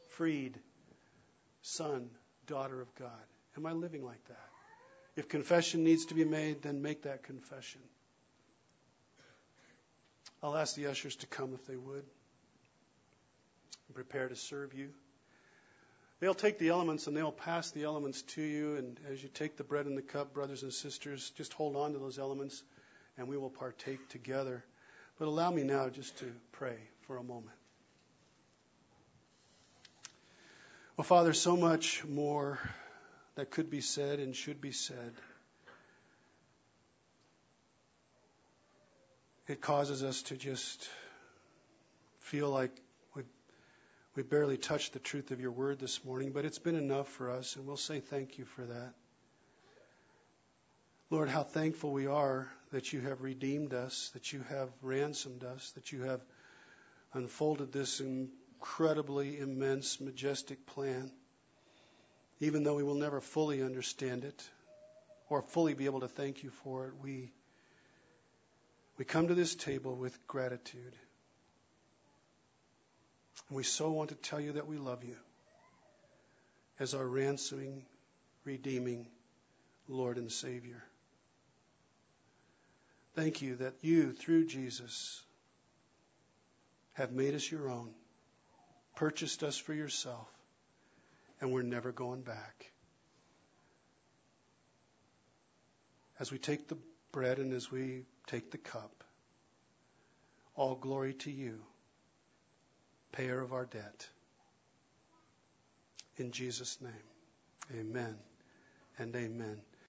freed 0.10 0.58
son, 1.62 2.10
daughter 2.48 2.82
of 2.82 2.94
God? 2.96 3.10
Am 3.58 3.66
I 3.66 3.74
living 3.74 4.04
like 4.06 4.24
that? 4.30 4.50
If 5.18 5.28
confession 5.28 5.84
needs 5.84 6.06
to 6.06 6.14
be 6.14 6.24
made, 6.24 6.62
then 6.62 6.82
make 6.82 7.04
that 7.04 7.24
confession. 7.24 7.82
I'll 10.42 10.56
ask 10.56 10.76
the 10.76 10.88
ushers 10.88 11.18
to 11.18 11.28
come 11.28 11.54
if 11.54 11.66
they 11.68 11.76
would 11.76 12.06
prepare 13.94 14.30
to 14.30 14.36
serve 14.36 14.74
you. 14.74 14.90
They'll 16.20 16.34
take 16.34 16.60
the 16.60 16.70
elements 16.70 17.08
and 17.08 17.16
they'll 17.16 17.32
pass 17.32 17.72
the 17.72 17.84
elements 17.84 18.22
to 18.34 18.42
you. 18.42 18.76
And 18.76 19.00
as 19.10 19.24
you 19.24 19.30
take 19.30 19.56
the 19.56 19.64
bread 19.64 19.86
and 19.86 19.98
the 19.98 20.02
cup, 20.02 20.34
brothers 20.34 20.64
and 20.64 20.74
sisters, 20.74 21.32
just 21.32 21.54
hold 21.54 21.76
on 21.76 21.94
to 21.94 22.00
those 22.00 22.20
elements 22.20 22.62
and 23.18 23.28
we 23.28 23.38
will 23.38 23.50
partake 23.50 24.10
together. 24.10 24.64
But 25.18 25.28
allow 25.28 25.52
me 25.52 25.64
now 25.64 25.90
just 25.90 26.18
to 26.20 26.32
pray 26.52 26.78
for 27.02 27.18
a 27.18 27.24
moment. 27.24 27.56
Well, 30.98 31.06
Father, 31.06 31.32
so 31.32 31.56
much 31.56 32.04
more 32.04 32.60
that 33.36 33.52
could 33.52 33.70
be 33.70 33.80
said 33.80 34.20
and 34.20 34.36
should 34.36 34.60
be 34.60 34.74
said. 34.74 35.14
It 39.48 39.62
causes 39.62 40.04
us 40.04 40.24
to 40.24 40.36
just 40.36 40.90
feel 42.20 42.50
like 42.50 42.72
we, 44.20 44.24
barely 44.24 44.58
touched 44.58 44.92
the 44.92 45.00
truth 45.00 45.32
of 45.32 45.40
your 45.40 45.52
word 45.52 45.80
this 45.80 46.04
morning, 46.04 46.32
but 46.34 46.44
it's 46.44 46.60
been 46.60 46.76
enough 46.76 47.08
for 47.08 47.30
us, 47.32 47.56
and 47.56 47.66
we'll 47.66 47.78
say 47.78 48.02
thank 48.02 48.38
you 48.38 48.44
for 48.44 48.64
that. 48.66 48.94
Lord, 51.10 51.30
how 51.30 51.44
thankful 51.44 51.94
we 51.94 52.06
are 52.06 52.50
that 52.72 52.92
you 52.92 53.00
have 53.00 53.22
redeemed 53.22 53.74
us, 53.74 54.12
that 54.14 54.34
you 54.34 54.44
have 54.50 54.70
ransomed 54.82 55.46
us, 55.46 55.72
that 55.72 55.94
you 55.94 56.02
have 56.02 56.20
unfolded 57.14 57.72
this 57.72 58.02
incredibly 58.02 59.40
immense, 59.40 60.02
majestic 60.02 60.66
plan 60.66 61.12
even 62.40 62.64
though 62.64 62.76
we 62.76 62.84
will 62.84 62.96
never 62.96 63.20
fully 63.20 63.62
understand 63.62 64.24
it 64.24 64.50
or 65.30 65.42
fully 65.42 65.74
be 65.74 65.86
able 65.86 66.00
to 66.00 66.08
thank 66.08 66.44
you 66.44 66.50
for 66.50 66.88
it, 66.88 66.94
we, 67.02 67.32
we 68.98 69.06
come 69.06 69.28
to 69.28 69.34
this 69.34 69.56
table 69.56 69.96
with 69.96 70.28
gratitude. 70.28 70.96
We 73.50 73.64
so 73.64 73.92
want 73.92 74.10
to 74.10 74.16
tell 74.16 74.40
you 74.40 74.54
that 74.54 74.68
we 74.68 74.78
love 74.78 75.04
you 75.04 75.16
as 76.80 76.94
our 76.94 77.06
ransoming, 77.06 77.86
redeeming 78.46 79.08
Lord 79.88 80.18
and 80.18 80.32
Savior. 80.32 80.84
Thank 83.16 83.42
you 83.42 83.56
that 83.58 83.74
you, 83.82 84.14
through 84.14 84.46
Jesus, 84.46 85.22
have 86.94 87.12
made 87.12 87.34
us 87.34 87.50
your 87.50 87.70
own, 87.70 87.90
purchased 88.96 89.44
us 89.44 89.58
for 89.58 89.74
yourself, 89.74 90.28
and 91.42 91.52
we're 91.52 91.64
never 91.64 91.92
going 91.92 92.22
back. 92.22 92.72
As 96.20 96.32
we 96.32 96.38
take 96.38 96.68
the 96.68 96.78
bread 97.12 97.40
and 97.40 97.54
as 97.54 97.72
we 97.72 98.04
take 98.28 98.52
the 98.52 98.58
cup, 98.58 99.04
all 100.56 100.76
glory 100.76 101.14
to 101.14 101.32
you, 101.32 101.62
payer 103.12 103.42
of 103.42 103.54
our 103.54 103.66
debt. 103.66 104.08
In 106.18 106.32
Jesus' 106.32 106.78
name, 106.82 107.80
amen 107.80 108.16
and 108.98 109.16
amen. 109.16 109.62